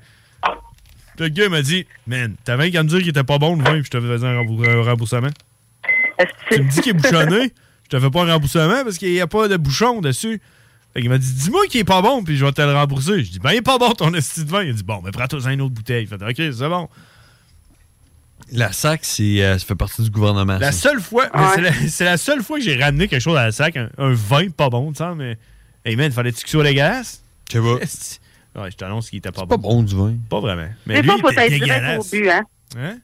[1.19, 3.65] Le gars il m'a dit, man, t'avais qu'à me dire qu'il était pas bon le
[3.65, 5.31] vin, puis je te faisais un, rembou- un remboursement.
[6.51, 7.53] Tu me dis qu'il est bouchonné,
[7.85, 10.41] je te fais pas un remboursement parce qu'il y a pas de bouchon dessus.
[10.97, 13.23] Fait qu'il m'a dit, dis-moi qu'il est pas bon, puis je vais te le rembourser.
[13.23, 14.63] Je dis, ben, il est pas bon ton esti de vin.
[14.63, 16.05] Il a dit, bon, ben, prends-toi une autre bouteille.
[16.05, 16.89] Il fait, ok, c'est bon.
[18.51, 20.57] La SAC, c'est, euh, ça fait partie du gouvernement.
[20.57, 20.89] La ça.
[20.89, 23.45] seule fois, mais c'est la, c'est la seule fois que j'ai ramené quelque chose à
[23.45, 25.37] la sac, un, un vin pas bon, tu sais, mais.
[25.85, 27.23] Hey man, fallait-tu qu'il soit dégueulasse?
[27.51, 27.77] Je sais pas.
[27.83, 28.19] Esti.
[28.55, 29.75] Ouais, je t'annonce qu'il était pas pas bon.
[29.75, 30.15] bon du vin.
[30.31, 30.71] Pas vraiment.
[30.87, 32.43] Mais Des lui, fois, il faut était être direct au but, hein.
[32.79, 32.99] Hein?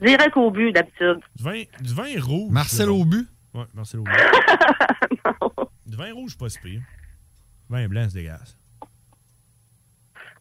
[0.00, 1.18] Direct au but, d'habitude.
[1.34, 2.52] Du vin, du vin rouge.
[2.52, 2.92] Marcel c'est.
[2.92, 3.26] Aubu?
[3.54, 4.10] Ouais, Marcel Aubu.
[5.86, 6.80] du vin rouge, pas si pire.
[7.74, 8.56] Vin blanc, c'est dégueulasse.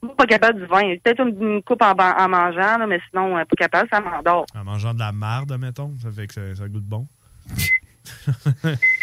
[0.04, 0.96] Moi, pas capable du vin.
[1.04, 4.46] Peut-être une, coupe en, mangeant, là, mais sinon, euh, pas capable, ça m'endort.
[4.54, 7.08] En mangeant de la marde, mettons, ça fait que ça, ça goûte bon.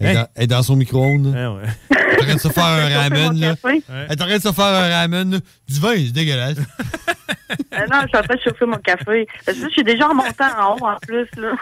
[0.00, 1.26] Elle, est dans, elle son micro-ondes.
[1.26, 1.68] Ouais.
[1.90, 3.40] Elle est en train de se faire un ramen.
[3.40, 3.54] Là.
[3.64, 3.74] Elle
[4.10, 5.40] est en train de se faire un ramen.
[5.68, 6.58] Du vin, c'est dégueulasse.
[6.58, 9.26] Euh, non, je suis en train de chauffer mon café.
[9.44, 11.52] Parce que je suis déjà remonté en haut, en plus, là.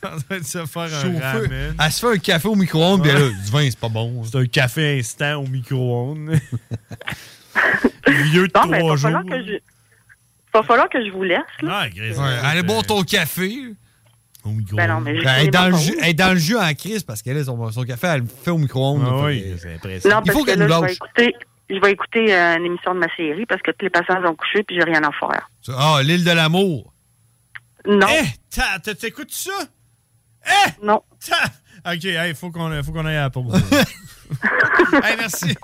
[0.00, 1.18] T'es en train de se faire un Chauffer.
[1.20, 1.74] ramen.
[1.84, 3.10] Elle se fait un café au micro-ondes, Ouais.
[3.14, 4.24] elle a du vin, c'est pas bon.
[4.24, 6.30] C'est un café instant au micro-ondes.
[8.08, 8.98] Vieux de Non, mais il trois va jours.
[8.98, 9.52] falloir que je...
[10.54, 11.82] va falloir que je vous laisse, là.
[11.84, 13.52] Ah, Ouais, allez boire ton café.
[14.46, 15.78] Au micro Ben non, mais j'ai Ben, elle, est dans le pain.
[15.78, 18.20] jus, elle est dans le jus en crise parce qu'elle a son, son café, elle
[18.22, 19.02] le fait au micro-ondes.
[19.06, 20.16] Ah oui, c'est impressionnant.
[20.16, 20.92] Non, Il faut que qu'elle nous je vais lâche.
[20.92, 21.34] écouter,
[21.68, 24.34] je vais écouter euh, une émission de ma série parce que tous les patients sont
[24.34, 25.48] couchés puis j'ai rien à faire.
[25.76, 26.92] Ah, l'île de l'amour.
[27.86, 28.06] Non.
[28.08, 29.52] Eh, t'écoutes ça?
[30.82, 31.02] Non.
[31.86, 33.52] OK, il faut qu'on faut qu'on aille à la pause.
[34.92, 35.56] hey, merci.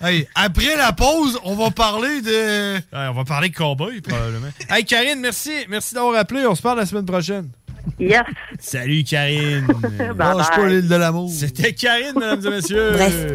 [0.00, 2.76] Hey, après la pause, on va parler de.
[2.92, 4.48] on va parler de cowboy, probablement.
[4.70, 5.52] hey, Karine, merci.
[5.68, 6.46] Merci d'avoir appelé.
[6.46, 7.50] On se parle la semaine prochaine.
[7.98, 8.24] Yes.
[8.58, 9.66] Salut, Karine.
[10.18, 11.30] Lâche pas l'île de l'amour.
[11.30, 12.90] C'était Karine, mesdames et messieurs.
[12.92, 13.26] Bref.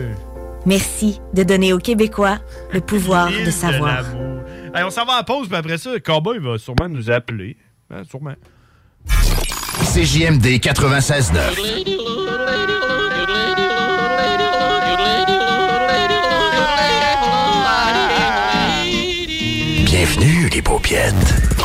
[0.66, 2.38] Merci de donner aux Québécois
[2.72, 4.06] le pouvoir de savoir.
[4.76, 7.58] Hey, on s'en va la pause, puis après ça, Cowboy va sûrement nous appeler.
[7.90, 8.36] Hein, sûrement.
[9.94, 11.32] CJMD 96.9.
[19.86, 21.61] Bienvenue, les paupiètes.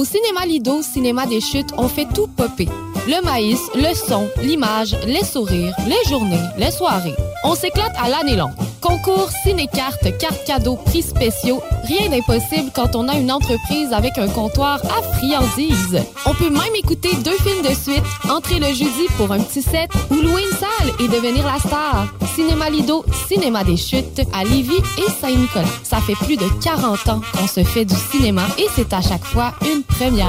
[0.00, 2.70] Au cinéma Lido, cinéma des chutes, on fait tout popper.
[3.06, 7.14] Le maïs, le son, l'image, les sourires, les journées, les soirées.
[7.44, 8.54] On s'éclate à l'année longue.
[8.80, 14.28] Concours, ciné-cartes, cartes cadeaux, prix spéciaux, rien d'impossible quand on a une entreprise avec un
[14.28, 16.02] comptoir à friandises.
[16.24, 19.90] On peut même écouter deux films de suite, entrer le jeudi pour un petit set
[20.10, 22.08] ou louer une salle et devenir la star.
[22.34, 25.66] Cinéma Lido, cinéma des chutes à Lévis et Saint-Nicolas.
[25.82, 29.24] Ça fait plus de 40 ans qu'on se fait du cinéma et c'est à chaque
[29.24, 30.26] fois une première.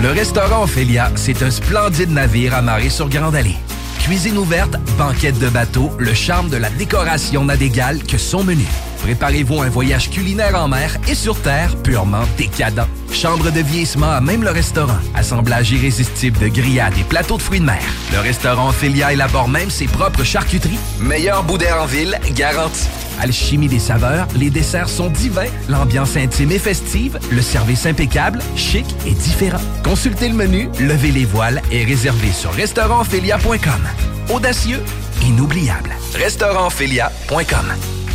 [0.00, 3.56] Le restaurant Ophélia, c'est un splendide navire amarré sur Grande Allée.
[4.04, 8.66] Cuisine ouverte, banquette de bateau, le charme de la décoration n'a d'égal que son menu.
[9.02, 12.86] Préparez-vous un voyage culinaire en mer et sur terre purement décadent.
[13.10, 14.98] Chambre de vieillissement à même le restaurant.
[15.14, 17.82] Assemblage irrésistible de grillades et plateaux de fruits de mer.
[18.12, 20.78] Le restaurant Ophélia élabore même ses propres charcuteries.
[21.00, 22.86] Meilleur boudin en ville, garanti.
[23.20, 28.86] Alchimie des saveurs, les desserts sont divins, l'ambiance intime et festive, le service impeccable, chic
[29.06, 29.60] et différent.
[29.82, 34.34] Consultez le menu, levez les voiles et réservez sur restaurantphilia.com.
[34.34, 34.82] Audacieux,
[35.22, 35.90] inoubliable.
[36.14, 38.03] Restaurantphilia.com.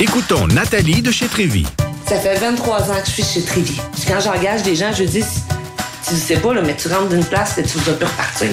[0.00, 1.64] Écoutons Nathalie de chez Trévy.
[2.06, 3.80] Ça fait 23 ans que je suis chez Trévy.
[4.06, 5.22] Quand j'engage des gens, je dis,
[6.06, 8.48] tu sais pas, là, mais tu rentres d'une place et tu vas plus repartir.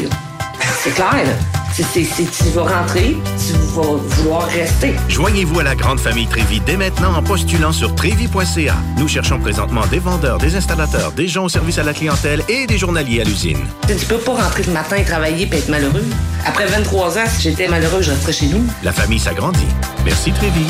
[0.83, 1.31] C'est clair, là.
[1.73, 4.93] C'est- tu vas rentrer, tu vas vouloir rester.
[5.07, 8.75] Joignez-vous à la grande famille Trévy dès maintenant en postulant sur trévy.ca.
[8.97, 12.67] Nous cherchons présentement des vendeurs, des installateurs, des gens au service à la clientèle et
[12.67, 13.59] des journaliers à l'usine.
[13.87, 16.03] Tu peux pas rentrer le matin et travailler et être malheureux.
[16.45, 18.63] Après 23 ans, si j'étais malheureux, je resterais chez nous.
[18.83, 19.59] La famille s'agrandit.
[20.05, 20.65] Merci Trévy.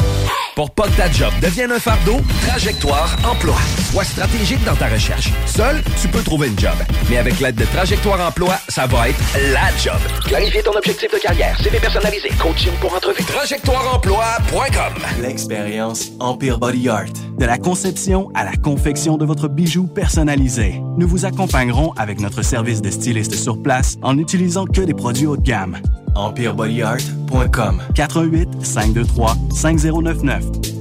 [0.55, 3.55] Pour pas que ta job devienne un fardeau, Trajectoire Emploi.
[3.91, 5.31] Sois stratégique dans ta recherche.
[5.45, 6.73] Seul, tu peux trouver une job.
[7.09, 9.19] Mais avec l'aide de Trajectoire Emploi, ça va être
[9.53, 9.99] la job.
[10.25, 13.23] Clarifier ton objectif de carrière, CV personnalisé, coaching pour entrevue.
[13.23, 17.13] TrajectoireEmploi.com L'expérience Empire Body Art.
[17.37, 20.81] De la conception à la confection de votre bijou personnalisé.
[20.97, 25.27] Nous vous accompagnerons avec notre service de styliste sur place en n'utilisant que des produits
[25.27, 25.77] haut de gamme.
[26.15, 30.80] EmpireBodyArt.com 418 523 5099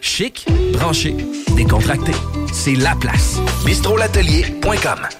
[0.00, 1.14] Chic, branché,
[1.56, 2.12] décontracté.
[2.52, 3.38] C'est la place.
[3.64, 5.19] bistrolatelier.com.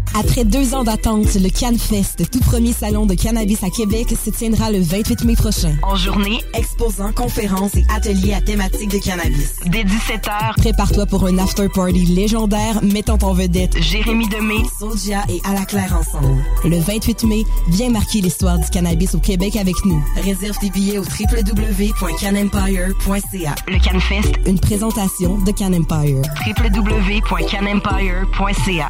[0.13, 4.69] Après deux ans d'attente, le CanFest, tout premier salon de cannabis à Québec, se tiendra
[4.69, 5.73] le 28 mai prochain.
[5.83, 9.55] En journée, exposants, conférences et ateliers à thématique de cannabis.
[9.67, 15.53] Dès 17h, prépare-toi pour un after-party légendaire mettant en vedette Jérémy Demé, Soulja et À
[15.53, 16.43] la Claire ensemble.
[16.65, 20.03] Le 28 mai, viens marquer l'histoire du cannabis au Québec avec nous.
[20.17, 23.55] Réserve tes billets au www.canempire.ca.
[23.67, 26.21] Le CanFest, une présentation de Can Empire.
[26.45, 28.89] www.canempire.ca.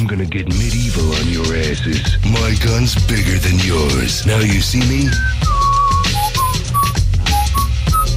[0.00, 2.00] I'm gonna get medieval on your asses.
[2.24, 4.24] My gun's bigger than yours.
[4.24, 5.04] Now you see me?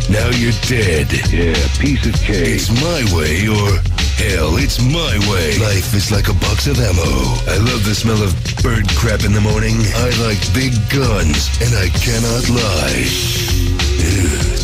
[0.08, 1.12] Now you're dead.
[1.28, 2.56] Yeah, piece of cake.
[2.56, 3.84] It's my way or
[4.16, 5.60] hell, it's my way.
[5.60, 7.12] Life is like a box of ammo.
[7.52, 8.32] I love the smell of
[8.64, 9.76] bird crap in the morning.
[10.08, 13.44] I like big guns, and I cannot lie.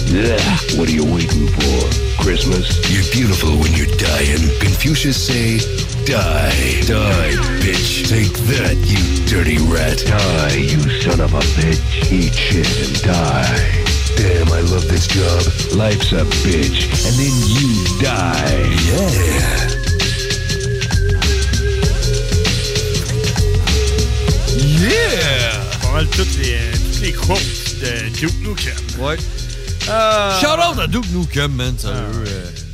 [0.07, 0.39] Yeah,
[0.79, 2.23] what are you waiting for?
[2.23, 2.65] Christmas?
[2.89, 4.41] You're beautiful when you're dying.
[4.59, 5.59] Confucius say,
[6.10, 8.10] die, die, bitch.
[8.10, 10.02] Take that, you dirty rat.
[10.06, 12.11] Die, you son of a bitch.
[12.11, 13.86] Eat shit and die.
[14.18, 15.41] Damn, I love this job.
[15.77, 18.65] Life's a bitch, and then you die.
[18.90, 19.77] Yeah.
[24.81, 25.64] Yeah!
[25.81, 27.40] Pas mal toutes les, toutes les quotes
[27.81, 28.73] de Duke Nukem.
[28.99, 29.18] Ouais.
[29.90, 31.81] Euh, Shout out à Duke Nukem, man, ah.
[31.81, 32.68] sérieux.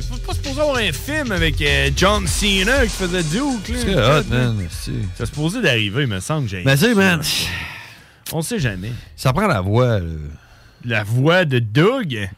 [0.00, 3.68] C'est pas, supposé avoir un film avec euh, John Cena qui faisait Duke.
[3.68, 3.76] là.
[3.78, 4.66] C'est hot, man.
[4.70, 6.48] c'est- supposé d'arriver, il me semble.
[6.48, 7.20] J'ai Mais tu sais, man,
[8.32, 8.92] On sait jamais.
[9.16, 10.06] ça prend la voix, là.
[10.84, 12.28] La voix de Doug?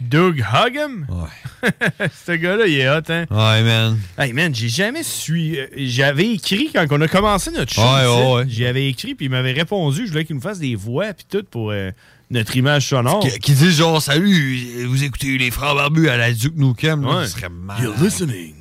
[0.00, 1.06] Doug Huggum?
[1.08, 1.70] Ouais.
[2.26, 3.24] Ce gars-là, il est hot, hein?
[3.30, 3.98] Ouais, man.
[4.18, 5.56] Hey, man, j'ai jamais su.
[5.58, 7.80] euh, J'avais écrit quand on a commencé notre show.
[7.82, 8.44] Ouais, ici, ouais, ouais.
[8.48, 10.06] J'avais écrit, puis il m'avait répondu.
[10.06, 11.90] Je voulais qu'il nous fasse des voix, puis tout pour euh,
[12.30, 13.20] notre image sonore.
[13.20, 17.18] Qui, qui dit genre, salut, vous écoutez les frères barbus à la Duke Nukem, là,
[17.18, 17.26] Ouais.
[17.26, 17.80] ce serait mal.
[17.82, 18.54] You're listening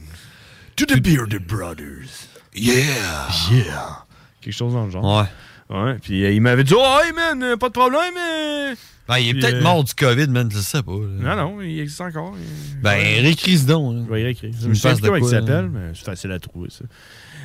[0.75, 2.27] to the Bearded Brothers.
[2.53, 2.75] Yeah.
[3.51, 4.03] Yeah.
[4.41, 5.03] Quelque chose dans le genre.
[5.19, 5.25] Ouais.
[5.67, 8.75] Ouais, puis euh, il m'avait dit, oh, hey, man, euh, pas de problème, mais.
[9.07, 10.91] Ben, il est peut-être euh, mort du COVID, man, je sais pas.
[10.91, 11.35] là.
[11.35, 12.35] Non, non, il existe encore.
[12.37, 13.19] Il- Ben, Ouais.
[13.21, 13.91] réécris ce don.
[13.91, 14.01] là.
[14.07, 14.51] Je vais y réécrire.
[14.51, 15.69] Tu Je me sais plus comment il s'appelle, là.
[15.71, 16.85] mais c'est facile à trouver, ça.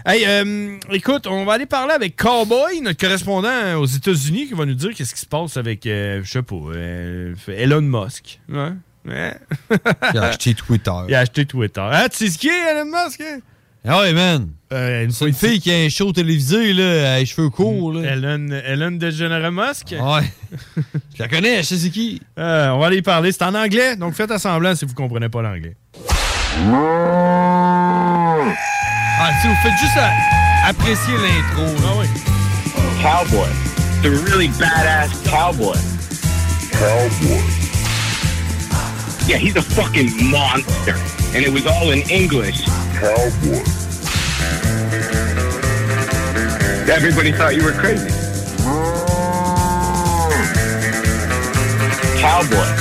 [0.07, 4.65] Hey, euh, écoute, on va aller parler avec Cowboy, notre correspondant aux États-Unis, qui va
[4.65, 8.41] nous dire qu'est-ce qui se passe avec, euh, je sais pas, euh, Elon Musk.
[8.49, 8.71] Ouais.
[9.07, 9.35] Ouais.
[10.13, 10.91] Il a acheté Twitter.
[11.09, 11.83] Il a acheté Twitter.
[11.85, 13.21] Ah, tu sais ce qui est, Elon Musk?
[13.21, 13.41] hein?
[13.87, 14.49] Ah ouais, man.
[14.73, 17.93] Euh, une C'est une fille qui a un show télévisé, là, à les cheveux courts,
[17.95, 18.11] là.
[18.13, 19.95] Ellen, Ellen DeGeneres Musk?
[19.99, 20.31] Ouais.
[21.15, 22.21] Je la connais, je sais c'est qui.
[22.39, 23.33] Euh, on va aller y parler.
[23.33, 25.77] C'est en anglais, donc faites semblant si vous comprenez pas l'anglais.
[29.23, 31.67] Ah, tu vous faites juste à- apprécier l'intro.
[31.87, 32.07] Ah oui.
[33.03, 33.49] Cowboy.
[34.03, 35.77] The really badass cowboy.
[36.73, 37.43] Cowboy.
[39.29, 40.97] Yeah, he's a fucking monster.
[41.35, 42.65] And it was all in English.
[42.99, 43.63] Cowboy.
[46.91, 48.09] Everybody thought you were crazy.
[52.21, 52.80] Cowboy.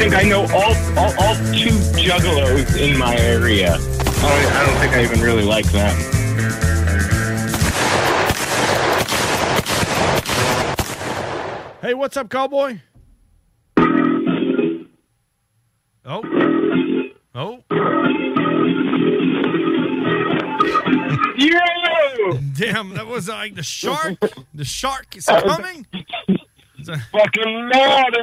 [0.00, 3.74] Think I know all, all, all two juggalos in my area.
[3.74, 5.94] I don't, I don't think I even really like them.
[11.82, 12.80] Hey, what's up, cowboy?
[16.06, 16.22] Oh.
[17.34, 17.62] Oh.
[21.36, 22.38] Yo!
[22.54, 24.16] Damn, that was like the shark.
[24.54, 25.86] The shark is coming.
[27.12, 28.16] Fucking nailed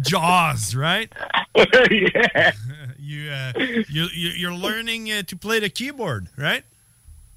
[0.00, 1.12] Jaws, right?
[1.90, 2.52] yeah.
[3.00, 6.62] You, uh, you, you you're learning uh, to play the keyboard, right?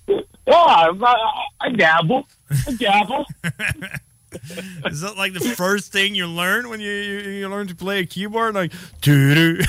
[0.05, 2.27] Yeah, I, I dabble.
[2.49, 3.25] I dabble.
[4.85, 7.99] Is that like the first thing you learn when you you, you learn to play
[7.99, 8.55] a keyboard?
[8.55, 9.59] Like, doo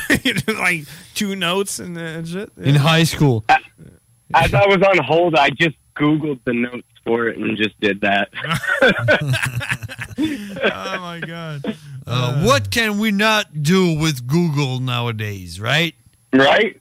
[0.59, 2.53] like two notes and, uh, and shit.
[2.57, 3.45] In high school.
[3.49, 8.01] As I was on hold, I just Googled the notes for it and just did
[8.01, 8.29] that.
[10.73, 11.77] oh my god.
[12.07, 15.95] Uh, what can we not do with Google nowadays, right?
[16.33, 16.81] right?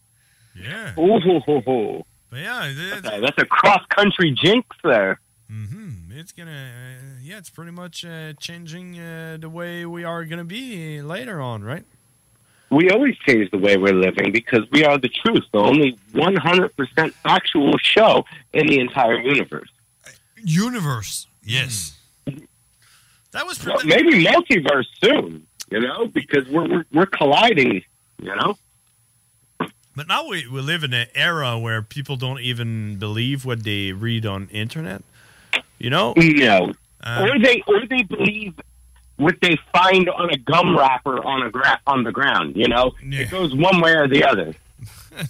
[0.55, 0.93] Yeah.
[0.99, 2.03] Ooh, hoo, hoo, hoo.
[2.29, 5.19] But yeah, That's a, that's a cross country jinx there.
[5.51, 6.17] Mm-hmm.
[6.17, 10.45] It's gonna, uh, yeah, it's pretty much uh, changing uh, the way we are gonna
[10.45, 11.83] be later on, right?
[12.69, 17.13] We always change the way we're living because we are the truth, the only 100%
[17.15, 18.23] factual show
[18.53, 19.69] in the entire universe.
[20.43, 21.27] Universe.
[21.43, 21.97] Yes.
[23.31, 27.81] That was Well, maybe multiverse soon, you know, because we're, we're, we're colliding,
[28.21, 28.57] you know?
[29.95, 33.91] But now we, we live in an era where people don't even believe what they
[33.91, 35.03] read on internet.
[35.79, 36.13] You know?
[36.17, 36.71] No.
[37.03, 38.53] Uh, or they or they believe
[39.17, 42.55] what they find on a gum wrapper on a gra- on the ground.
[42.55, 44.53] You know, it goes one way or the other.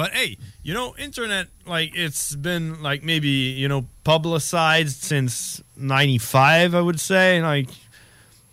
[0.00, 6.74] But hey, you know, internet like it's been like maybe you know publicized since '95,
[6.74, 7.68] I would say, like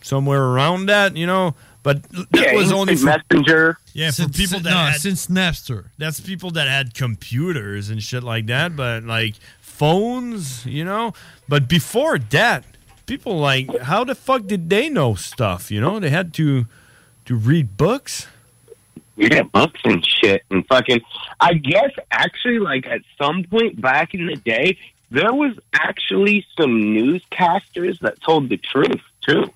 [0.02, 1.56] somewhere around that, you know.
[1.84, 3.78] But that Yeah, was only for, messenger.
[3.94, 5.86] Yeah, for Since- people that no, had, since Napster.
[5.98, 8.76] That's people that had computers and shit like that.
[8.76, 11.14] But like phones, you know.
[11.48, 12.66] But before that,
[13.06, 15.72] people like how the fuck did they know stuff?
[15.72, 16.66] You know, they had to
[17.24, 18.28] to read books.
[19.18, 21.02] Yeah, books and shit and fucking.
[21.40, 24.78] I guess actually, like at some point back in the day,
[25.10, 29.52] there was actually some newscasters that told the truth too.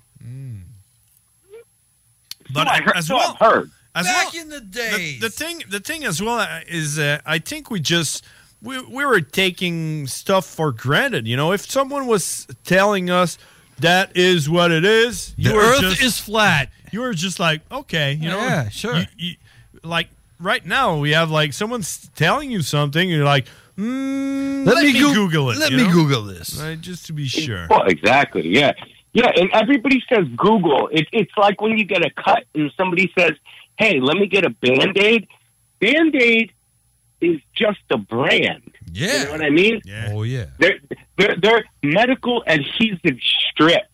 [2.53, 3.71] But I heard, as so well, I've heard.
[3.93, 7.19] As Back well, in the the, the thing, the thing as well uh, is, uh,
[7.25, 8.23] I think we just
[8.61, 11.27] we we were taking stuff for granted.
[11.27, 13.37] You know, if someone was telling us
[13.79, 16.69] that is what it is, you The were Earth just, is flat.
[16.91, 18.97] You were just like, okay, you know, Yeah, sure.
[18.97, 19.35] You- you-
[19.83, 20.07] like
[20.39, 23.45] right now, we have like someone's telling you something, and you're like,
[23.77, 25.57] mm, let, me, Goo- Google it.
[25.57, 25.91] let me know?
[25.91, 26.59] Google this.
[26.61, 27.67] Right, just to be sure.
[27.69, 28.47] Well, exactly.
[28.47, 28.73] Yeah,
[29.13, 29.31] yeah.
[29.35, 30.87] And everybody says Google.
[30.91, 33.33] It, it's like when you get a cut and somebody says,
[33.77, 35.27] "Hey, let me get a Band Aid."
[35.79, 36.51] Band Aid
[37.21, 38.71] is just a brand.
[38.91, 39.19] Yeah.
[39.19, 39.81] You know what I mean?
[40.11, 40.45] Oh yeah.
[40.59, 40.79] They're,
[41.17, 43.87] they're, they're medical adhesive strips.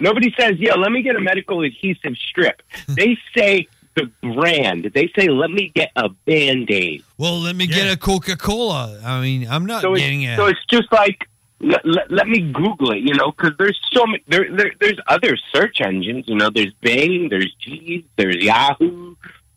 [0.00, 2.62] Nobody says, yeah, let me get a medical adhesive strip.
[2.88, 4.90] they say the brand.
[4.94, 7.04] They say, let me get a Band Aid.
[7.18, 9.00] Well, let me get a Coca Cola.
[9.04, 10.36] I mean, I'm not So getting it.
[10.36, 11.28] so it's just like,
[11.60, 14.98] let, let, let me Google it, you know, because there's so many, there, there, there's
[15.06, 19.14] other search engines, you know, there's Bing, there's Jeeves, there's Yahoo,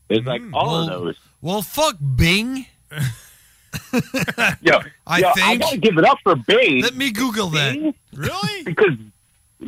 [0.08, 1.18] there's like hmm, all of those.
[1.42, 2.66] well, fuck Bing.
[4.62, 6.82] Yo, I yo, I think- gotta give it up for Bing.
[6.82, 7.94] Let me Google that.
[8.14, 8.64] Really?
[8.64, 8.98] Because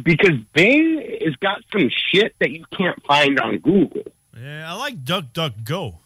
[0.04, 4.04] because Bing has got some shit that you can't find on Google.
[4.42, 6.00] Yeah, I like Duck Duck Go.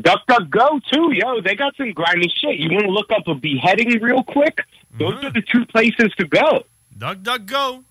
[0.00, 1.40] Duck Duck Go too, yo.
[1.40, 2.56] They got some grimy shit.
[2.58, 4.60] You want to look up a beheading real quick?
[4.98, 5.26] Those Mm-hmm.
[5.26, 6.64] are the two places to go.
[6.96, 7.84] Duck Duck Go.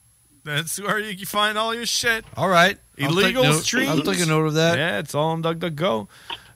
[0.43, 2.23] That's where you can find all your shit.
[2.37, 2.77] All right.
[3.01, 3.89] I'll Illegal note- streams.
[3.89, 4.77] I'll take a note of that.
[4.77, 6.07] Yeah, it's all on DuckDuckGo.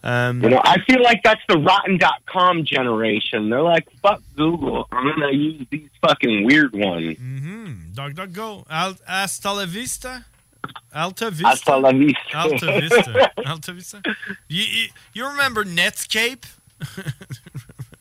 [0.04, 3.50] Um, You know, I feel like that's the Rotten.com generation.
[3.50, 4.88] They're like, fuck Google.
[4.92, 7.18] I'm gonna use these fucking weird ones.
[7.18, 7.92] mm-hmm.
[7.94, 8.66] DuckDuckGo.
[8.70, 10.24] Al- Hasta la vista.
[10.94, 11.48] Alta Vista.
[11.48, 12.20] Hasta la vista.
[12.34, 13.32] Alta Vista.
[13.46, 14.02] Alta Vista.
[14.48, 16.46] You, you, you remember Netscape?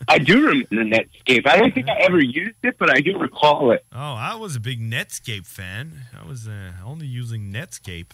[0.08, 1.46] I do remember Netscape.
[1.46, 3.84] I don't think I ever used it, but I do recall it.
[3.92, 6.04] Oh, I was a big Netscape fan.
[6.18, 8.12] I was uh, only using Netscape.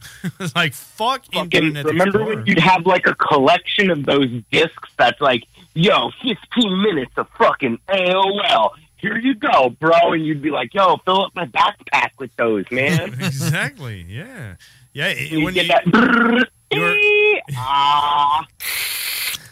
[0.24, 2.36] it was like, fuck Fucking, remember Explorer.
[2.36, 5.44] when you'd have like a collection of those discs that's like,
[5.74, 8.70] yo, 15 minutes of fucking AOL.
[9.00, 10.12] Here you go, bro.
[10.12, 13.14] And you'd be like, yo, fill up my backpack with those, man.
[13.20, 14.04] exactly.
[14.08, 14.56] Yeah.
[14.92, 15.08] Yeah.
[15.08, 18.46] it- You when get you, that you're- ah.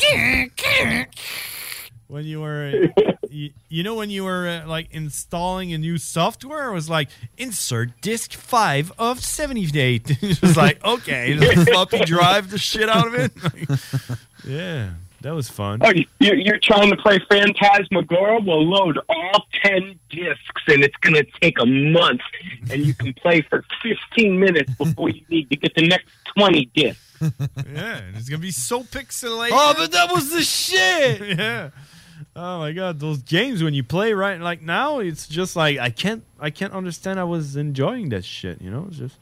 [2.09, 2.89] when you were,
[3.29, 7.09] you, you know, when you were uh, like installing a new software, it was like
[7.37, 10.23] insert disk five of seventy-eight.
[10.23, 13.33] it was like okay, just floppy drive the shit out of it.
[13.43, 13.79] Like,
[14.47, 14.91] yeah,
[15.23, 15.81] that was fun.
[15.83, 18.41] Oh, you're, you're trying to play Phantasmagoria?
[18.41, 22.21] Well, load all 10 discs, and it's going to take a month,
[22.71, 26.67] and you can play for 15 minutes before you need to get the next 20
[26.75, 27.03] discs.
[27.21, 29.51] yeah, and it's gonna be so pixelated.
[29.53, 31.39] Oh, but that was the shit.
[31.39, 31.71] yeah.
[32.37, 35.91] Oh my god, those games when you play right like now, it's just like I
[35.91, 38.87] can't I can't understand I was enjoying that shit, you know?
[38.89, 39.17] It's just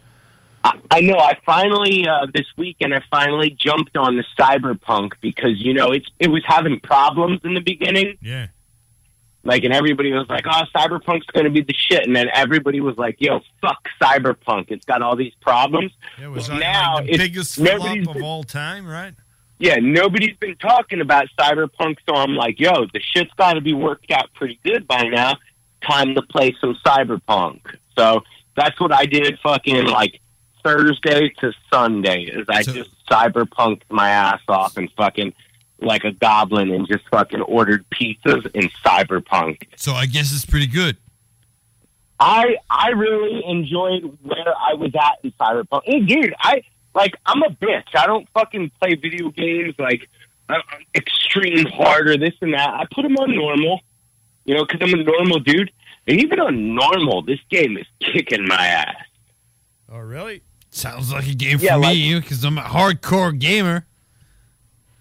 [0.91, 1.19] I know.
[1.19, 2.95] I finally uh, this weekend.
[2.95, 7.55] I finally jumped on the Cyberpunk because you know it's it was having problems in
[7.55, 8.17] the beginning.
[8.21, 8.49] Yeah.
[9.45, 12.81] Like, and everybody was like, "Oh, Cyberpunk's going to be the shit," and then everybody
[12.81, 14.67] was like, "Yo, fuck Cyberpunk!
[14.73, 18.23] It's got all these problems." it was Well, like, now like the biggest flop of
[18.23, 19.15] all time, right?
[19.59, 23.73] yeah, nobody's been talking about Cyberpunk, so I'm like, yo, the shit's got to be
[23.73, 25.37] worked out pretty good by now.
[25.81, 27.61] Time to play some Cyberpunk.
[27.97, 28.23] So
[28.57, 30.21] that's what I did fucking like
[30.67, 35.33] Thursday to Sunday is I just Cyberpunked my ass off and fucking
[35.81, 39.63] like a goblin and just fucking ordered pizzas in Cyberpunk.
[39.77, 40.97] So I guess it's pretty good.
[42.19, 45.83] I I really enjoyed where I was at in Cyberpunk.
[45.85, 46.63] Hey, dude, I
[46.95, 47.95] like I'm a bitch.
[47.95, 50.09] I don't fucking play video games like
[50.97, 52.71] extreme hard or this and that.
[52.71, 53.81] I put them on normal,
[54.45, 55.71] you know, because I'm a normal dude.
[56.09, 58.97] And even on normal, this game is kicking my ass.
[59.89, 60.43] Oh really?
[60.77, 63.87] Sounds like a game Yeah, for like- me because I'm a hardcore gamer.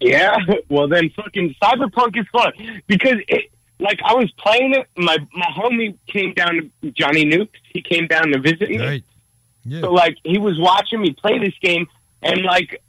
[0.00, 0.36] Yeah,
[0.68, 2.52] well then fucking Cyberpunk is fun
[2.86, 4.86] because it like I was playing it.
[4.96, 7.48] My my homie came down to Johnny Nukes.
[7.72, 9.04] He came down to visit me, Right.
[9.64, 9.82] Yeah.
[9.82, 11.86] So like he was watching me play this game,
[12.22, 12.82] and like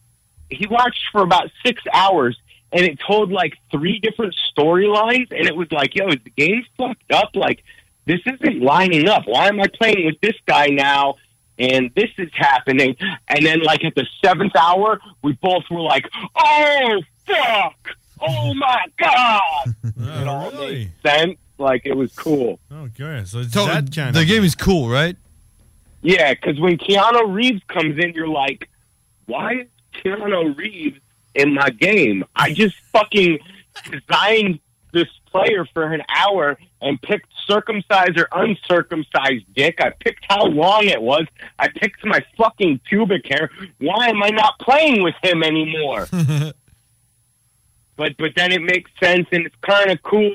[0.50, 2.38] he watched for about six hours,
[2.72, 6.66] and it told like three different storylines, and it was like, yo, is the game
[6.78, 7.32] fucked up?
[7.36, 7.64] Like
[8.06, 9.24] this isn't lining up.
[9.28, 11.16] Why am I playing with this guy now?
[11.60, 12.96] And this is happening.
[13.28, 16.06] And then, like, at the seventh hour, we both were like,
[16.36, 17.90] oh, fuck.
[18.22, 19.42] Oh, my God.
[20.00, 21.38] Oh, it all made sense.
[21.58, 22.60] Like, it was cool.
[22.72, 25.16] Okay, so it's So that kind the of game is cool, right?
[26.04, 28.70] Yeah, because when Keanu Reeves comes in, you're like,
[29.26, 31.00] why is Keanu Reeves
[31.34, 32.24] in my game?
[32.36, 33.40] I just fucking
[33.90, 34.60] designed
[34.98, 39.80] this player for an hour and picked circumcised or uncircumcised dick.
[39.80, 41.26] I picked how long it was.
[41.58, 43.50] I picked my fucking pubic hair.
[43.80, 46.08] Why am I not playing with him anymore?
[47.96, 50.34] but but then it makes sense and it's kind of cool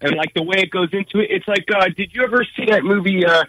[0.00, 1.30] and like the way it goes into it.
[1.30, 3.24] It's like, uh, did you ever see that movie?
[3.24, 3.44] Uh,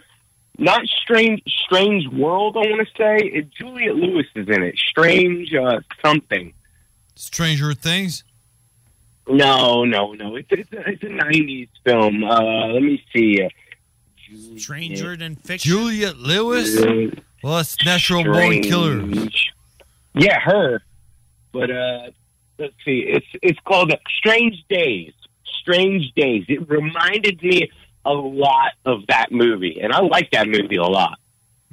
[0.58, 2.56] not strange, strange world.
[2.56, 4.78] I want to say it, Juliet Lewis is in it.
[4.78, 6.54] Strange uh, something.
[7.14, 8.24] Stranger Things.
[9.28, 10.36] No, no, no.
[10.36, 12.24] It's it's a, it's a '90s film.
[12.24, 13.42] Uh, let me see.
[13.42, 13.48] Uh,
[14.56, 15.70] Stranger than fiction.
[15.70, 16.78] Juliet Lewis.
[16.80, 17.20] Yeah.
[17.42, 19.00] Well, that's Natural Born Killer.
[19.00, 19.52] Strange.
[20.14, 20.82] Yeah, her.
[21.52, 22.10] But uh,
[22.58, 23.00] let's see.
[23.06, 25.12] It's it's called Strange Days.
[25.60, 26.44] Strange Days.
[26.48, 27.70] It reminded me
[28.04, 31.18] a lot of that movie, and I like that movie a lot.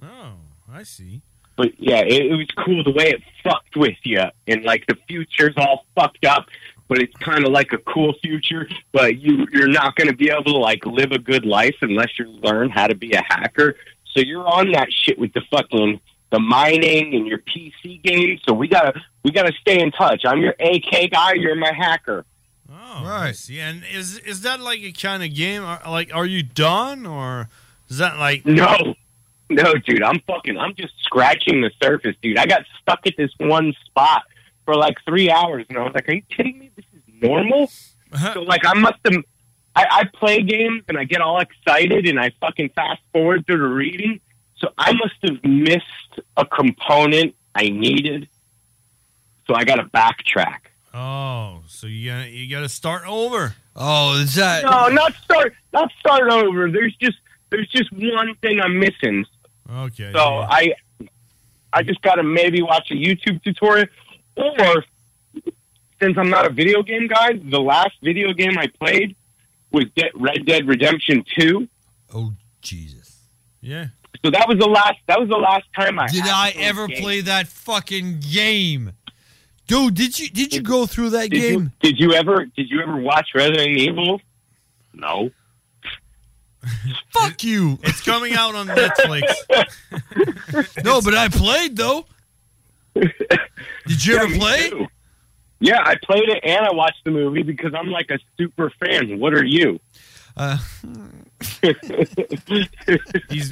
[0.02, 0.34] Oh,
[0.72, 1.22] I see.
[1.56, 4.96] But yeah, it, it was cool the way it fucked with you, and like the
[5.08, 6.48] future's all fucked up,
[6.88, 8.68] but it's kind of like a cool future.
[8.92, 12.18] But you you're not going to be able to like live a good life unless
[12.20, 13.76] you learn how to be a hacker.
[14.14, 16.00] So you're on that shit with the fucking
[16.30, 18.42] the mining and your PC games.
[18.48, 20.24] So we gotta we gotta stay in touch.
[20.26, 21.34] I'm your AK guy.
[21.34, 22.26] You're my hacker.
[22.72, 23.36] Oh, right.
[23.36, 25.64] See, and is is that like a kind of game?
[25.64, 27.50] Are- Like, are you done, or
[27.90, 28.96] is that like No,
[29.50, 30.02] no, dude.
[30.04, 30.58] I'm fucking.
[30.58, 32.38] I'm just scratching the surface, dude.
[32.38, 34.24] I got stuck at this one spot
[34.66, 36.72] for like three hours, and I was like, "Are you kidding me?
[36.76, 37.72] This is normal."
[38.12, 38.34] Uh-huh.
[38.34, 39.24] so like, I must have.
[39.76, 43.58] I, I play games and I get all excited and I fucking fast forward through
[43.58, 44.20] the reading.
[44.58, 48.30] So I must have missed a component I needed.
[49.48, 50.58] So I got to backtrack.
[50.94, 53.56] Oh, so you gotta you gotta start over.
[53.76, 55.56] Oh, is that No, not start.
[55.74, 56.70] Not start over.
[56.70, 57.18] There's just
[57.50, 59.26] there's just one thing I'm missing.
[59.70, 60.12] Okay.
[60.14, 60.76] So I
[61.74, 63.88] I just got to maybe watch a YouTube tutorial,
[64.38, 64.84] or
[66.02, 69.16] since I'm not a video game guy, the last video game I played
[69.72, 71.68] was De- Red Dead Redemption Two.
[72.14, 73.20] Oh Jesus!
[73.62, 73.88] Yeah.
[74.24, 75.00] So that was the last.
[75.08, 78.94] That was the last time I Did I ever play that fucking game?
[79.68, 81.60] Dude, did you did you go through that Did game?
[81.82, 84.22] you, did you ever did you ever watch Resident Evil?
[84.94, 85.32] No.
[87.10, 87.78] Fuck you.
[87.84, 89.34] It's coming out on Netflix.
[90.84, 92.06] no, but I played though.
[92.96, 94.70] Did you Yeah, ever play?
[94.70, 94.88] too.
[95.60, 99.20] Yeah, I played it and I watched the movie because I'm like a super fan.
[99.20, 99.80] What are you?
[100.36, 100.58] Uh,
[103.30, 103.52] he's,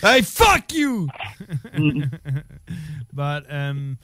[0.00, 1.08] hey, fuck you.
[3.12, 3.98] but um,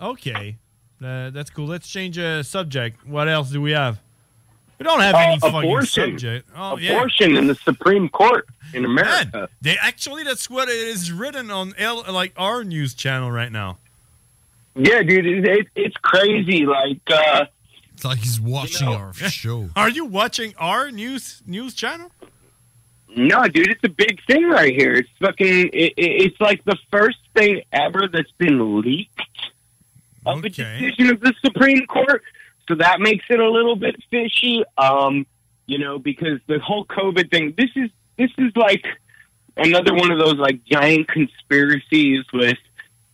[0.00, 0.56] okay,
[1.04, 1.66] uh, that's cool.
[1.66, 3.06] Let's change a subject.
[3.06, 4.00] What else do we have?
[4.80, 6.12] We don't have any Uh, fucking abortion.
[6.18, 6.48] subject.
[6.56, 6.92] Oh yeah.
[6.92, 9.48] Abortion in the Supreme Court in America.
[9.60, 13.76] They actually that's what it is written on L, like our news channel right now.
[14.74, 16.64] Yeah, dude, it, it, it's crazy.
[16.64, 17.44] Like, uh,
[17.92, 19.68] it's like he's watching our show.
[19.76, 22.10] Are you watching our news news channel?
[23.14, 24.94] no, dude, it's a big thing right here.
[24.94, 25.70] It's fucking.
[25.74, 29.20] It, it, it's like the first thing ever that's been leaked
[30.24, 32.22] of a decision of the Supreme Court.
[32.68, 34.64] So that makes it a little bit fishy.
[34.78, 35.26] Um,
[35.66, 37.54] you know, because the whole COVID thing.
[37.56, 38.84] This is this is like
[39.56, 42.58] another one of those like giant conspiracies with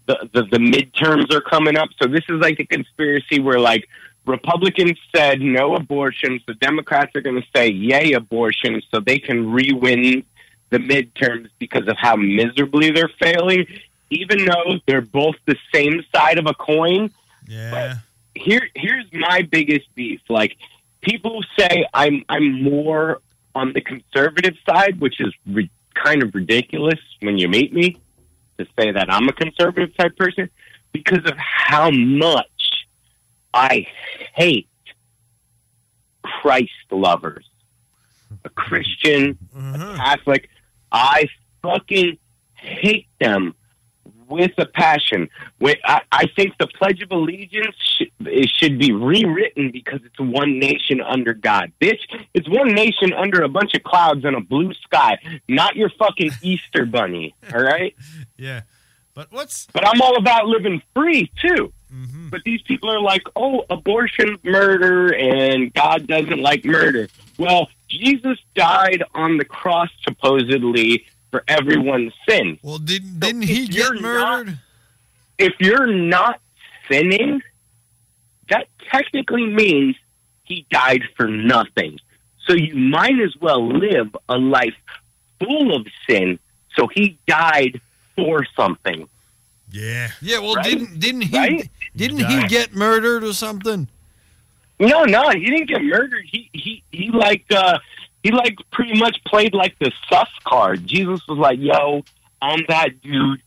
[0.06, 1.90] the, the the midterms are coming up.
[2.00, 3.88] So this is like a conspiracy where like
[4.26, 9.52] Republicans said no abortions, the Democrats are going to say yay abortion, so they can
[9.52, 10.24] re-win
[10.70, 13.66] the midterms because of how miserably they're failing,
[14.10, 17.10] even though they're both the same side of a coin.
[17.46, 17.98] Yeah.
[18.36, 20.20] Here, here's my biggest beef.
[20.28, 20.56] Like
[21.00, 23.20] people say, I'm I'm more
[23.54, 27.98] on the conservative side, which is re- kind of ridiculous when you meet me
[28.58, 30.50] to say that I'm a conservative type person
[30.92, 32.86] because of how much
[33.52, 33.86] I
[34.34, 34.68] hate
[36.22, 37.48] Christ lovers.
[38.44, 39.96] A Christian, a mm-hmm.
[39.96, 40.50] Catholic,
[40.92, 41.28] I
[41.62, 42.18] fucking
[42.54, 43.54] hate them
[44.28, 45.28] with a passion.
[45.60, 50.18] Wait, I, I think the Pledge of Allegiance should, it should be rewritten because it's
[50.18, 51.72] one nation under God.
[51.80, 52.00] Bitch,
[52.34, 56.30] it's one nation under a bunch of clouds and a blue sky, not your fucking
[56.42, 57.34] Easter bunny.
[57.52, 57.94] All right?
[58.36, 58.62] Yeah.
[59.14, 59.66] But what's.
[59.72, 61.72] But I'm all about living free, too.
[61.92, 62.28] Mm-hmm.
[62.28, 67.08] But these people are like, oh, abortion, murder, and God doesn't like murder.
[67.38, 72.58] Well, Jesus died on the cross, supposedly, for everyone's sin.
[72.62, 74.58] Well, didn't didn't he get murdered?
[75.38, 76.40] if you're not
[76.88, 77.42] sinning,
[78.48, 79.96] that technically means
[80.44, 81.98] he died for nothing.
[82.46, 84.74] So you might as well live a life
[85.40, 86.38] full of sin.
[86.76, 87.80] So he died
[88.14, 89.08] for something.
[89.70, 90.10] Yeah.
[90.22, 90.38] Yeah.
[90.38, 90.64] Well, Right?
[90.64, 91.70] didn't didn't he Right?
[91.96, 92.48] didn't he Right.
[92.48, 93.88] get murdered or something?
[94.78, 96.24] No, no, he didn't get murdered.
[96.30, 97.78] He he he like uh
[98.26, 100.86] he like pretty much played like the sus card.
[100.86, 102.02] Jesus was like, "Yo,
[102.42, 103.40] I'm that dude.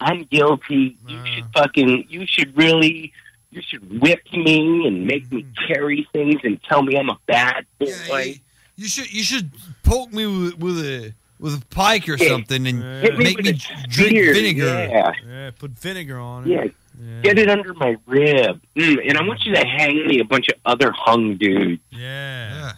[0.00, 0.96] I'm guilty.
[1.08, 3.12] You should fucking you should really
[3.50, 7.64] you should whip me and make me carry things and tell me I'm a bad
[7.78, 8.40] boy."
[8.76, 9.50] You should you should
[9.82, 12.28] poke me with, with a with a pike or Yeah.
[12.28, 13.52] something and Hit me make with me
[13.88, 14.66] drink spear, vinegar.
[14.66, 15.12] yeah.
[15.28, 16.74] Yeah, put vinegar on it.
[17.00, 17.20] Yeah.
[17.22, 18.60] Get it under my rib.
[18.76, 21.80] Mm, and I want you to hang me a bunch of other hung dudes.
[21.90, 22.72] Yeah.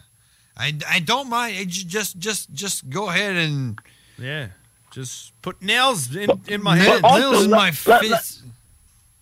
[0.56, 1.56] I, I don't mind.
[1.58, 3.78] I just just just go ahead and
[4.18, 4.48] Yeah.
[4.92, 7.02] Just put nails in, in my Nail- head.
[7.02, 8.38] nails in my let- let-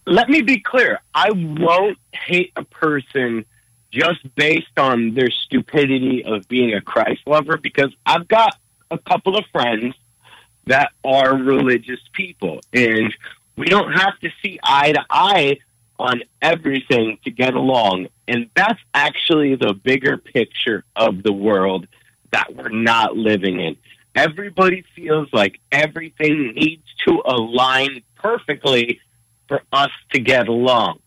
[0.05, 1.01] let me be clear.
[1.15, 3.45] I won't hate a person
[3.93, 8.57] just based on their stupidity of being a Christ lover because I've got
[8.91, 9.95] a couple of friends
[10.67, 13.15] that are religious people and
[13.57, 15.59] we don't have to see eye to eye
[15.99, 18.09] on everything to get along.
[18.27, 21.87] And that's actually the bigger picture of the world
[22.33, 23.77] that we're not living in.
[24.15, 29.01] Everybody feels like everything needs to align perfectly
[29.49, 30.99] for us to get along.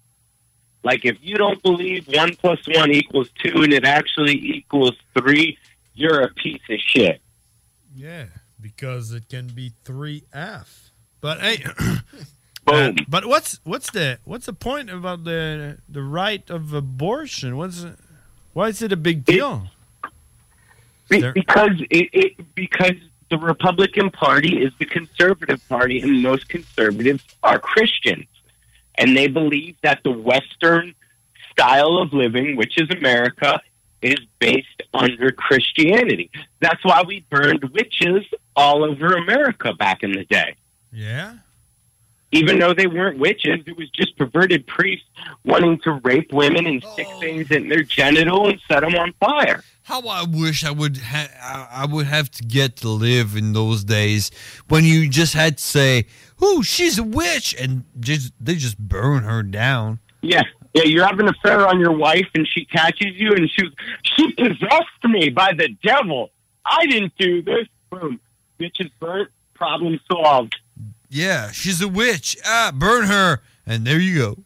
[0.83, 5.57] Like if you don't believe one plus one equals two and it actually equals three,
[5.95, 7.21] you're a piece of shit.
[7.95, 8.25] Yeah,
[8.61, 10.91] because it can be three F.
[11.21, 11.63] But hey,
[12.67, 17.57] uh, but what's what's the what's the point about the the right of abortion?
[17.57, 17.85] What's
[18.53, 19.67] why is it a big deal?
[21.09, 22.95] Be- because it, it because
[23.29, 28.25] the Republican Party is the conservative party, and most conservatives are Christians,
[28.95, 30.95] and they believe that the Western
[31.51, 33.59] style of living, which is America,
[34.01, 36.29] is based under Christianity.
[36.59, 38.25] That's why we burned witches
[38.55, 40.55] all over America back in the day.
[40.91, 41.35] Yeah.
[42.31, 45.05] Even though they weren't witches, it was just perverted priests
[45.45, 47.19] wanting to rape women and stick oh.
[47.19, 49.63] things in their genital and set them on fire.
[49.83, 53.53] How I wish I would ha- I I would have to get to live in
[53.53, 54.31] those days
[54.67, 56.07] when you just had to say,
[56.41, 59.99] "Oh, she's a witch," and just they just burn her down.
[60.23, 60.41] Yeah,
[60.73, 60.83] yeah.
[60.85, 63.69] You're having an affair on your wife, and she catches you, and she
[64.01, 66.31] she possessed me by the devil.
[66.65, 67.67] I didn't do this.
[67.91, 68.19] Boom,
[68.59, 69.29] bitch is burnt.
[69.53, 70.55] Problem solved.
[71.15, 72.35] Yeah, she's a witch.
[72.45, 74.37] Ah, burn her, and there you go.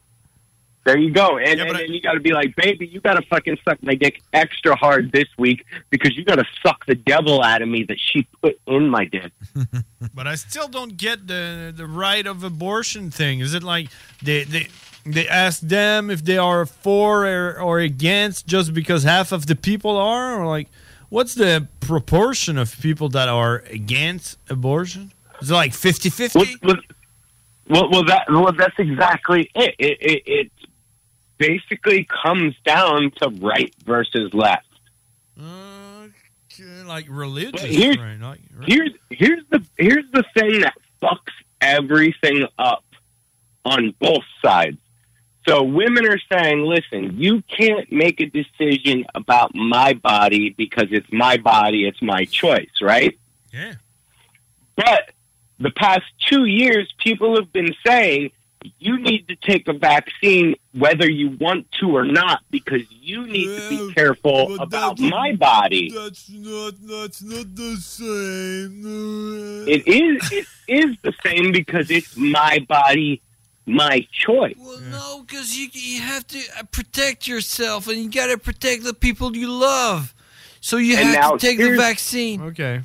[0.86, 1.40] There you go.
[1.40, 3.96] And, and then you got to be like, baby, you got to fucking suck my
[3.96, 7.86] dick extra hard this week because you got to suck the devil out of me
[7.86, 9.32] that she put in my dick.
[10.14, 13.41] But I still don't get the the right of abortion thing.
[13.41, 13.90] Is it like
[14.24, 14.68] they they
[15.06, 19.56] they ask them if they are for or, or against just because half of the
[19.56, 20.70] people are, or like
[21.10, 25.12] what's the proportion of people that are against abortion?
[25.41, 26.64] Is it like 50-50?
[26.64, 26.76] Well,
[27.70, 29.76] well, well, that well, that's exactly it.
[29.78, 30.24] It, it.
[30.26, 30.52] it
[31.40, 34.68] basically comes down to right versus left.
[36.86, 38.20] like religious, But here's, right?
[38.20, 42.84] Like, here's here's the here's the thing that fucks everything up
[43.66, 44.78] on both sides.
[45.48, 51.11] So women are saying, "Listen, you can't make a decision about my body because it's
[51.11, 53.18] my body, it's my choice, right?"
[53.53, 53.76] Yeah.
[54.76, 55.11] But
[55.60, 58.31] the past two years, people have been saying
[58.80, 63.45] you need to take a vaccine whether you want to or not because you need
[63.45, 65.91] to be careful about my body.
[65.91, 69.68] That's not that's not the same.
[69.68, 73.22] It is it is the same because it's my body,
[73.65, 74.56] my choice.
[74.57, 78.84] Well, no, because you you have to uh, protect yourself, and you got to protect
[78.84, 80.14] the people you love.
[80.61, 82.41] So you And now have to take the vaccine.
[82.41, 82.81] Okay.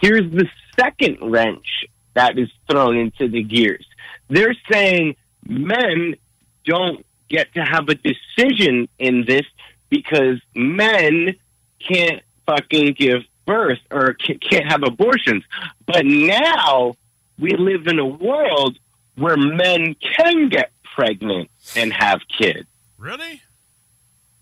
[0.00, 1.86] Here's the second wrench
[2.16, 3.86] that is thrown into the gears.
[4.28, 5.16] They're saying
[5.46, 6.16] men
[6.64, 9.44] don't get to have a decision in this
[9.90, 11.36] because men
[11.78, 15.44] can't fucking give birth or can't have abortions.
[15.86, 16.96] But now
[17.38, 18.78] we live in a world
[19.16, 22.66] where men can get pregnant and have kids.
[22.98, 23.42] Really?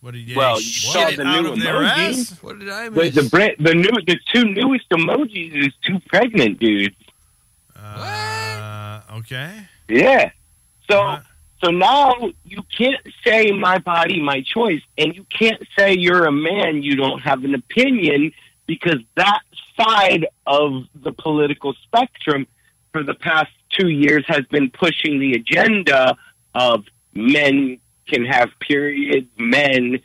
[0.00, 2.42] What did you Well, you saw the new emoji?
[2.42, 6.94] What did I The, the, the new, the two newest emojis is two pregnant dudes.
[7.84, 9.68] Uh, okay.
[9.88, 10.30] Yeah.
[10.90, 11.18] So
[11.62, 16.32] so now you can't say my body, my choice, and you can't say you're a
[16.32, 18.32] man, you don't have an opinion
[18.66, 19.40] because that
[19.78, 22.46] side of the political spectrum
[22.92, 26.16] for the past two years has been pushing the agenda
[26.54, 26.84] of
[27.14, 30.00] men can have periods, men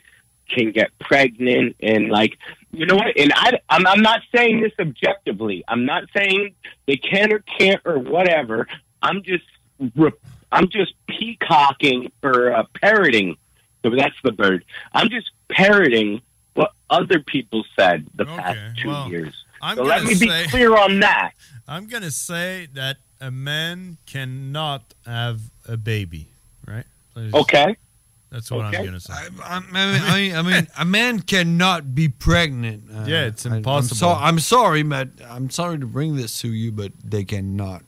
[0.48, 2.38] can get pregnant, and like
[2.72, 3.16] you know what?
[3.18, 5.64] And I, I'm, I'm not saying this objectively.
[5.66, 6.54] I'm not saying
[6.86, 8.66] they can or can't or whatever.
[9.02, 9.44] I'm just
[10.52, 13.36] I'm just peacocking or uh, parroting.
[13.82, 14.64] So that's the bird.
[14.92, 16.20] I'm just parroting
[16.54, 19.34] what other people said the past two well, years.
[19.62, 21.32] I'm so let me be clear on that.
[21.68, 26.28] I'm gonna say that a man cannot have a baby,
[26.66, 26.84] right?
[27.14, 27.76] Let's- Okay.
[28.30, 29.12] That's what I'm gonna say.
[29.12, 32.84] I, I, mean, I, mean, I mean, a man cannot be pregnant.
[32.88, 33.96] Uh, Yeah, it's I- I'm impossible.
[33.96, 37.82] so- I'm sorry, but I'm sorry to bring this to you, but they cannot.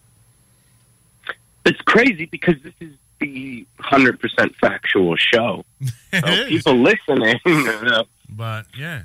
[1.64, 2.90] It's crazy because this is
[3.20, 5.64] the hundred percent factual show.
[6.12, 9.04] So people listening, you know, But yeah,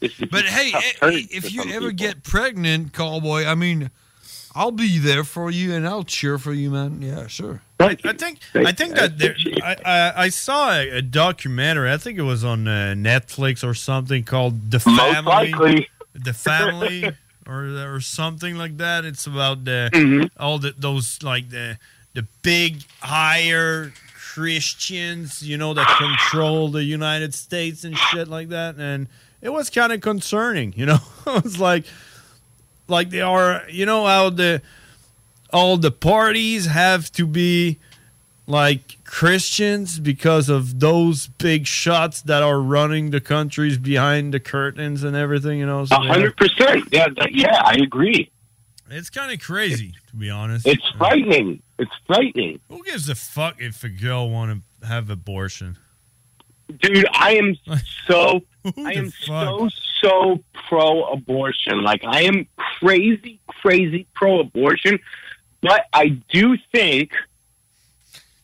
[0.00, 1.90] But hey, tough eh, turns if you ever people.
[1.90, 3.90] get pregnant, cowboy, I mean,
[4.56, 7.02] I'll be there for you and I'll cheer for you, man.
[7.02, 7.60] Yeah, sure.
[7.78, 11.92] I think I think that there, I, I I saw a, a documentary.
[11.92, 15.52] I think it was on uh, Netflix or something called The Family.
[15.52, 15.88] likely.
[16.14, 17.04] The Family
[17.46, 17.64] or
[17.94, 19.04] or something like that.
[19.04, 20.30] It's about the Mhm.
[20.40, 21.76] all the those like the
[22.14, 23.92] the big higher
[24.50, 28.76] Christians, you know, that control the United States and shit like that.
[28.78, 29.08] And
[29.42, 30.98] it was kind of concerning, you know.
[31.26, 31.84] it's like
[32.88, 34.62] like they are, you know, how the
[35.52, 37.78] all the parties have to be
[38.46, 45.02] like Christians because of those big shots that are running the countries behind the curtains
[45.02, 45.86] and everything, you know.
[45.90, 46.88] A hundred percent.
[46.92, 48.30] Yeah, yeah, I agree.
[48.88, 50.66] It's kind of crazy, to be honest.
[50.66, 51.60] It's frightening.
[51.78, 55.76] It's frightening, Who gives a fuck if a girl want to have abortion?
[56.80, 57.06] Dude.
[57.12, 57.56] I am
[58.06, 58.42] so
[58.78, 59.68] I am so
[60.00, 61.82] so pro abortion.
[61.82, 64.98] Like I am crazy, crazy pro abortion.
[65.62, 67.12] But I do think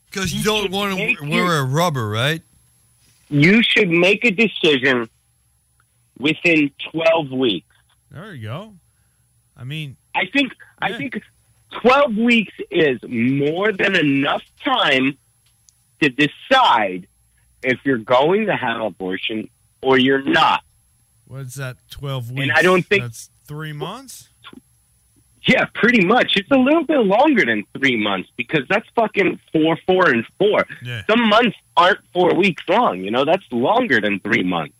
[0.06, 2.42] Because you don't want to wear a rubber, right?
[3.28, 5.08] you should make a decision
[6.18, 7.74] within twelve weeks.
[8.10, 8.74] There you go.
[9.56, 11.22] I mean, I think I think
[11.70, 15.16] twelve weeks is more than enough time
[16.02, 17.06] to decide
[17.62, 19.48] if you're going to have abortion
[19.82, 20.62] or you're not.
[21.26, 21.76] what's that?
[21.90, 22.42] Twelve weeks.
[22.42, 24.28] And I don't think- that's three months.
[25.44, 26.36] Yeah, pretty much.
[26.36, 30.64] It's a little bit longer than three months because that's fucking four, four, and four.
[30.84, 31.02] Yeah.
[31.10, 33.00] Some months aren't four weeks long.
[33.00, 34.74] You know, that's longer than three months.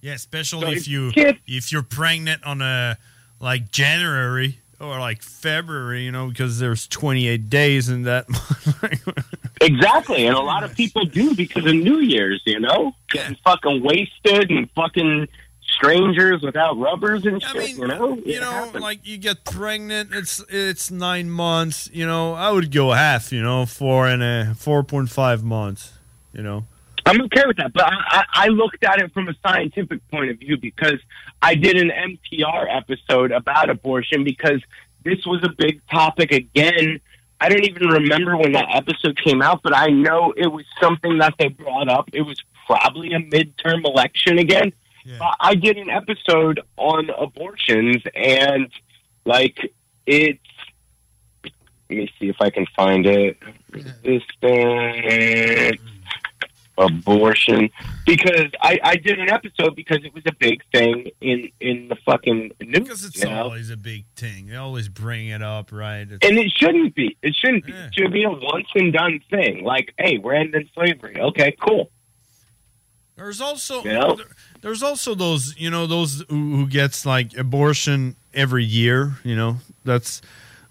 [0.00, 1.12] Yeah, especially So if you
[1.46, 2.96] if you're pregnant on a
[3.38, 8.26] like January or like February, you know, because there's 28 days in that.
[9.60, 12.42] Exactly, and a lot of people do because of New Year's.
[12.46, 15.28] You know, getting fucking wasted and fucking
[15.62, 17.76] strangers without rubbers and shit.
[17.76, 21.90] you know, you know, like you get pregnant, it's it's nine months.
[21.92, 23.32] You know, I would go half.
[23.32, 25.92] You know, four and a four point five months.
[26.32, 26.64] You know,
[27.06, 30.30] I'm okay with that, but I, I, I looked at it from a scientific point
[30.30, 31.00] of view because
[31.42, 34.62] I did an MTR episode about abortion because
[35.04, 37.00] this was a big topic again.
[37.40, 41.18] I don't even remember when that episode came out, but I know it was something
[41.18, 42.10] that they brought up.
[42.12, 44.72] It was probably a midterm election again.
[45.22, 48.68] I- I did an episode on abortions, and
[49.24, 49.72] like
[50.06, 50.38] it's.
[51.42, 51.52] Let
[51.98, 53.38] me see if I can find it.
[53.72, 55.80] Resistance
[56.80, 57.70] abortion
[58.06, 61.96] because I, I did an episode because it was a big thing in in the
[62.06, 62.78] fucking news.
[62.80, 63.42] because it's you know?
[63.44, 64.46] always a big thing.
[64.48, 66.02] They always bring it up, right?
[66.10, 67.16] It's- and it shouldn't be.
[67.22, 67.72] It shouldn't be.
[67.72, 69.62] It should be a once and done thing.
[69.64, 71.16] Like, hey, we're ending slavery.
[71.20, 71.90] Okay, cool.
[73.16, 74.14] There's also You know?
[74.16, 74.26] there-
[74.62, 79.14] there's also those you know those who, who gets like abortion every year.
[79.24, 80.22] You know that's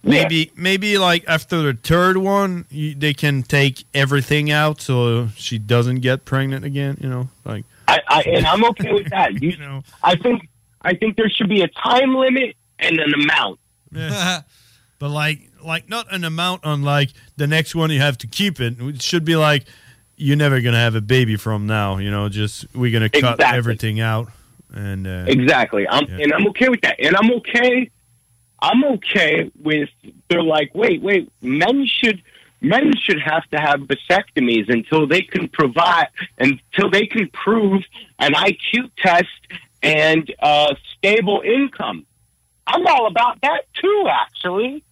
[0.03, 5.57] maybe maybe like after the third one you, they can take everything out so she
[5.57, 6.97] doesn't get pregnant again.
[7.01, 9.33] You know like I, I and I'm okay with that.
[9.41, 10.49] You, know, I think
[10.81, 13.59] I think there should be a time limit and an amount.
[13.91, 14.41] Yeah.
[14.99, 18.59] but like like not an amount on like the next one you have to keep
[18.59, 18.79] it.
[18.79, 19.65] It should be like
[20.15, 21.97] you're never gonna have a baby from now.
[21.97, 23.57] You know, just we're gonna cut Exactly.
[23.57, 24.29] everything out
[24.73, 25.87] and uh, Exactly.
[25.87, 26.23] I'm, Yeah.
[26.23, 26.97] And I'm okay with that.
[26.99, 27.89] And I'm okay
[28.61, 29.89] I'm okay with.
[30.29, 32.21] They're like, wait, wait, men should
[32.61, 36.07] men should have to have vasectomies until they can provide
[36.37, 37.83] until they can prove
[38.19, 39.27] an IQ test
[39.81, 42.05] and uh, stable income.
[42.67, 44.83] I'm all about that too, actually.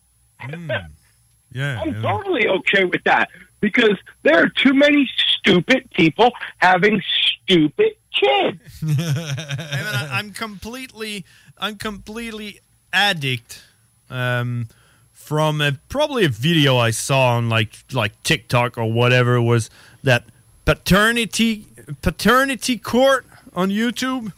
[1.52, 3.30] Yeah, I'm totally okay with that
[3.60, 7.02] because there are too many stupid people having
[7.44, 8.60] stupid kids.
[8.82, 11.26] Hey, man, I, I'm completely,
[11.58, 12.60] I'm completely
[12.98, 13.64] addict
[14.10, 14.68] um,
[15.14, 19.70] from a, probably a video I saw on like like TikTok or whatever it was
[20.04, 20.24] that
[20.66, 21.68] paternity
[22.02, 24.32] paternity court on YouTube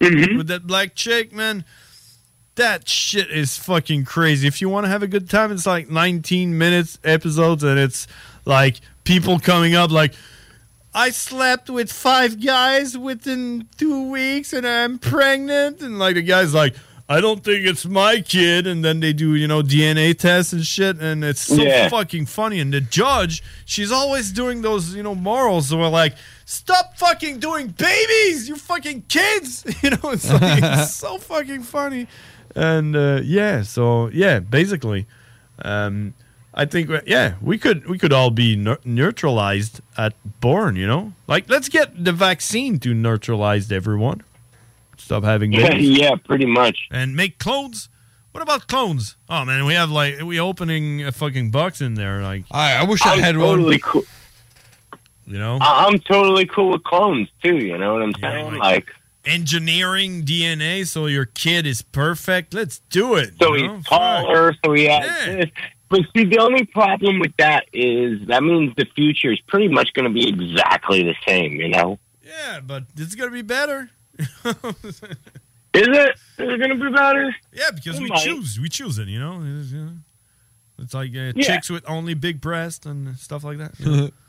[0.00, 1.64] with that black chick, man.
[2.56, 4.48] That shit is fucking crazy.
[4.48, 8.08] If you want to have a good time, it's like 19 minutes episodes, and it's
[8.44, 10.14] like people coming up like,
[10.92, 15.80] I slept with five guys within two weeks and I'm pregnant.
[15.80, 16.74] And like the guy's like,
[17.10, 18.66] I don't think it's my kid.
[18.66, 20.98] And then they do, you know, DNA tests and shit.
[21.00, 21.88] And it's so Yeah.
[21.88, 22.60] fucking funny.
[22.60, 25.74] And the judge, she's always doing those, you know, morals.
[25.74, 26.14] where like,
[26.44, 29.64] stop fucking doing babies, you fucking kids.
[29.82, 32.08] You know, it's like, it's so fucking funny.
[32.54, 35.06] And uh, yeah, so yeah, basically.
[35.62, 36.14] Um,
[36.54, 40.86] I think uh, yeah, we could we could all be neu- neutralized at born, you
[40.86, 41.12] know?
[41.26, 44.22] Like let's get the vaccine to neutralize everyone.
[45.08, 45.88] Stop having babies.
[45.98, 46.86] yeah, pretty much.
[46.90, 47.88] And make clones.
[48.32, 49.16] What about clones?
[49.30, 52.84] Oh man, we have like we opening a fucking box in there like I, I
[52.84, 54.04] wish I'm totally cool.
[55.26, 55.56] You know?
[55.62, 57.56] I- I'm totally cool with clones too.
[57.56, 58.58] You know what I'm saying?
[58.58, 58.88] like,
[59.24, 62.52] engineering DNA so your kid is perfect.
[62.52, 63.32] Let's do it.
[63.40, 63.76] so you know?
[63.76, 65.36] he's taller, so he has Yeah.
[65.36, 65.50] this.
[65.88, 69.94] But see, the only problem with that is that means the future is pretty much
[69.94, 71.52] going to be exactly the same.
[71.54, 71.98] You know?
[72.22, 73.88] Yeah, but it's gonna be better.
[75.74, 76.08] Is it?
[76.10, 77.34] Is it going to be better?
[77.52, 78.20] Yeah, because It we might.
[78.24, 78.58] choose.
[78.58, 79.06] We choose it.
[79.08, 79.42] You know.
[79.60, 79.90] It's, you know,
[80.78, 81.42] it's like uh, Yeah.
[81.46, 83.78] chicks with only big breasts and stuff like that.
[83.78, 84.10] you know?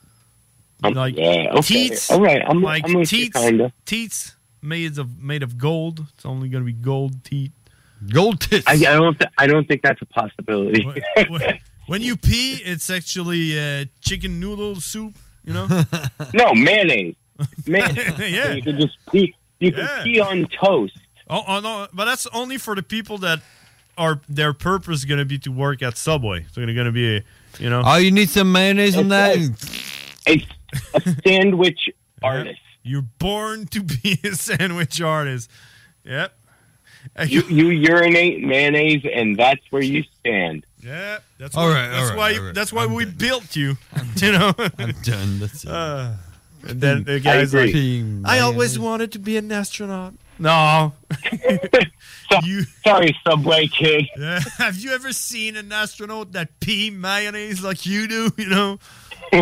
[0.82, 1.62] Um, like yeah, okay.
[1.90, 2.10] teats.
[2.10, 3.38] All right, I'm- like I'm teats.
[3.38, 3.74] kinda.
[3.86, 6.06] Teats made of made of gold.
[6.16, 7.52] It's only gonna be gold teeth.
[8.14, 8.66] Gold tits.
[8.66, 9.20] I, I don't.
[9.20, 10.86] Th- I don't think that's a possibility.
[11.28, 15.16] when, when you pee, it's actually uh, chicken noodle soup.
[15.44, 15.68] You know.
[16.34, 17.16] no mayonnaise.
[17.68, 18.18] Mayonnaise.
[18.18, 18.54] Yeah.
[18.54, 19.36] You can just pee.
[19.60, 20.04] You can Yeah.
[20.04, 20.98] pee on toast.
[21.30, 23.40] Oh, oh no, but that's only for the people that
[23.98, 26.46] are their purpose going to be to work at Subway.
[26.52, 27.24] So they're going to be, a,
[27.60, 27.82] you know.
[27.86, 29.38] Oh, you need some mayonnaise on that?
[30.28, 30.42] A,
[30.96, 31.90] a sandwich
[32.24, 32.60] artist.
[32.84, 35.50] You're born to be a sandwich artist.
[36.06, 36.34] Yep.
[37.28, 40.66] You, you urinate mayonnaise, and that's where you stand.
[40.84, 42.34] Yeah, that's All why, right, That's all right, why.
[42.38, 42.54] all right.
[42.56, 43.78] That's why we built you.
[44.18, 44.54] You know.
[44.78, 45.40] I'm done.
[45.40, 45.70] That's it.
[45.70, 46.12] Uh,
[46.70, 48.22] and then the I guy's like, agree.
[48.26, 50.14] I always wanted to be an astronaut.
[50.38, 50.94] No.
[52.44, 54.08] you, Sorry, Subway kid.
[54.18, 54.40] Yeah.
[54.58, 58.32] Have you ever seen an astronaut that pee mayonnaise like you do?
[58.38, 58.80] You know,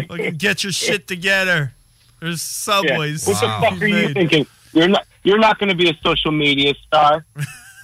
[0.10, 1.74] like get your shit together.
[2.20, 3.28] There's subways.
[3.28, 4.14] What the fuck are you made.
[4.16, 4.48] thinking?
[4.74, 5.06] You're not.
[5.24, 7.26] You're not going to be a social media star,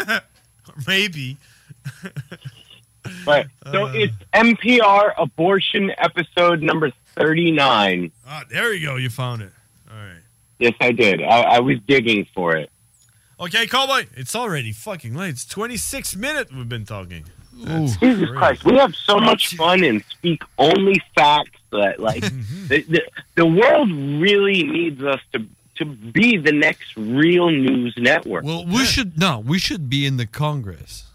[0.87, 1.37] Maybe.
[3.25, 3.47] Right?
[3.71, 8.11] So it's NPR abortion episode number thirty-nine.
[8.27, 8.95] Ah, there you go.
[8.95, 9.51] You found it.
[9.89, 10.21] All right.
[10.59, 11.21] Yes, I did.
[11.21, 12.69] I, I was digging for it.
[13.39, 14.05] Okay, cowboy.
[14.15, 15.31] It's already fucking late.
[15.31, 17.25] It's 26 minutes we've been talking.
[17.57, 18.35] Jesus great.
[18.35, 22.21] Christ, we have so much fun and speak only facts that, like,
[22.67, 23.01] the, the
[23.35, 28.43] the world really needs us to to be the next real news network.
[28.43, 31.05] Well, we should no, we should be in the Congress.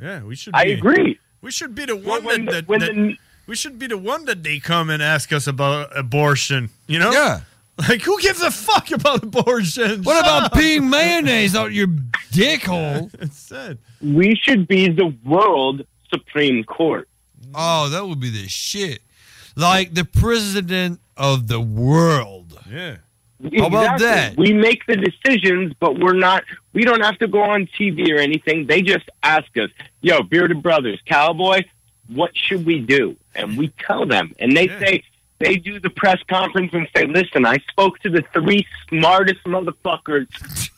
[0.00, 0.54] Yeah, we should.
[0.54, 1.18] I be- agree.
[1.42, 3.16] We should be the one when that, the- that, when that- the-
[3.46, 6.70] we should be the one that they come and ask us about abortion.
[6.86, 7.10] You know?
[7.12, 7.40] Yeah.
[7.88, 10.02] Like who gives a fuck about abortion?
[10.02, 10.52] What Shut about up.
[10.52, 11.88] peeing mayonnaise out your
[12.30, 13.10] dick hole?
[13.20, 13.78] It's sad.
[14.02, 17.08] We should be the world Supreme Court.
[17.54, 19.00] Oh, that would be the shit.
[19.56, 22.58] Like the president of the world.
[22.70, 22.96] Yeah.
[23.56, 24.36] How about that?
[24.36, 26.44] We make the decisions, but we're not.
[26.72, 28.66] We don't have to go on TV or anything.
[28.66, 29.70] They just ask us,
[30.02, 31.62] "Yo, bearded brothers, cowboy,
[32.08, 35.02] what should we do?" And we tell them, and they say
[35.38, 40.26] they do the press conference and say, "Listen, I spoke to the three smartest motherfuckers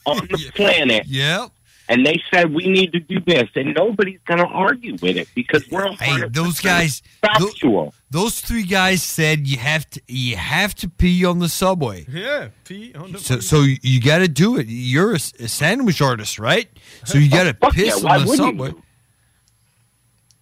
[0.06, 1.50] on the planet." Yep.
[1.92, 5.28] And they said we need to do this, and nobody's going to argue with it
[5.34, 7.92] because we're Hey, those guys, factual.
[8.10, 12.06] those three guys said you have to you have to pee on the subway.
[12.08, 13.18] Yeah, pee on the.
[13.18, 14.68] So, so you got to do it.
[14.70, 16.66] You're a sandwich artist, right?
[17.04, 18.82] So you got to Fuck piss yeah, why on the wouldn't subway.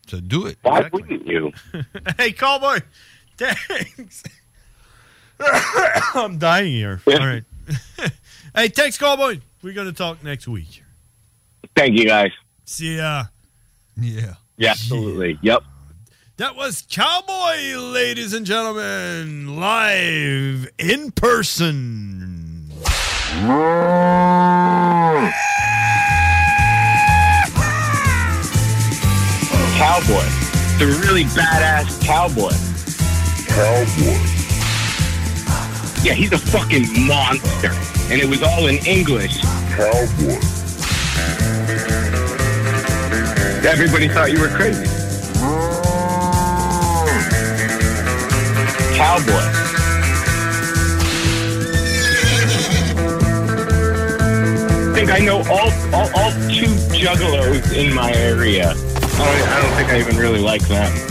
[0.06, 0.58] So do it.
[0.62, 1.52] Why wouldn't you?
[2.16, 2.78] hey, cowboy.
[3.36, 4.22] Thanks.
[6.14, 7.00] I'm dying here.
[7.08, 7.42] All right.
[8.54, 9.40] hey, thanks, cowboy.
[9.62, 10.84] We're gonna talk next week.
[11.74, 12.30] Thank you, guys.
[12.64, 13.24] See ya.
[13.96, 14.34] Yeah.
[14.56, 15.38] Yeah, absolutely.
[15.42, 15.62] Yep.
[16.36, 22.70] That was Cowboy, ladies and gentlemen, live in person.
[29.76, 30.26] Cowboy.
[30.78, 32.52] The really badass cowboy.
[33.48, 34.18] Cowboy.
[36.02, 37.70] Yeah, he's a fucking monster.
[38.12, 39.40] And it was all in English.
[39.74, 40.59] Cowboy.
[43.64, 44.84] Everybody thought you were crazy.
[48.96, 49.32] Cowboy.
[54.88, 58.70] I think I know all, all, all two juggalos in my area.
[58.70, 61.09] I don't, I don't think I even really like them.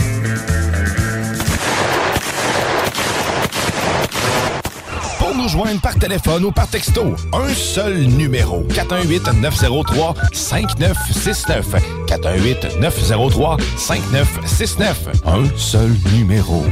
[5.40, 8.62] Nous joindre par téléphone ou par texto, un seul numéro.
[8.64, 11.64] 418-903-5969.
[12.06, 14.94] 418-903-5969.
[15.24, 16.62] Un seul numéro.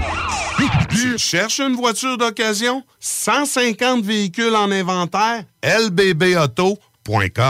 [0.90, 2.82] Tu cherches une voiture d'occasion?
[3.00, 5.44] 150 véhicules en inventaire?
[5.62, 6.87] lbbauto.com.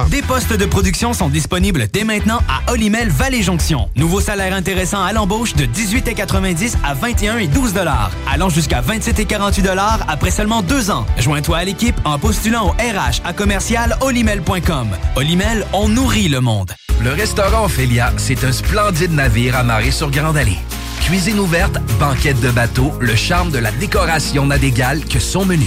[0.09, 3.89] Des postes de production sont disponibles dès maintenant à Olimel Valley Jonction.
[3.97, 9.19] Nouveau salaire intéressant à l'embauche de 18,90 à 21 et 12 dollars, allant jusqu'à 27
[9.19, 11.07] et 48 dollars après seulement deux ans.
[11.19, 14.91] Joins-toi à l'équipe en postulant au RH à commercial olimel.com.
[15.17, 16.73] Olimel, on nourrit le monde.
[17.03, 20.59] Le restaurant Ophélia, c'est un splendide navire amarré sur Grande Allée.
[21.01, 25.67] Cuisine ouverte, banquette de bateau, le charme de la décoration n'a d'égal que son menu.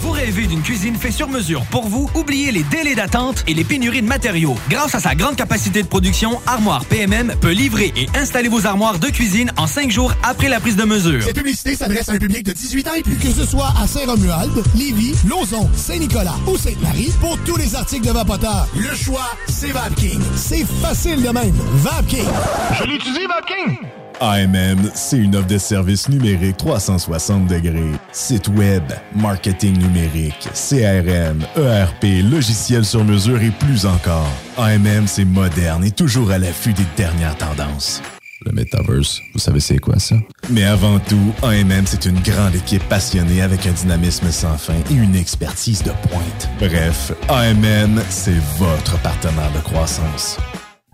[0.00, 2.08] Vous rêvez d'une cuisine faite sur mesure pour vous?
[2.14, 4.56] Oubliez les délais d'attente et les pénuries de matériaux.
[4.70, 8.98] Grâce à sa grande capacité de production, Armoire PMM peut livrer et installer vos armoires
[8.98, 11.22] de cuisine en cinq jours après la prise de mesure.
[11.22, 13.16] Cette publicité s'adresse à un public de 18 ans et plus.
[13.16, 18.12] Que ce soit à Saint-Romuald, Lévis, Lauson, Saint-Nicolas ou Sainte-Marie, pour tous les articles de
[18.12, 20.20] Vapoteur, le choix, c'est VapKing.
[20.34, 21.54] C'est facile de même.
[21.74, 22.24] VapKing.
[22.78, 23.76] Je l'utilise, VapKing.
[24.20, 27.92] AMM, c'est une offre de services numériques 360 degrés.
[28.12, 28.82] Site web,
[29.16, 34.30] marketing numérique, CRM, ERP, logiciel sur mesure et plus encore.
[34.58, 38.02] AMM, c'est moderne et toujours à l'affût des dernières tendances.
[38.44, 40.16] Le Metaverse, vous savez c'est quoi ça?
[40.50, 44.94] Mais avant tout, AMM, c'est une grande équipe passionnée avec un dynamisme sans fin et
[44.94, 46.48] une expertise de pointe.
[46.58, 50.38] Bref, AMM, c'est votre partenaire de croissance.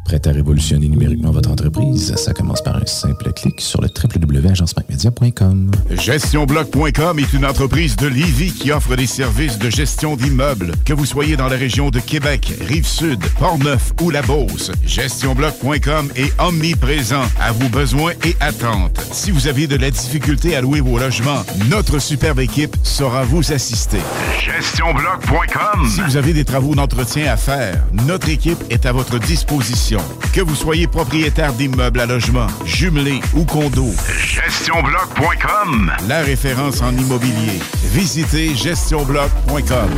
[0.07, 2.15] Prêt à révolutionner numériquement votre entreprise?
[2.15, 5.73] Ça commence par un simple clic sur le www.agencemacmedia.com.
[5.91, 10.75] GestionBloc.com est une entreprise de Lévis qui offre des services de gestion d'immeubles.
[10.85, 16.33] Que vous soyez dans la région de Québec, Rive-Sud, Portneuf ou La Beauce, GestionBloc.com est
[16.41, 19.05] omniprésent à vos besoins et attentes.
[19.11, 23.53] Si vous avez de la difficulté à louer vos logements, notre superbe équipe saura vous
[23.53, 23.99] assister.
[24.39, 29.96] GestionBloc.com Si vous avez des travaux d'entretien à faire, notre équipe est à votre disposition.
[30.33, 37.59] Que vous soyez propriétaire d'immeubles à logement, jumelés ou condos, GestionBloc.com La référence en immobilier.
[37.93, 39.91] Visitez GestionBloc.com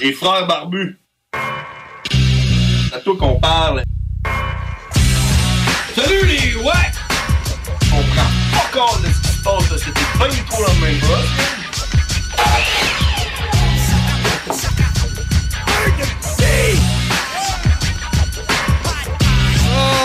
[0.00, 0.98] Les frères barbus.
[2.88, 3.82] C'est à toi qu'on parle.
[5.96, 6.92] Salut les ouais!
[7.92, 9.76] On prend pas compte de ce qui se passe là.
[9.78, 11.28] C'était pas du tout la même chose.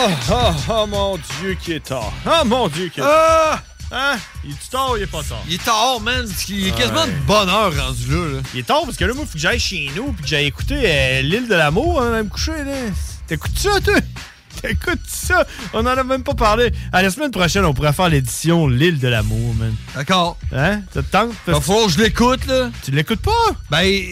[0.05, 2.11] Oh, oh, oh, mon Dieu, qui est tard.
[2.25, 3.61] Oh mon Dieu, qui est tard.
[3.91, 4.17] Hein?
[4.43, 5.41] Il est tard ou il est pas tard?
[5.47, 6.27] Il est tard, man.
[6.49, 8.35] Il est quasiment de bonne heure rendu là.
[8.35, 8.41] là.
[8.53, 10.27] Il est tard parce que là, moi, il faut que j'aille chez nous puis que
[10.27, 12.51] j'aille écouter euh, L'île de l'amour avant de me coucher.
[12.65, 12.73] là.
[13.27, 13.95] T'écoutes ça, toi?
[14.68, 15.45] T'écoutes ça?
[15.73, 16.72] On en a même pas parlé.
[16.94, 19.76] À la semaine prochaine, on pourrait faire l'édition L'île de l'amour, man.
[19.95, 20.38] D'accord.
[20.53, 20.81] Hein?
[20.94, 21.31] Ça te tente?
[21.45, 22.69] Va falloir que je l'écoute, là.
[22.84, 23.31] Tu l'écoutes pas?
[23.69, 24.03] Ben,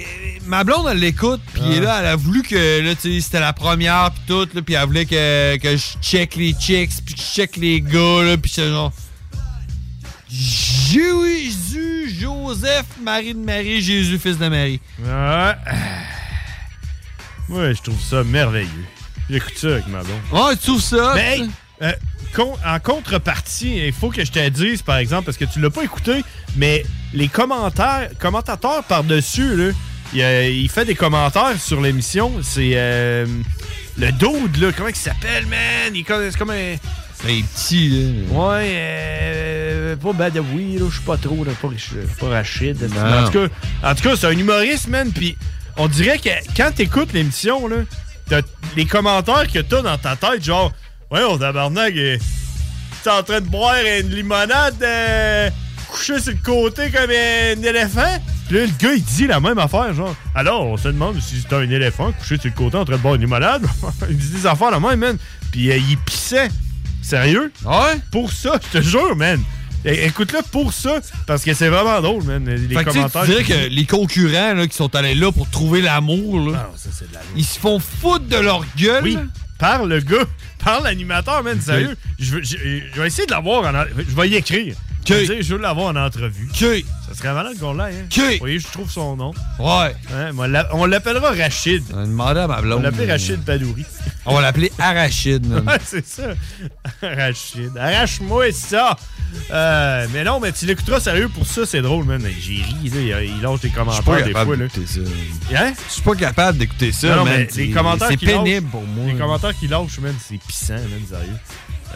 [0.46, 1.80] ma blonde, elle l'écoute, puis Ah.
[1.80, 4.74] là, elle a voulu que, là, tu sais, c'était la première, puis tout, là, puis
[4.76, 8.38] elle voulait que, que je check les chicks, puis que je check les gars, là,
[8.38, 8.92] puis c'est genre...
[10.30, 14.80] Jésus, Joseph, Marie de Marie, Jésus, fils de Marie.
[15.00, 15.56] Ouais.
[17.50, 18.86] Ouais, je trouve ça merveilleux.
[19.32, 20.20] J'écoute ça avec ma blonde.
[20.34, 21.14] Ouais, tu trouves ça?
[21.16, 21.40] Mais
[21.82, 21.92] euh,
[22.36, 25.70] con- en contrepartie, il faut que je te dise, par exemple, parce que tu l'as
[25.70, 26.24] pas écouté,
[26.58, 26.84] mais
[27.14, 29.72] les commentaires, commentateurs par-dessus, là,
[30.14, 32.34] il, euh, il fait des commentaires sur l'émission.
[32.44, 33.26] C'est euh,
[33.98, 34.72] le dude, là.
[34.76, 35.94] Comment il s'appelle, man?
[35.96, 36.76] Il c'est comme un.
[37.24, 38.36] Un petit, là.
[38.36, 41.70] Ouais, euh, pas Badawi, là, je suis pas trop, là, pas,
[42.20, 42.78] pas Rachid.
[42.84, 43.48] En tout cas,
[43.92, 45.38] en tout cas, c'est un humoriste, man, puis
[45.78, 47.78] on dirait que quand t'écoutes l'émission, là,
[48.32, 48.42] t'as
[48.78, 50.72] les commentaires que t'as dans ta tête, genre,
[51.12, 55.50] ouais, on tabarnak, t'es en train de boire une limonade euh,
[55.90, 58.22] couché sur le côté comme un éléphant?
[58.48, 61.42] Puis là, le gars, il dit la même affaire, genre, alors, on se demande si
[61.42, 63.66] c'est un éléphant couché sur le côté en train de boire une limonade.
[64.10, 65.18] il dit des affaires la même, man.
[65.52, 66.48] Puis euh, il pissait.
[67.02, 67.52] Sérieux?
[67.66, 68.00] Ouais?
[68.12, 69.42] Pour ça, je te jure, man.
[69.84, 72.48] Écoute-le pour ça, parce que c'est vraiment drôle, man.
[72.48, 73.24] Les Fait commentaires.
[73.24, 76.70] tu dirais que les concurrents là, qui sont allés là pour trouver l'amour, là,
[77.36, 79.04] ils se font foutre de leur gueule.
[79.04, 79.18] Oui,
[79.58, 80.26] par le gars,
[80.64, 81.96] par l'animateur, man, sérieux.
[82.20, 82.58] Je, veux- je-
[82.94, 84.76] je vais essayer de l'avoir en- Je vais y écrire.
[85.08, 86.50] Je dire, je veux l'avoir en entrevue.
[87.08, 88.06] Ça serait malade qu'on l'ait, hein?
[88.34, 89.34] Vous voyez, je trouve son nom.
[89.60, 89.96] Ouais.
[90.14, 90.32] Hein,
[90.74, 91.84] on l'appellera Rachid.
[91.94, 93.86] On a demandé à ma On l'appelait Rachid Padouri.
[94.26, 94.72] On va l'appeler.
[95.68, 96.28] Ouais, c'est ça.
[97.02, 97.76] Rachid.
[97.78, 98.96] Arrache-moi ça.
[99.52, 102.22] Euh, mais non, mais tu l'écouteras sérieux pour ça, c'est drôle, man.
[102.40, 103.24] J'ai ri, là.
[103.24, 104.66] Il, lâche des commentaires des fois, là.
[105.56, 105.74] Hein?
[105.88, 107.48] Je suis pas capable d'écouter ça, Non, non, man.
[107.50, 109.06] mais les commentaires C'est lâche- pénible pour moi.
[109.08, 111.38] Les commentaires qu'il lâche, man, c'est pissant, man, sérieux.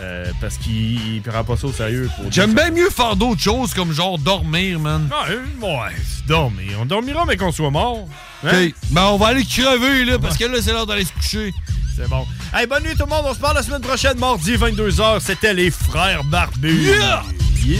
[0.02, 2.10] Euh, parce qu'il il prend pas ça au sérieux.
[2.16, 5.08] pour J'aime bien mieux faire d'autres choses comme genre dormir, man.
[5.12, 5.96] Ah, euh, ouais,
[6.28, 6.78] dormir.
[6.82, 8.08] On dormira, mais qu'on soit mort.
[8.44, 8.50] Hein?
[8.50, 8.74] Ok.
[8.92, 11.54] Ben, on va aller crever, là, parce que là, c'est l'heure d'aller se coucher.
[11.96, 12.26] C'est bon.
[12.54, 13.26] Hey, bonne nuit tout le monde.
[13.26, 15.22] On se parle la semaine prochaine, mardi 22h.
[15.22, 16.84] C'était les frères barbus.
[16.84, 17.24] Yeah!
[17.64, 17.80] Yeah!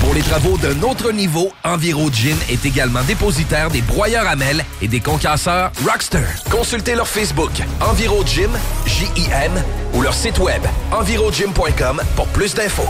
[0.00, 4.64] Pour les travaux d'un autre niveau, Enviro Gym est également dépositaire des broyeurs à mêles
[4.80, 6.24] et des concasseurs Rockster.
[6.50, 8.50] Consultez leur Facebook Enviro Gym,
[8.86, 9.62] J-I-M,
[9.94, 12.88] ou leur site web envirogym.com pour plus d'infos.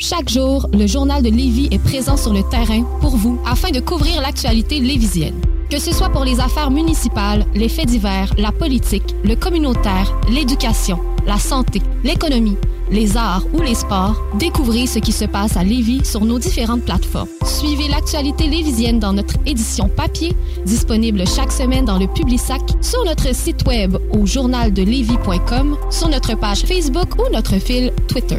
[0.00, 3.80] Chaque jour, le journal de Lévis est présent sur le terrain pour vous afin de
[3.80, 5.40] couvrir l'actualité lévisienne.
[5.70, 10.98] Que ce soit pour les affaires municipales, les faits divers, la politique, le communautaire, l'éducation,
[11.24, 12.58] la santé, l'économie,
[12.92, 16.84] les arts ou les sports, découvrez ce qui se passe à Lévis sur nos différentes
[16.84, 17.28] plateformes.
[17.44, 23.34] Suivez l'actualité lévisienne dans notre édition papier, disponible chaque semaine dans le Publisac, sur notre
[23.34, 28.38] site web au journaldelevis.com, sur notre page Facebook ou notre fil Twitter.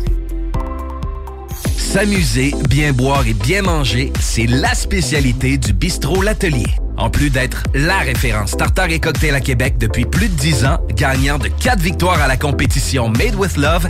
[1.78, 6.66] S'amuser, bien boire et bien manger, c'est la spécialité du bistrot L'Atelier.
[6.98, 10.78] En plus d'être la référence tartare et cocktail à Québec depuis plus de 10 ans,
[10.96, 13.90] gagnant de 4 victoires à la compétition Made with Love,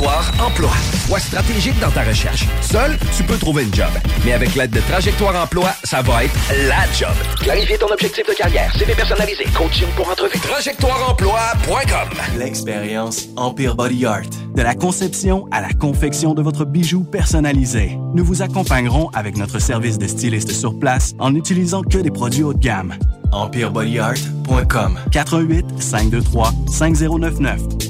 [0.00, 0.70] Emploi.
[1.06, 2.46] Sois stratégique dans ta recherche.
[2.60, 3.88] Seul, tu peux trouver une job.
[4.24, 6.34] Mais avec l'aide de Trajectoire Emploi, ça va être
[6.68, 7.14] la job.
[7.40, 10.38] Clarifier ton objectif de carrière, CV personnalisé, coaching pour entrevue.
[10.38, 12.38] TrajectoireEmploi.com.
[12.38, 14.30] L'expérience Empire Body Art.
[14.54, 17.98] De la conception à la confection de votre bijou personnalisé.
[18.14, 22.44] Nous vous accompagnerons avec notre service de styliste sur place en n'utilisant que des produits
[22.44, 22.94] haut de gamme.
[23.32, 27.87] EmpireBodyArt.com 88 523 5099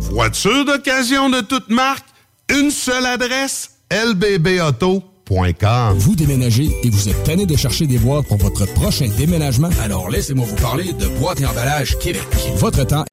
[0.00, 2.06] Voiture d'occasion de toute marque,
[2.48, 5.98] une seule adresse, lbbauto.com.
[5.98, 9.68] Vous déménagez et vous êtes tanné de chercher des boîtes pour votre prochain déménagement?
[9.82, 12.22] Alors laissez-moi vous parler de Boîte et emballage Québec.
[12.56, 13.04] Votre temps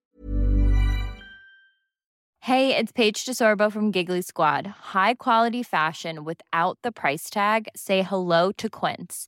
[2.42, 4.68] Hey, it's Paige DeSorbo from Giggly Squad.
[4.94, 7.68] High quality fashion without the price tag.
[7.76, 9.28] Say hello to Quince.